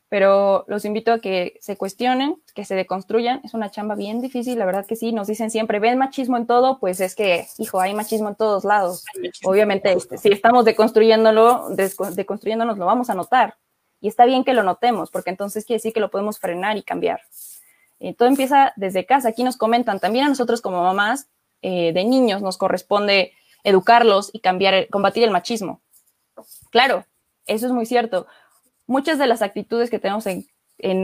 pero 0.09 0.63
los 0.67 0.85
invito 0.85 1.11
a 1.11 1.19
que 1.19 1.57
se 1.59 1.75
cuestionen, 1.75 2.41
que 2.53 2.65
se 2.65 2.75
deconstruyan. 2.75 3.41
Es 3.43 3.53
una 3.53 3.71
chamba 3.71 3.95
bien 3.95 4.21
difícil, 4.21 4.59
la 4.59 4.65
verdad 4.65 4.85
que 4.85 4.95
sí. 4.95 5.11
Nos 5.11 5.27
dicen 5.27 5.49
siempre, 5.49 5.79
ven 5.79 5.97
machismo 5.97 6.37
en 6.37 6.45
todo, 6.45 6.79
pues 6.79 6.99
es 6.99 7.15
que, 7.15 7.47
hijo, 7.57 7.79
hay 7.79 7.95
machismo 7.95 8.29
en 8.29 8.35
todos 8.35 8.63
lados. 8.63 9.05
Obviamente, 9.43 9.91
este, 9.91 10.17
si 10.17 10.29
estamos 10.29 10.65
deconstruyéndolo, 10.65 11.69
deconstruyéndonos, 12.15 12.77
lo 12.77 12.85
vamos 12.85 13.09
a 13.09 13.15
notar. 13.15 13.57
Y 14.01 14.07
está 14.07 14.25
bien 14.25 14.43
que 14.43 14.53
lo 14.53 14.63
notemos, 14.63 15.09
porque 15.09 15.31
entonces 15.31 15.65
quiere 15.65 15.77
decir 15.77 15.93
que 15.93 15.99
lo 15.99 16.11
podemos 16.11 16.37
frenar 16.37 16.77
y 16.77 16.83
cambiar. 16.83 17.21
Eh, 17.99 18.13
todo 18.13 18.27
empieza 18.27 18.73
desde 18.75 19.05
casa. 19.05 19.29
Aquí 19.29 19.43
nos 19.43 19.57
comentan, 19.57 19.99
también 19.99 20.25
a 20.25 20.29
nosotros 20.29 20.61
como 20.61 20.83
mamás 20.83 21.27
eh, 21.63 21.93
de 21.93 22.03
niños 22.03 22.41
nos 22.41 22.57
corresponde 22.57 23.31
educarlos 23.63 24.29
y 24.33 24.41
cambiar, 24.41 24.89
combatir 24.89 25.23
el 25.23 25.31
machismo. 25.31 25.81
Claro, 26.69 27.05
eso 27.45 27.65
es 27.65 27.71
muy 27.71 27.85
cierto 27.85 28.27
muchas 28.88 29.17
de 29.17 29.27
las 29.27 29.41
actitudes 29.41 29.89
que 29.89 29.99
tenemos 29.99 30.25
en, 30.27 30.45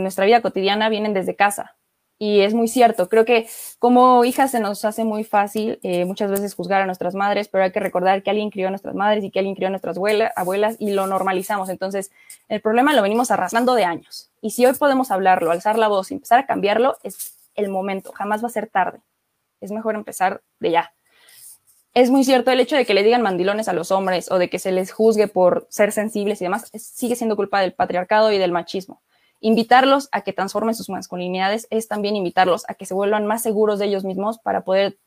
nuestra 0.03 0.25
vida 0.25 0.41
cotidiana 0.41 0.89
vienen 0.89 1.13
desde 1.13 1.35
casa. 1.35 1.75
Y 2.21 2.41
es 2.41 2.53
muy 2.53 2.67
cierto, 2.67 3.07
creo 3.07 3.23
que 3.23 3.47
como 3.77 4.25
hijas 4.25 4.51
se 4.51 4.59
nos 4.59 4.83
hace 4.83 5.05
muy 5.05 5.23
fácil 5.23 5.79
eh, 5.83 6.03
muchas 6.03 6.29
veces 6.29 6.53
juzgar 6.53 6.81
a 6.81 6.85
nuestras 6.85 7.15
madres, 7.15 7.47
pero 7.47 7.63
hay 7.63 7.71
que 7.71 7.79
recordar 7.79 8.23
que 8.23 8.29
alguien 8.29 8.49
crió 8.49 8.67
a 8.67 8.71
nuestras 8.71 8.93
madres 8.93 9.23
y 9.23 9.31
que 9.31 9.39
alguien 9.39 9.55
crió 9.55 9.67
a 9.67 9.69
nuestras 9.69 9.97
abuelas 10.35 10.75
y 10.79 10.91
lo 10.91 11.07
normalizamos. 11.07 11.69
Entonces, 11.69 12.11
el 12.49 12.59
problema 12.59 12.93
lo 12.93 13.01
venimos 13.03 13.31
arrastrando 13.31 13.73
de 13.73 13.85
años. 13.85 14.31
Y 14.41 14.49
si 14.49 14.65
hoy 14.65 14.73
podemos 14.73 15.11
hablarlo, 15.11 15.51
alzar 15.51 15.77
la 15.77 15.87
voz 15.87 16.11
y 16.11 16.15
empezar 16.15 16.39
a 16.39 16.45
cambiarlo, 16.45 16.97
es 17.03 17.37
el 17.55 17.69
momento, 17.69 18.11
jamás 18.11 18.43
va 18.43 18.47
a 18.47 18.51
ser 18.51 18.67
tarde. 18.67 18.99
Es 19.61 19.71
mejor 19.71 19.95
empezar 19.95 20.41
de 20.59 20.71
ya 20.71 20.93
es 21.93 22.11
muy 22.11 22.23
cierto 22.23 22.51
el 22.51 22.59
hecho 22.59 22.75
de 22.75 22.85
que 22.85 22.93
le 22.93 23.03
digan 23.03 23.21
mandilones 23.21 23.67
a 23.67 23.73
los 23.73 23.91
hombres 23.91 24.31
o 24.31 24.37
de 24.37 24.49
que 24.49 24.59
se 24.59 24.71
les 24.71 24.91
juzgue 24.91 25.27
por 25.27 25.67
ser 25.69 25.91
sensibles 25.91 26.41
y 26.41 26.45
demás, 26.45 26.69
sigue 26.73 27.15
siendo 27.15 27.35
culpa 27.35 27.61
del 27.61 27.73
patriarcado 27.73 28.31
y 28.31 28.37
del 28.37 28.51
machismo. 28.51 29.01
Invitarlos 29.41 30.09
a 30.11 30.21
que 30.21 30.33
transformen 30.33 30.75
sus 30.75 30.89
masculinidades 30.89 31.67
es 31.69 31.87
también 31.87 32.15
invitarlos 32.15 32.65
a 32.67 32.75
que 32.75 32.85
se 32.85 32.93
vuelvan 32.93 33.25
más 33.25 33.41
seguros 33.41 33.79
de 33.79 33.85
ellos 33.85 34.03
mismos 34.03 34.37
para 34.39 34.63
poder 34.63 34.99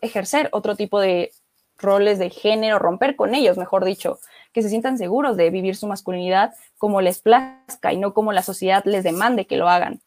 ejercer 0.00 0.48
otro 0.52 0.74
tipo 0.74 1.00
de 1.00 1.32
roles 1.76 2.18
de 2.18 2.30
género, 2.30 2.78
romper 2.78 3.16
con 3.16 3.34
ellos, 3.34 3.58
mejor 3.58 3.84
dicho, 3.84 4.18
que 4.52 4.62
se 4.62 4.68
sientan 4.68 4.96
seguros 4.96 5.36
de 5.36 5.50
vivir 5.50 5.76
su 5.76 5.86
masculinidad 5.86 6.54
como 6.78 7.00
les 7.00 7.20
plazca 7.20 7.92
y 7.92 7.98
no 7.98 8.14
como 8.14 8.32
la 8.32 8.42
sociedad 8.42 8.84
les 8.84 9.04
demande 9.04 9.46
que 9.46 9.56
lo 9.56 9.68
hagan 9.68 10.00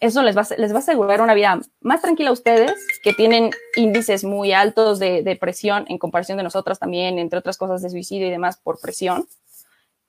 eso 0.00 0.22
les 0.22 0.36
va, 0.36 0.46
les 0.56 0.72
va 0.72 0.76
a 0.76 0.78
asegurar 0.78 1.20
una 1.20 1.34
vida 1.34 1.60
más 1.80 2.00
tranquila 2.00 2.30
a 2.30 2.32
ustedes, 2.32 2.74
que 3.02 3.12
tienen 3.12 3.50
índices 3.76 4.24
muy 4.24 4.52
altos 4.52 4.98
de 4.98 5.22
depresión 5.22 5.84
en 5.88 5.98
comparación 5.98 6.38
de 6.38 6.44
nosotras 6.44 6.78
también, 6.78 7.18
entre 7.18 7.38
otras 7.38 7.58
cosas 7.58 7.82
de 7.82 7.90
suicidio 7.90 8.26
y 8.26 8.30
demás 8.30 8.56
por 8.56 8.80
presión. 8.80 9.26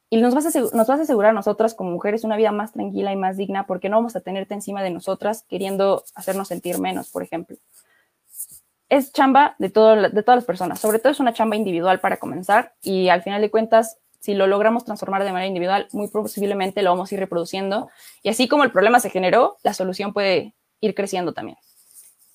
Y 0.10 0.18
nos 0.18 0.34
vas, 0.34 0.54
a, 0.54 0.60
nos 0.60 0.88
vas 0.88 1.00
a 1.00 1.04
asegurar 1.04 1.32
a 1.32 1.34
nosotras 1.34 1.74
como 1.74 1.92
mujeres 1.92 2.24
una 2.24 2.38
vida 2.38 2.52
más 2.52 2.72
tranquila 2.72 3.12
y 3.12 3.18
más 3.18 3.38
digna 3.38 3.66
porque 3.66 3.90
no 3.90 3.98
vamos 3.98 4.16
a 4.16 4.22
tenerte 4.22 4.54
encima 4.54 4.82
de 4.82 4.92
nosotras 4.92 5.46
queriendo 5.48 6.04
hacernos 6.16 6.48
sentir 6.48 6.80
menos, 6.80 7.10
por 7.10 7.24
ejemplo. 7.24 7.58
Es 8.90 9.14
chamba 9.14 9.56
de, 9.58 9.70
todo, 9.70 9.96
de 10.10 10.24
todas 10.24 10.38
las 10.38 10.46
personas, 10.46 10.80
sobre 10.80 11.00
todo 11.00 11.12
es 11.12 11.22
una 11.22 11.34
chamba 11.34 11.56
individual 11.56 12.02
para 12.02 12.18
comenzar 12.18 12.74
y 12.82 13.08
al 13.08 13.24
final 13.24 13.42
de 13.42 13.52
cuentas 13.52 13.98
si 14.22 14.36
lo 14.36 14.46
logramos 14.48 14.86
transformar 14.86 15.24
de 15.24 15.32
manera 15.32 15.48
individual, 15.48 15.88
muy 15.92 16.08
posiblemente 16.08 16.84
lo 16.84 16.92
vamos 16.92 17.12
a 17.12 17.16
ir 17.16 17.20
reproduciendo. 17.20 17.90
Y 18.22 18.30
así 18.30 18.48
como 18.48 18.64
el 18.64 18.72
problema 18.72 19.00
se 19.00 19.10
generó, 19.10 19.58
la 19.64 19.74
solución 19.74 20.14
puede 20.14 20.54
ir 20.80 20.94
creciendo 20.94 21.34
también. 21.34 21.58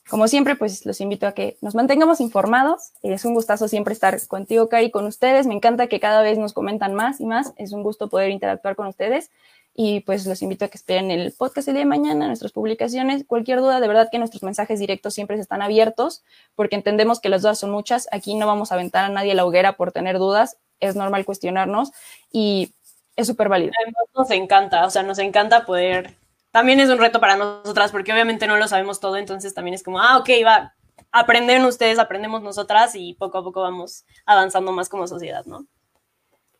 Como 0.08 0.26
siempre, 0.28 0.56
pues 0.56 0.84
los 0.84 1.00
invito 1.00 1.26
a 1.26 1.32
que 1.32 1.58
nos 1.60 1.74
mantengamos 1.74 2.20
informados. 2.20 2.92
Es 3.02 3.24
un 3.24 3.34
gustazo 3.34 3.68
siempre 3.68 3.92
estar 3.92 4.16
contigo, 4.26 4.68
Cari, 4.68 4.90
con 4.90 5.06
ustedes. 5.06 5.46
Me 5.46 5.54
encanta 5.54 5.86
que 5.86 6.00
cada 6.00 6.22
vez 6.22 6.38
nos 6.38 6.52
comentan 6.52 6.94
más 6.94 7.20
y 7.20 7.24
más. 7.24 7.52
Es 7.56 7.72
un 7.72 7.84
gusto 7.84 8.08
poder 8.08 8.30
interactuar 8.30 8.74
con 8.74 8.88
ustedes. 8.88 9.30
Y 9.72 10.00
pues 10.00 10.26
los 10.26 10.42
invito 10.42 10.64
a 10.64 10.68
que 10.68 10.78
esperen 10.78 11.10
el 11.10 11.32
podcast 11.32 11.68
el 11.68 11.74
día 11.74 11.82
de 11.82 11.88
mañana, 11.88 12.26
nuestras 12.26 12.50
publicaciones. 12.50 13.24
Cualquier 13.26 13.60
duda, 13.60 13.78
de 13.78 13.86
verdad 13.86 14.08
que 14.10 14.18
nuestros 14.18 14.42
mensajes 14.42 14.80
directos 14.80 15.14
siempre 15.14 15.38
están 15.38 15.62
abiertos 15.62 16.24
porque 16.54 16.76
entendemos 16.76 17.20
que 17.20 17.28
las 17.28 17.42
dudas 17.42 17.58
son 17.58 17.70
muchas. 17.70 18.08
Aquí 18.10 18.34
no 18.34 18.46
vamos 18.46 18.72
a 18.72 18.76
aventar 18.76 19.04
a 19.04 19.08
nadie 19.08 19.32
a 19.32 19.34
la 19.34 19.44
hoguera 19.44 19.76
por 19.76 19.92
tener 19.92 20.18
dudas. 20.18 20.56
Es 20.80 20.96
normal 20.96 21.24
cuestionarnos 21.24 21.92
y 22.30 22.72
es 23.16 23.26
súper 23.26 23.48
válido. 23.48 23.72
Nos 24.14 24.30
encanta, 24.30 24.86
o 24.86 24.90
sea, 24.90 25.02
nos 25.02 25.18
encanta 25.18 25.64
poder. 25.64 26.16
También 26.50 26.80
es 26.80 26.90
un 26.90 26.98
reto 26.98 27.20
para 27.20 27.36
nosotras 27.36 27.92
porque 27.92 28.12
obviamente 28.12 28.46
no 28.46 28.56
lo 28.56 28.68
sabemos 28.68 29.00
todo, 29.00 29.16
entonces 29.16 29.54
también 29.54 29.74
es 29.74 29.82
como, 29.82 30.00
ah, 30.00 30.18
ok, 30.18 30.28
va, 30.44 30.74
aprenden 31.12 31.64
ustedes, 31.64 31.98
aprendemos 31.98 32.42
nosotras 32.42 32.94
y 32.94 33.14
poco 33.14 33.38
a 33.38 33.44
poco 33.44 33.62
vamos 33.62 34.04
avanzando 34.24 34.72
más 34.72 34.88
como 34.88 35.06
sociedad, 35.06 35.44
¿no? 35.46 35.66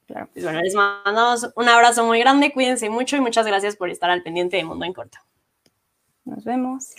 Claro. 0.07 0.29
Pues 0.33 0.45
bueno, 0.45 0.61
les 0.61 0.75
mandamos 0.75 1.51
un 1.57 1.69
abrazo 1.69 2.05
muy 2.07 2.21
grande, 2.21 2.53
cuídense 2.53 2.89
mucho 2.89 3.17
y 3.17 3.21
muchas 3.21 3.47
gracias 3.47 3.77
por 3.77 3.91
estar 3.91 4.09
al 4.09 4.23
pendiente 4.23 4.57
de 4.57 4.65
Mundo 4.65 4.85
en 4.85 4.93
Corto. 4.93 5.19
Nos 6.25 6.45
vemos. 6.45 6.95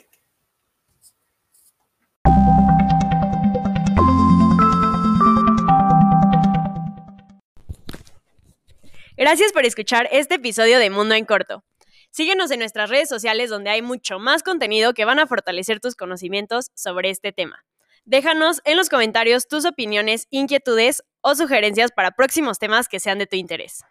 Gracias 9.20 9.52
por 9.52 9.66
escuchar 9.66 10.08
este 10.12 10.36
episodio 10.36 10.78
de 10.78 10.92
Mundo 10.92 11.16
en 11.16 11.26
Corto. 11.26 11.64
Síguenos 12.12 12.52
en 12.52 12.60
nuestras 12.60 12.92
redes 12.92 13.10
sociales 13.10 13.50
donde 13.50 13.72
hay 13.72 13.82
mucho 13.82 14.20
más 14.20 14.44
contenido 14.44 14.94
que 14.94 15.06
van 15.06 15.18
a 15.18 15.26
fortalecer 15.26 15.80
tus 15.80 15.96
conocimientos 15.96 16.68
sobre 16.76 17.10
este 17.10 17.32
tema. 17.32 17.66
Déjanos 18.06 18.62
en 18.64 18.78
los 18.78 18.90
comentarios 18.90 19.48
tus 19.48 19.66
opiniones, 19.66 20.28
inquietudes 20.30 21.02
o 21.22 21.34
sugerencias 21.34 21.92
para 21.92 22.12
próximos 22.12 22.60
temas 22.60 22.88
que 22.88 23.00
sean 23.00 23.18
de 23.18 23.26
tu 23.26 23.38
interés. 23.38 23.84